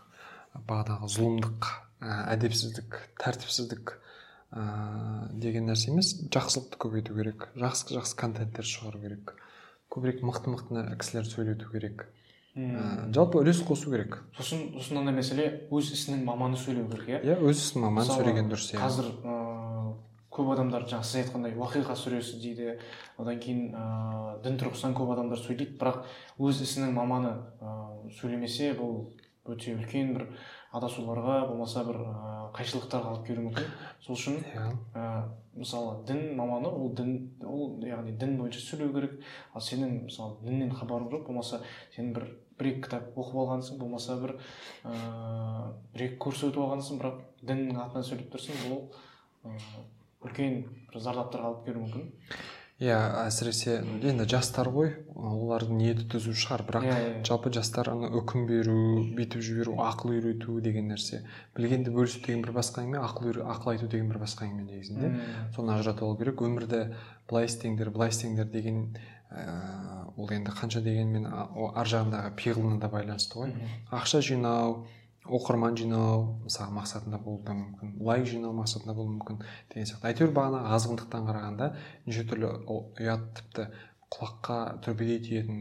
бағанағы 0.66 1.10
зұлымдық 1.14 1.70
ә, 2.02 2.26
әдепсіздік 2.34 2.98
тәртіпсіздік 3.22 3.94
ә, 4.50 4.66
деген 5.38 5.70
нәрсе 5.70 5.92
емес. 5.92 6.16
Жақсылықты 6.26 6.80
көбейту 6.82 7.14
керек. 7.14 7.50
Жақсы 7.54 7.94
жақсы 7.94 8.18
контенттер 8.18 8.66
шығару 8.66 9.02
керек. 9.04 9.36
Көбірек 9.96 10.22
мықты 10.22 10.52
мықты 10.52 10.84
кісілер 11.00 11.26
сөйлету 11.26 11.70
керек. 11.72 12.06
Ә, 12.56 13.10
жалпы 13.12 13.40
үлес 13.42 13.58
қосу 13.68 13.90
керек. 13.92 14.20
Сосын 14.38 14.70
сосын 14.76 14.96
мынандай 14.96 15.18
мәселе 15.18 15.46
өз 15.72 15.90
ісінің 15.96 16.22
маманы 16.24 16.56
сөйлеу 16.56 16.86
керек 16.92 17.08
иә? 17.10 17.18
Иә 17.24 17.36
өз 17.40 17.58
ісін 17.60 17.82
маман 17.84 18.04
Мысалы, 18.04 18.22
сөйлеген 18.22 18.48
дұрыс 18.52 18.70
иә. 18.72 18.80
қазір 18.80 19.10
ыыы 19.24 19.92
көп 20.36 20.52
адамдар 20.52 20.86
жаңа 20.88 21.04
сіз 21.04 21.20
айтқандай 21.24 21.52
уақиға 21.56 21.96
сүресі 21.96 22.40
дейді. 22.40 22.78
Одан 23.20 23.38
кейін 23.40 23.74
ыыы 23.76 24.40
дін 24.44 24.56
тұрғысынан 24.60 24.96
көп 24.96 25.12
адамдар 25.16 25.40
сөйлейді 25.40 25.76
бірақ 25.80 26.02
өз 26.40 26.62
ісінің 26.64 26.92
маманы 26.96 27.34
ыыы 27.60 28.12
сөйлемесе 28.20 28.72
бұл 28.76 29.10
өте 29.48 29.76
үлкен 29.76 30.14
бір 30.16 30.26
адасуларға 30.72 31.46
болмаса 31.48 31.84
бір 31.88 32.00
ыыы 32.04 32.35
қайшылықтарға 32.54 33.12
алып 33.12 33.26
келуі 33.26 33.48
мүмкін. 33.48 33.68
Сол 34.04 34.16
үшін 34.16 34.40
ә, 34.94 35.28
мысалы 35.56 36.04
дін 36.06 36.36
маманы 36.38 36.68
ол 36.68 36.92
дін 36.94 37.12
ол 37.42 37.84
яғни 37.86 38.14
дін 38.20 38.36
бойынша 38.38 38.62
сөйлеу 38.62 38.92
керек. 38.94 39.18
Ал 39.54 39.64
сенің 39.64 40.04
мысалы 40.06 40.38
діннен 40.44 40.74
хабарың 40.76 41.10
жоқ 41.12 41.26
болмаса 41.26 41.62
сенің 41.96 42.12
бір 42.16 42.28
бір 42.56 42.70
екі 42.70 42.84
кітап 42.86 43.16
оқып 43.16 43.40
алғансың 43.42 43.80
болмаса 43.80 44.16
бір 44.20 44.36
ыыы 44.84 45.72
бір 45.92 46.06
екі 46.06 46.20
курс 46.24 46.44
өтіп 46.46 46.62
алғансың 46.64 47.00
бірақ 47.02 47.18
діннің 47.42 47.82
атынан 47.84 48.06
сөйлеп 48.08 48.30
тұрсың 48.32 48.62
бұл 48.64 48.86
ыыы 49.44 49.84
үлкен 50.26 50.62
бір 50.88 51.02
зардаптарға 51.04 51.50
алып 51.50 51.66
келуі 51.66 51.84
мүмкін. 51.84 52.08
Иә 52.76 52.96
әсіресе 53.24 53.78
енді 54.04 54.26
жастар 54.28 54.68
ғой 54.68 54.90
олардың 55.16 55.78
ниеті 55.80 56.04
түзу 56.12 56.34
шығар 56.36 56.64
бірақ 56.68 56.84
иә, 56.84 56.96
иә. 56.96 57.22
жалпы 57.24 57.52
жастар 57.56 57.88
ана 57.88 58.10
үкім 58.18 58.44
беру 58.50 58.76
бүйтіп 59.16 59.40
жіберу 59.46 59.78
ақыл 59.80 60.12
үйрету 60.12 60.58
деген 60.60 60.90
нәрсе. 60.92 61.22
Білгенді 61.56 61.94
бөлісу 61.94 62.20
деген 62.20 62.44
бір 62.44 62.52
басқа 62.58 62.84
әңгіме 62.84 63.00
ақыл 63.00 63.40
ақыл 63.54 63.72
айту 63.72 63.88
деген 63.88 64.10
бір 64.12 64.20
басқа 64.20 64.44
әңгіме 64.44 64.66
негізінде. 64.68 65.08
Мм. 65.08 65.48
соны 65.56 65.72
ажыратып 65.72 66.04
алу 66.04 66.18
керек. 66.20 66.44
Өмірді 66.44 66.82
былай 67.30 67.48
істеңдер 67.48 67.90
былай 67.96 68.12
істеңдер 68.12 68.52
деген 68.52 68.92
ә, 69.32 70.12
ол 70.16 70.28
енді 70.36 70.52
қанша 70.52 70.84
дегенмен 70.84 71.26
ар 71.32 71.88
жағындағы 71.88 72.36
пиғылына 72.36 72.80
да 72.80 72.92
байланысты 72.92 73.40
ғой. 73.40 73.56
Ақша 73.88 74.20
жинау 74.20 74.84
оқырман 75.28 75.76
жинау 75.78 76.22
мысалы 76.44 76.74
мақсатында 76.76 77.18
болуы 77.22 77.42
да 77.46 77.56
мүмкін 77.56 77.96
лайк 78.06 78.26
жинау 78.30 78.54
мақсатында 78.56 78.94
болуы 78.94 79.16
мүмкін 79.16 79.42
деген 79.72 79.88
сияқты. 79.90 80.10
Әйтеуір 80.12 80.32
бағанағы 80.36 80.72
азғындықтан 80.76 81.28
қарағанда 81.30 81.70
неше 82.06 82.24
түрлі 82.30 82.52
ұят 83.02 83.26
тіпті 83.40 83.66
құлаққа 84.16 84.58
төбедей 84.86 85.18
тиетін 85.24 85.58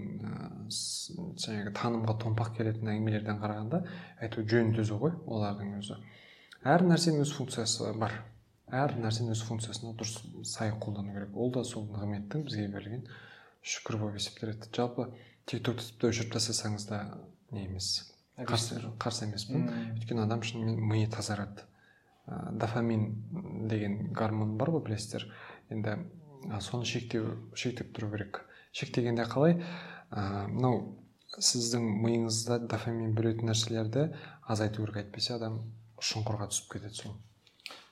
жаңағы 0.70 1.74
танымға 1.80 2.18
томпақ 2.22 2.53
келетін 2.59 2.91
әңгімелерден 2.93 3.41
қарағанда 3.41 3.82
әйтеуір 4.22 4.49
жөні 4.53 4.78
түзу 4.78 4.99
ғой 5.01 5.18
олардың 5.26 5.76
өзі. 5.80 5.97
Әр 6.66 6.86
нәрсенің 6.86 7.26
өз 7.26 7.34
функциясы 7.38 7.91
бар. 8.01 8.20
Әр 8.74 8.95
нәрсені 8.97 9.36
өз 9.36 9.43
функциясына 9.45 9.93
дұрыс 9.97 10.16
сай 10.49 10.72
қолдану 10.82 11.13
керек. 11.13 11.36
Ол 11.38 11.51
да 11.53 11.61
сол 11.63 11.86
нығметтің 11.91 12.47
бізге 12.47 12.66
берілген 12.74 13.03
шүкір 13.61 13.99
болып 14.01 14.18
есептеледі. 14.18 14.72
Жалпы 14.74 15.11
тик 15.45 15.61
токты 15.66 15.86
тіпті 15.86 16.09
өшіріп 16.09 16.34
тастасаңыз 16.34 16.88
да 16.89 17.03
не 17.51 17.68
емес. 17.68 18.14
Қарсы 18.38 18.81
қарсы 18.99 19.25
емеспін 19.29 19.69
өйткені 19.95 20.25
адам 20.25 20.43
шынымен 20.43 20.81
миы 20.89 21.07
тазарады 21.11 21.63
ә, 22.27 22.51
дофамин 22.51 23.07
деген 23.69 24.11
гормон 24.13 24.57
бар 24.59 24.73
ғой 24.75 24.83
білесіздер 24.89 25.27
енді 25.71 25.95
а, 26.49 26.59
соны 26.61 26.86
шектеу 26.86 27.38
шектеп 27.55 27.93
тұру 27.95 28.11
керек 28.11 28.41
шектегенде 28.75 29.23
қалай 29.31 29.55
ә, 30.11 30.47
мынау 30.51 30.97
сіздің 31.39 31.88
миыңызда 32.03 32.59
дофамин 32.67 33.15
бөлетін 33.15 33.51
нәрселерді 33.51 34.09
азайту 34.43 34.83
керек 34.83 35.05
әйтпесе 35.05 35.38
адам 35.38 35.61
шұңқырға 36.03 36.49
түсіп 36.51 36.75
кетеді 36.75 36.99
сол 36.99 37.15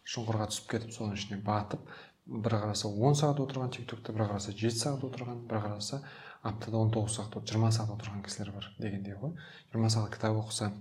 шұңқырға 0.04 0.50
түсіп 0.52 0.70
кетіп 0.74 0.91
соның 0.96 1.16
ішіне 1.18 1.39
батып 1.44 1.88
бір 2.26 2.58
қараса 2.66 2.91
он 2.91 3.16
сағат 3.20 3.39
отырған 3.44 3.72
тик 3.76 3.88
токта 3.89 4.14
бір 4.16 4.28
қараса 4.30 4.52
жеті 4.52 4.80
сағат 4.80 5.08
отырған 5.10 5.41
бір 5.48 5.64
қараса 5.66 6.02
аптада 6.44 6.78
он 6.78 6.91
тоғыз 6.91 7.18
сағат 7.20 7.48
жиырма 7.50 7.72
сағат 7.72 7.96
отырған 7.98 8.24
кісілер 8.26 8.52
бар 8.56 8.70
дегендей 8.80 9.16
ғой. 9.20 9.32
Жиырма 9.72 9.89
сағат 9.94 10.16
кітап 10.16 10.38
оқыса 10.41 10.72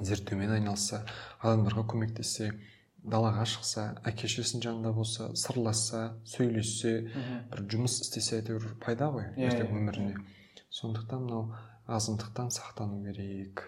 зерттеумен 0.00 0.50
айналысса 0.58 1.04
адамдарға 1.40 1.86
көмектессе 1.92 2.50
далаға 3.06 3.44
шықса 3.46 3.86
әке 4.04 4.26
шешесінің 4.28 4.64
жанында 4.66 4.92
болса 4.96 5.28
сырласса 5.38 6.00
сөйлессе 6.26 6.92
бір 7.52 7.62
жұмыс 7.72 8.00
істесе 8.02 8.40
әйтеуір 8.40 8.66
пайда 8.82 9.08
ғой 9.14 9.28
Иә, 9.36 9.46
ертең 9.52 9.70
иә. 9.70 9.78
өміріне 9.78 10.16
сондықтан 10.74 11.22
мынау 11.22 11.54
азғындықтан 11.86 12.50
сақтану 12.50 12.98
керек. 13.06 13.62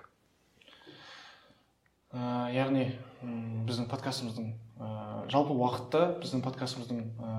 Ә, 2.10 2.50
яғни 2.52 2.88
біздің 3.68 3.86
подкастымыздың 3.92 4.50
ә, 4.80 4.90
жалпы 5.30 5.54
уақытта 5.54 6.02
біздің 6.22 6.42
подкастымыздың 6.42 7.02
ә, 7.20 7.32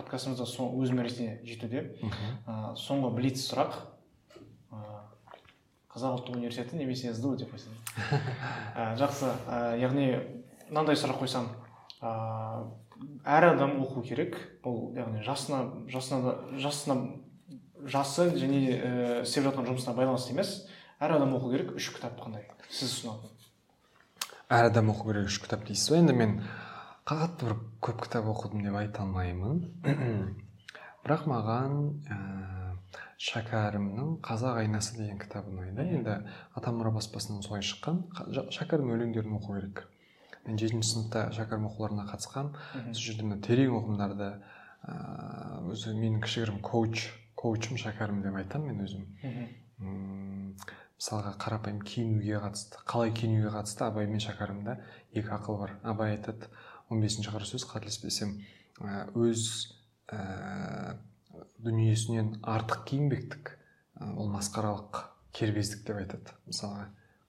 подкастымызда 0.00 0.46
со- 0.48 0.66
өз 0.80 0.90
мәресіне 0.96 1.38
жетуде 1.46 1.84
ә, 2.46 2.74
соңғы 2.80 3.12
блиц 3.16 3.40
сұрақ. 3.46 3.76
Ә, 4.72 4.80
қазақ 5.94 6.18
ұлттық 6.20 6.36
университеті 6.40 6.76
немесе 6.80 7.12
сду 7.14 7.36
деп 7.36 7.52
қойсам 7.54 7.74
ә, 8.76 8.94
жақсы. 9.00 9.30
Ә, 9.46 9.78
яғни 9.80 10.10
мынандай 10.70 10.96
сұрақ 10.98 11.20
қойсам. 11.22 11.48
Ә, 12.00 12.12
әр 13.24 13.50
адам 13.54 13.78
оқу 13.84 14.02
керек. 14.06 14.36
Бұл 14.64 14.92
яғни 14.98 15.22
жасына 15.26 15.64
жасына 15.90 16.36
жасына 16.60 16.96
жасы 17.90 18.30
және 18.36 18.60
ә, 18.76 18.94
істеп 19.24 19.46
жатқан 19.48 19.68
жұмысына 19.70 19.94
байланысты 19.96 20.34
емес. 20.34 20.66
Әр 21.00 21.16
адам 21.16 21.34
оқу 21.38 21.50
керек. 21.54 21.74
Үш 21.80 21.90
кітап 21.94 22.18
қандай? 22.20 22.44
Сіз 22.70 22.92
ұсынатын. 22.98 23.36
Әр 24.50 24.68
адам 24.68 24.90
оқу 24.92 25.08
керек. 25.10 25.30
Үш 25.30 25.40
кітап 25.42 25.64
дейсіз 25.68 25.90
ба 25.94 26.00
енді 26.02 26.12
мен 26.18 26.34
қатты 27.10 27.48
бір 27.48 27.56
көп 27.82 28.04
кітап 28.04 28.28
оқыдым 28.30 28.62
деп 28.62 28.76
айта 28.78 29.02
алмаймын. 29.02 29.60
Бірақ 31.04 31.24
маған 31.26 31.72
ә, 32.06 32.18
шәкәрімнің 33.18 34.18
қазақ 34.22 34.60
айнасы 34.62 34.94
деген 34.98 35.18
кітабы 35.18 35.50
ұнайды 35.50 35.86
енді 35.96 36.18
атамұра 36.60 36.92
баспасынан 36.94 37.42
солай 37.42 37.64
шыққан. 37.66 38.02
Шәкәрім 38.54 38.92
өлеңдерін 38.94 39.38
оқу 39.40 39.56
керек. 39.56 39.82
Мен 40.46 40.60
жетінші 40.60 40.92
сыныпта 40.92 41.26
шәкәрім 41.34 41.66
оқуларына 41.70 42.06
қатысқанмын 42.12 42.54
Мхм. 42.54 42.92
сол 42.94 43.02
жерде 43.08 43.26
мына 43.26 43.40
терең 43.44 43.74
ұғымдарды 43.80 44.30
ыыы 44.86 45.74
өзі 45.74 45.96
менің 45.98 46.22
кішігірім 46.24 46.60
коуч 46.64 47.08
коучым 47.40 47.80
шәкәрім 47.80 48.22
деп 48.24 48.38
айтамын 48.40 48.70
мен 48.70 48.86
өзім. 48.86 49.04
Мысалға 51.00 51.34
қарапайым 51.40 51.80
киінуге 51.80 52.40
қатысты 52.44 52.80
қалай 52.88 53.12
киінуге 53.16 53.52
қатысты 53.54 53.86
абай 53.86 54.06
мен 54.08 54.20
шәкәрімде 54.20 54.76
екі 55.16 55.32
ақыл 55.32 55.56
бар. 55.60 55.78
Абай 55.82 56.16
айтады 56.16 56.48
15 56.90 57.02
бесінші 57.06 57.30
қара 57.30 57.46
сөз 57.46 57.64
қателеспесем 57.70 58.34
ә, 58.82 59.06
өз 59.14 59.70
ә, 60.10 60.96
дүниесінен 61.62 62.40
артық 62.42 62.84
киінбектік 62.90 63.54
ә, 64.00 64.10
ол 64.16 64.30
масқаралық 64.32 65.04
кербездік 65.36 65.84
деп 65.86 66.00
айтады. 66.02 66.34
Мысалға 66.50 66.88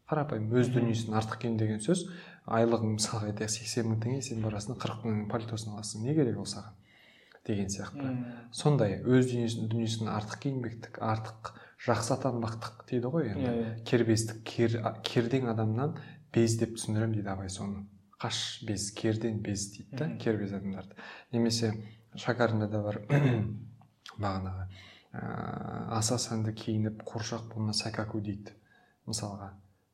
қарапайым 0.10 0.50
өз 0.58 0.72
дүниесінен 0.74 1.18
артық 1.22 1.44
киін 1.44 1.58
деген 1.62 1.82
сөз 1.84 2.08
айлығың 2.50 2.98
мысалға 2.98 3.32
айтайық 3.32 3.54
сексен 3.54 3.92
мың 3.92 4.02
теңге 4.04 4.22
сен 4.26 4.42
барасың 4.44 4.80
қырық 4.82 5.06
мың 5.06 5.22
пальтосын 5.32 5.76
аласың. 5.76 6.08
Не 6.08 6.16
керек 6.18 6.40
ол 6.42 6.50
саған? 6.50 6.74
Деген 7.46 7.70
сияқты. 7.74 8.02
Мм. 8.02 8.26
сондай 8.54 9.00
өз 9.02 9.30
дүниесін 9.32 9.70
дүниесінен 9.72 10.12
артық 10.14 10.44
киінбектік 10.44 11.00
артық 11.06 11.54
жақсы 11.86 12.14
атанбақтық 12.18 12.84
дейді 12.90 13.14
ғой 13.14 13.32
енді. 13.32 13.46
Иә, 13.46 13.54
иә. 13.62 13.72
кербездік 13.86 14.44
кер, 14.46 14.78
кердең 15.06 15.50
адамнан 15.54 15.96
без 16.34 16.58
деп 16.60 16.76
түсіндіремін 16.78 17.18
дейді 17.18 17.34
абай 17.34 17.50
соны. 17.50 17.86
Қаш 18.22 18.62
без 18.68 18.92
керден 18.94 19.42
без 19.42 19.70
дейді 19.74 19.98
да 19.98 20.10
кербез 20.22 20.54
адамдарды. 20.54 20.96
Немесе 21.34 21.72
шәкәрімде 22.16 22.68
де 22.70 22.82
бар 22.86 23.00
бағанағы 24.24 24.68
ә, 25.14 25.22
аса 25.98 26.18
сәнді 26.22 26.54
киініп 26.54 27.04
қуыршақ 27.08 27.48
болма 27.54 27.74
сәкәку 27.74 28.22
дейді 28.24 28.54
мысалға. 29.10 29.52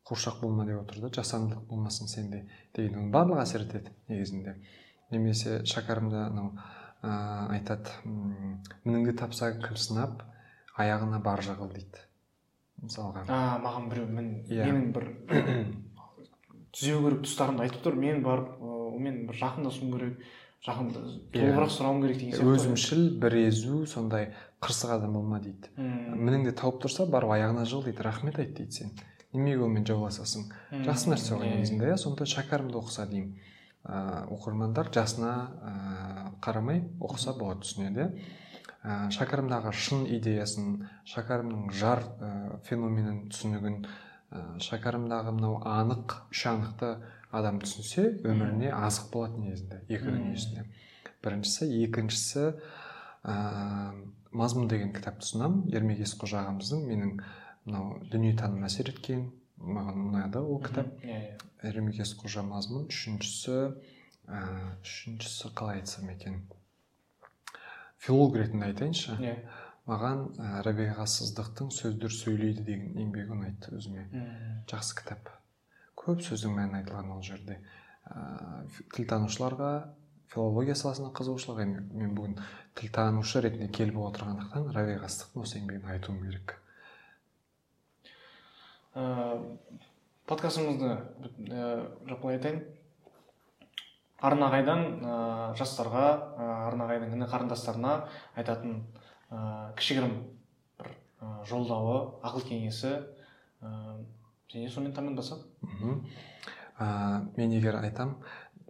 Қуыршақ 0.08 0.42
болма 0.42 0.66
деп 0.68 0.82
отыр 0.82 1.06
да 1.06 1.12
жасандылық 1.20 1.68
болмасын 1.70 2.08
сенде 2.12 2.44
деген 2.76 3.00
оның 3.02 3.14
барлығы 3.16 3.44
әсер 3.44 3.66
етеді 3.66 3.94
негізінде. 4.12 4.58
Немесе 5.12 5.62
шәкәрімде 5.68 6.20
анау 6.28 6.52
ә, 7.02 7.12
айтады 7.56 7.96
мініңді 8.84 9.16
тапсаң 9.22 9.62
кім 9.64 9.80
сынап 9.80 10.24
аяғына 10.78 11.22
бар 11.24 11.42
жығыл 11.46 11.72
дейді 11.74 12.04
мысалға. 12.84 13.26
А 13.28 13.58
маған 13.64 13.90
біреу 13.92 14.08
мен 14.12 14.34
Иә. 14.48 14.68
менің 14.68 14.92
бір 14.94 15.08
түзеу 16.78 17.04
керек 17.06 17.24
тұстарымды 17.26 17.66
айтып 17.66 17.84
тұр. 17.86 17.98
Мен 17.98 18.22
барып 18.26 18.58
ыыы, 18.62 19.00
мен 19.02 19.24
бір 19.28 19.40
жақындасуым 19.42 19.94
керек 19.98 20.22
жақын 20.66 20.88
толығырақ 21.34 21.72
сұрауым 21.74 22.02
керек 22.04 22.18
деген 22.22 22.34
сияқты 22.38 22.56
өзімшіл 22.56 23.04
бір 23.22 23.36
езу 23.44 23.84
сондай 23.90 24.32
қырсық 24.64 24.96
адам 24.98 25.14
болма 25.14 25.40
дейді. 25.40 25.70
Мм. 25.78 26.18
мініңді 26.28 26.56
тауып 26.58 26.82
тұрса 26.84 27.06
барып 27.10 27.36
аяғына 27.36 27.66
жығыл 27.70 27.92
дейді 27.92 28.06
рахмет 28.08 28.40
айт 28.42 28.56
дейді 28.58 28.72
сен. 28.82 28.92
Неменеге 29.34 29.64
онымен 29.68 29.86
жауласасың? 29.86 30.48
Жақсы 30.88 31.12
нәрсе 31.12 31.36
ғой 31.36 31.46
Иә, 31.46 31.60
негізінде 31.60 31.92
иә. 31.92 31.98
Сондықтан 32.02 32.32
шәкәрімді 32.32 32.80
оқыса 32.80 33.06
деймін. 33.12 33.38
Ыыы 33.86 34.24
оқырмандар 34.34 34.90
жасына 34.94 35.34
ыыы 35.62 36.34
қарамай 36.42 36.84
оқыса 37.00 37.36
болады 37.38 37.62
түсінеді 37.68 38.08
иә. 38.08 39.10
Шәкәрімдағы 39.14 39.74
шын 39.76 40.06
идеясын 40.18 40.88
шәкәрімнің 41.12 41.72
жар 41.76 42.04
феноменін 42.66 43.28
түсінігін 43.34 43.82
шәкәрімдағы 44.32 45.34
мынау 45.38 45.62
анық 45.64 46.18
үш 46.34 46.44
анықты 46.52 46.96
адам 47.32 47.62
түсінсе 47.64 48.10
өміріне 48.28 48.74
азық 48.76 49.12
болады 49.14 49.42
негізінде 49.44 49.82
екі 49.88 50.12
дүниесіне 50.12 50.66
біріншісі 51.24 51.68
екіншісі 51.88 52.44
ә, 53.28 53.36
мазмұн 54.32 54.70
деген 54.72 54.94
кітапты 54.96 55.26
ұсынамын. 55.26 55.66
Ермек 55.76 56.02
есқожа 56.06 56.42
ағамыздың 56.44 56.86
менің 56.88 57.14
мынау 57.68 58.00
дүниетаным 58.12 58.66
әсер 58.68 58.92
еткен 58.94 59.28
маған 59.58 60.08
ұнады 60.08 60.44
ол 60.44 60.62
кітап. 60.64 60.92
Иә 61.04 61.18
иә. 61.18 61.38
Ермек 61.68 62.00
есқожа 62.04 62.44
мазмұн 62.48 62.88
үшіншісі 62.92 63.58
ә, 64.28 64.42
үшіншісі 64.84 65.54
қалай 65.58 65.82
айтсам 65.82 66.12
екен? 66.14 66.44
Филолог 67.98 68.38
ретінде 68.38 68.70
айтайыншы. 68.70 69.18
Иә. 69.18 69.38
Маған 69.88 70.24
ә, 70.38 70.50
рәбиға 70.68 71.08
сыздықтың 71.08 71.72
сөздер 71.76 72.14
сөйлейді 72.14 72.66
деген 72.68 73.00
еңбегі 73.06 73.36
ұнайды 73.36 73.74
өзіме. 73.78 74.08
Мм. 74.12 74.62
жақсы 74.72 75.00
кітап. 75.00 75.32
Көп 75.98 76.22
сөздің 76.28 76.54
мәні 76.60 76.82
айтылған 76.82 77.16
ол 77.16 77.24
жерде. 77.24 77.60
Ә, 78.12 78.68
тілтанушыларға 78.96 79.72
филология 80.34 80.76
саласына 80.76 81.14
қызығушылық 81.16 81.64
енді 81.64 81.84
мен 82.04 82.16
бүгін 82.16 82.40
тілтанушы 82.76 83.42
ретінде 83.48 83.72
келіп 83.72 84.00
отырғандықтан 84.10 84.72
рәбиға 84.76 85.12
сыздықтың 85.12 85.44
осы 85.48 85.62
еңбегін 85.62 85.94
айтуым 85.96 86.24
керек 86.28 86.58
подкастымызды 90.28 90.90
ә, 91.54 91.66
жаппай 92.10 92.38
айтайын. 92.38 92.62
Арнағайдан 94.28 94.82
ә, 95.06 95.18
жастарға 95.60 96.06
ә, 96.10 96.48
арнағайдың 96.72 97.14
іні 97.16 97.28
қарындастарына 97.30 97.94
айтатын 98.36 98.80
ә, 99.32 99.74
кішігірім 99.78 100.18
бір 100.80 100.92
ә, 101.22 101.32
жолдауы 101.50 101.98
ақыл 102.26 102.46
кеңесі. 102.48 102.94
Ә, 103.62 103.72
және 104.54 104.70
сонымен 104.72 104.96
тәмамдасақ 104.96 105.42
ә, 106.80 106.88
мен 107.38 107.52
егер 107.52 107.80
айтам 107.82 108.18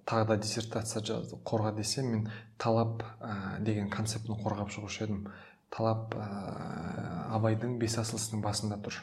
тағы 0.08 0.28
да 0.32 0.38
диссертация 0.42 1.04
қорға 1.46 1.76
десем 1.76 2.08
мен 2.14 2.30
талап 2.58 3.04
ә, 3.20 3.60
деген 3.60 3.90
концептін 3.90 4.40
қорғап 4.40 4.72
шығушы 4.72 5.04
едім. 5.04 5.28
Талап 5.70 6.16
ә, 6.16 6.28
абайдың 7.36 7.78
бес 7.82 7.98
асылысының 8.00 8.42
басында 8.42 8.80
тұр. 8.80 9.02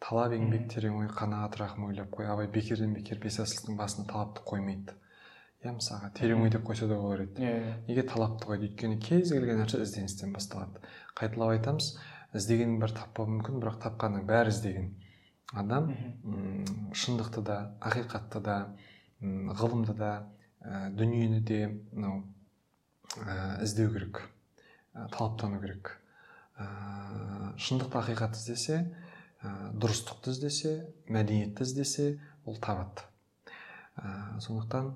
Талап 0.00 0.32
еңбек 0.32 0.66
терең 0.72 0.96
ой 1.02 1.10
қанағат 1.12 1.58
рахым 1.60 1.90
ойлап 1.90 2.10
қой. 2.12 2.26
Абай 2.26 2.48
бекерден 2.48 2.94
бекер 2.96 3.20
бес 3.20 3.38
асылыстың 3.38 3.76
басына 3.76 4.08
талапты 4.08 4.40
қоймайды. 4.48 4.96
Иә 5.64 5.72
мысалға 5.74 6.10
терең 6.18 6.44
ой 6.44 6.52
деп 6.52 6.66
қойса 6.68 6.88
да 6.90 6.98
болар 7.00 7.24
еді 7.24 7.44
иә 7.44 7.76
неге 7.88 8.04
талапты 8.08 8.50
қойды 8.50 8.68
өйткені 8.68 9.00
кез 9.00 9.32
келген 9.32 9.62
нәрсе 9.62 9.80
ізденістен 9.82 10.34
басталады 10.36 10.82
қайталап 11.16 11.56
айтамыз 11.56 11.94
іздегенін 12.36 12.78
бәрі 12.82 12.98
таппауы 13.00 13.32
мүмкін 13.38 13.62
бірақ 13.62 13.80
тапқанның 13.86 14.28
бәрі 14.28 14.52
іздеген 14.52 14.92
адам 15.54 15.90
шындықты 16.92 17.44
да 17.46 17.58
ақиқатты 17.80 18.42
да 18.44 18.58
ғылымды 19.22 19.94
да 19.96 20.12
ә, 20.60 20.90
дүниені 20.96 21.40
де 21.46 21.60
мынау 21.92 22.22
ә, 23.20 23.62
іздеу 23.64 23.92
керек 23.94 24.20
ә, 24.94 25.08
талаптану 25.12 25.60
керек. 25.62 25.94
Ә, 26.58 27.54
шындықты 27.60 28.00
ақиқатты 28.00 28.40
іздесе 28.40 28.80
ә, 29.42 29.72
дұрыстықты 29.76 30.34
іздесе 30.34 30.74
мәдениетті 31.08 31.66
іздесе 31.66 32.08
ол 32.44 32.58
табады. 32.60 33.06
Ә, 33.96 34.40
сондықтан 34.40 34.94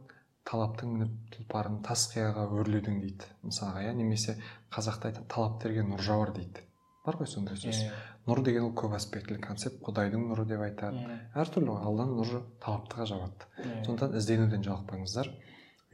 талаптың 0.49 0.95
мініп 0.95 1.35
тұлпарын 1.35 1.81
тас 1.85 2.07
қияға 2.13 2.47
өрледің 2.61 3.01
дейді 3.03 3.29
мысалға 3.45 3.85
иә 3.85 3.93
немесе 3.99 4.39
қазақта 4.73 5.11
айтады 5.11 5.29
талап 5.29 5.61
терген 5.63 5.91
нұр 5.93 6.05
жауар 6.05 6.33
дейді. 6.37 6.65
Бар 7.05 7.19
ғой 7.21 7.29
сондай 7.29 7.57
сөз. 7.57 7.83
Иә. 7.85 7.93
нұр 8.29 8.43
деген 8.45 8.69
ол 8.69 8.73
көп 8.77 8.95
аспектілі 8.97 9.41
концепт 9.45 9.81
құдайдың 9.85 10.25
нұры 10.31 10.45
деп 10.49 10.65
айтады. 10.65 11.05
Әртүрлі 11.37 11.73
ғой 11.73 11.85
алланың 11.91 12.19
нұры 12.21 12.41
талаптыға 12.65 13.07
жауады 13.13 13.49
сондықтан 13.87 14.17
ізденуден 14.21 14.65
жалықпаңыздар 14.67 15.31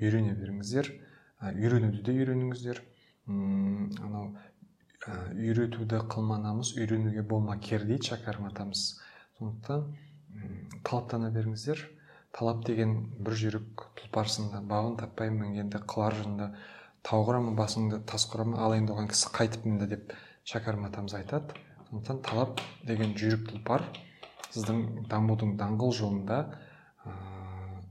үйрене 0.01 0.35
беріңіздер 0.39 0.91
үйренуді 1.53 2.03
де 2.05 2.15
үйреніңіздер. 2.15 2.81
Анау 3.29 4.33
үйретуді 5.35 6.01
қылма 6.11 6.39
намыс 6.41 6.75
үйренуге 6.79 7.23
болма 7.23 7.59
кер 7.61 7.85
дейді 7.85 8.11
шәкәрім 8.11 8.49
атамыз. 8.49 8.85
Сондықтан 9.39 9.85
талаптана 10.85 11.31
беріңіздер. 11.35 11.85
Талап 12.35 12.65
деген 12.67 12.95
бір 13.25 13.37
жүйрік 13.41 13.85
тұлпарсыңды 14.01 14.63
бауын 14.71 14.97
таппай 15.01 15.31
мінгенді 15.31 15.81
қылар 15.91 16.17
жынды. 16.19 16.49
Тау 17.07 17.27
құра 17.29 17.41
ма 17.45 17.53
басыңды 17.59 18.01
тас 18.09 18.27
құра 18.31 18.47
ма 18.49 18.63
алайын 18.67 18.89
оған 18.91 19.11
кісі 19.13 19.31
қайтып 19.37 19.69
мінді 19.69 19.89
деп 19.93 20.15
шәкәрім 20.51 20.89
атамыз 20.89 21.15
айтады. 21.21 21.55
Сондықтан 21.91 22.23
талап 22.27 22.65
деген 22.89 23.15
жүйрік 23.19 23.47
тұлпар 23.53 23.87
сіздің 24.51 25.07
дамудың 25.11 25.55
даңғыл 25.61 25.95
жолында 25.95 26.41
ә, 27.05 27.15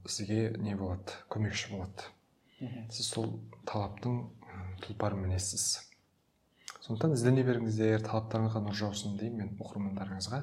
сізге 0.07 0.51
не 0.59 0.75
болады? 0.75 1.15
Көмекші 1.31 1.77
болады. 1.77 2.11
Сіз 2.91 3.09
сол 3.13 3.33
талаптың 3.69 4.21
тұлпары 4.83 5.19
мінесіз 5.19 5.89
сондықтан 6.83 7.13
іздене 7.15 7.45
беріңіздер 7.47 8.01
талаптарыңызға 8.03 8.59
нұр 8.65 8.75
жаусын 8.75 9.13
деймін 9.15 9.45
мен 9.45 9.51
оқырмандарыңызға. 9.63 10.39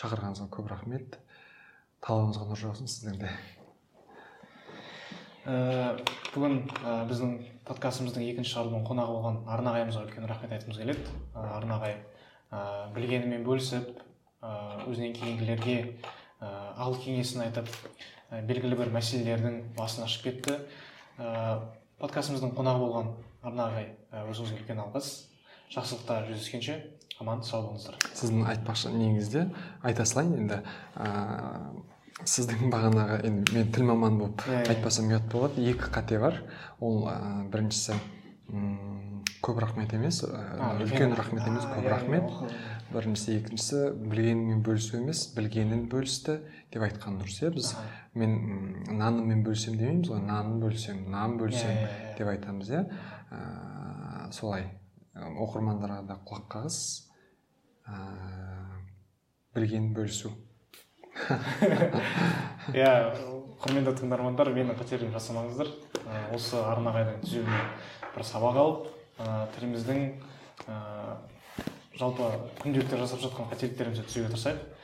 Шақырғаныңызға 0.00 0.46
көп 0.54 0.70
рахмет. 0.72 1.18
Талабыңызға 2.02 2.46
нұр 2.48 2.58
жаусын 2.58 2.90
сіздің 2.90 3.18
де. 3.20 3.30
Ә, 5.46 5.54
бүгін 6.34 6.60
ә, 6.82 6.96
біздің 7.10 7.34
подкастымыздың 7.66 8.24
екінші 8.30 8.52
шығарылымының 8.52 8.86
қонағы 8.88 9.14
болған 9.16 9.38
арна 9.50 9.72
ағайымызға 9.72 10.02
үлкен 10.06 10.26
рахмет 10.30 10.54
айтқымыз 10.56 10.80
келеді. 10.82 11.04
Ә, 11.34 11.44
арна 11.56 11.78
ағай 11.78 11.96
ә, 12.50 12.62
білгенімен 12.94 13.42
бөлісіп 13.46 13.90
ә, 14.42 14.52
өзінен 14.86 15.14
кейінгілерге 15.18 15.76
ә, 16.38 16.50
ақыл 16.76 16.98
кеңесін 17.04 17.44
айтып 17.46 17.70
ә, 17.70 18.42
белгілі 18.50 18.78
бір 18.78 18.94
мәселелердің 18.94 19.60
басын 19.78 20.06
ашып 20.06 20.26
кетті. 20.26 20.58
Ә, 21.18 21.58
подкастымыздың 22.02 22.54
қонағы 22.58 22.82
болған 22.82 23.14
арна 23.42 23.68
ағай 23.70 23.92
ә, 24.10 24.26
өзіңізге 24.30 24.62
үлкен 24.62 24.82
алғыс. 24.86 25.14
Жақсылықта 25.72 26.18
жүздескенше 26.28 26.74
аман 27.22 27.42
сау 27.46 27.62
болыңыздар. 27.68 27.96
Сіздің 28.12 28.44
айтпақшы 28.50 28.90
неңізде 28.92 29.46
айта 29.86 30.04
салайын 30.04 30.34
енді 30.42 30.58
сіздің 32.28 32.70
бағанағы 32.72 33.18
енді 33.26 33.54
мен 33.56 33.70
тіл 33.74 33.86
маманы 33.88 34.18
болып 34.20 34.42
yeah, 34.46 34.66
айтпасам 34.70 35.08
ұят 35.10 35.24
болады. 35.32 35.62
Екі 35.72 35.88
қате 35.92 36.18
бар. 36.22 36.38
Ол 36.80 37.06
ә, 37.10 37.16
біріншісі 37.50 37.96
м 38.52 39.22
көп 39.42 39.58
рахмет 39.62 39.94
емес. 39.96 40.22
Ә, 40.24 40.82
үлкен 40.84 41.16
рахмет. 41.18 41.46
емес 41.46 41.66
көп 41.66 41.88
рахмет. 41.90 42.28
біріншісі 42.92 43.36
екіншісі 43.38 43.80
білгенімен 44.10 44.62
бөлісу 44.62 44.98
емес 45.00 45.24
білгенін 45.34 45.88
бөлісті 45.88 46.38
деп 46.72 46.82
айтқан 46.84 47.18
дұрыс 47.22 47.40
иә 47.42 47.50
біз. 47.54 47.72
Мен 48.14 48.36
наныммен 48.86 49.42
бөлісемін 49.42 49.78
демейміз 49.78 50.12
ғой. 50.12 50.20
Нанын 50.20 50.60
бөлсем 50.60 51.10
нан 51.10 51.38
бөлсем 51.40 51.88
деп 52.18 52.28
айтамыз 52.28 52.70
иә. 52.70 52.84
Ә, 53.32 54.30
солай. 54.32 54.68
Оқырмандарға 55.16 56.02
да 56.06 56.20
құлақ 56.28 56.48
қағыз 56.52 56.78
ә, 57.88 57.98
білгенін 59.54 59.94
бөлісу. 59.96 60.36
иә 62.78 62.92
құрметті 63.62 63.92
тыңдармандар 64.00 64.50
менің 64.54 64.78
қателігімді 64.78 65.14
жасамаңыздар. 65.18 65.68
Осы 66.34 66.56
арнағайдың 66.58 67.20
түзеуінен 67.24 67.66
бір 68.14 68.26
сабақ 68.26 68.60
алып 68.62 68.88
тіліміздің 69.54 69.98
жалпы 72.00 72.30
күнделікті 72.62 73.00
жасап 73.02 73.20
жатқан 73.26 73.50
қателіктерімізді 73.52 74.06
түзеуге 74.08 74.32
тырысайық. 74.32 74.60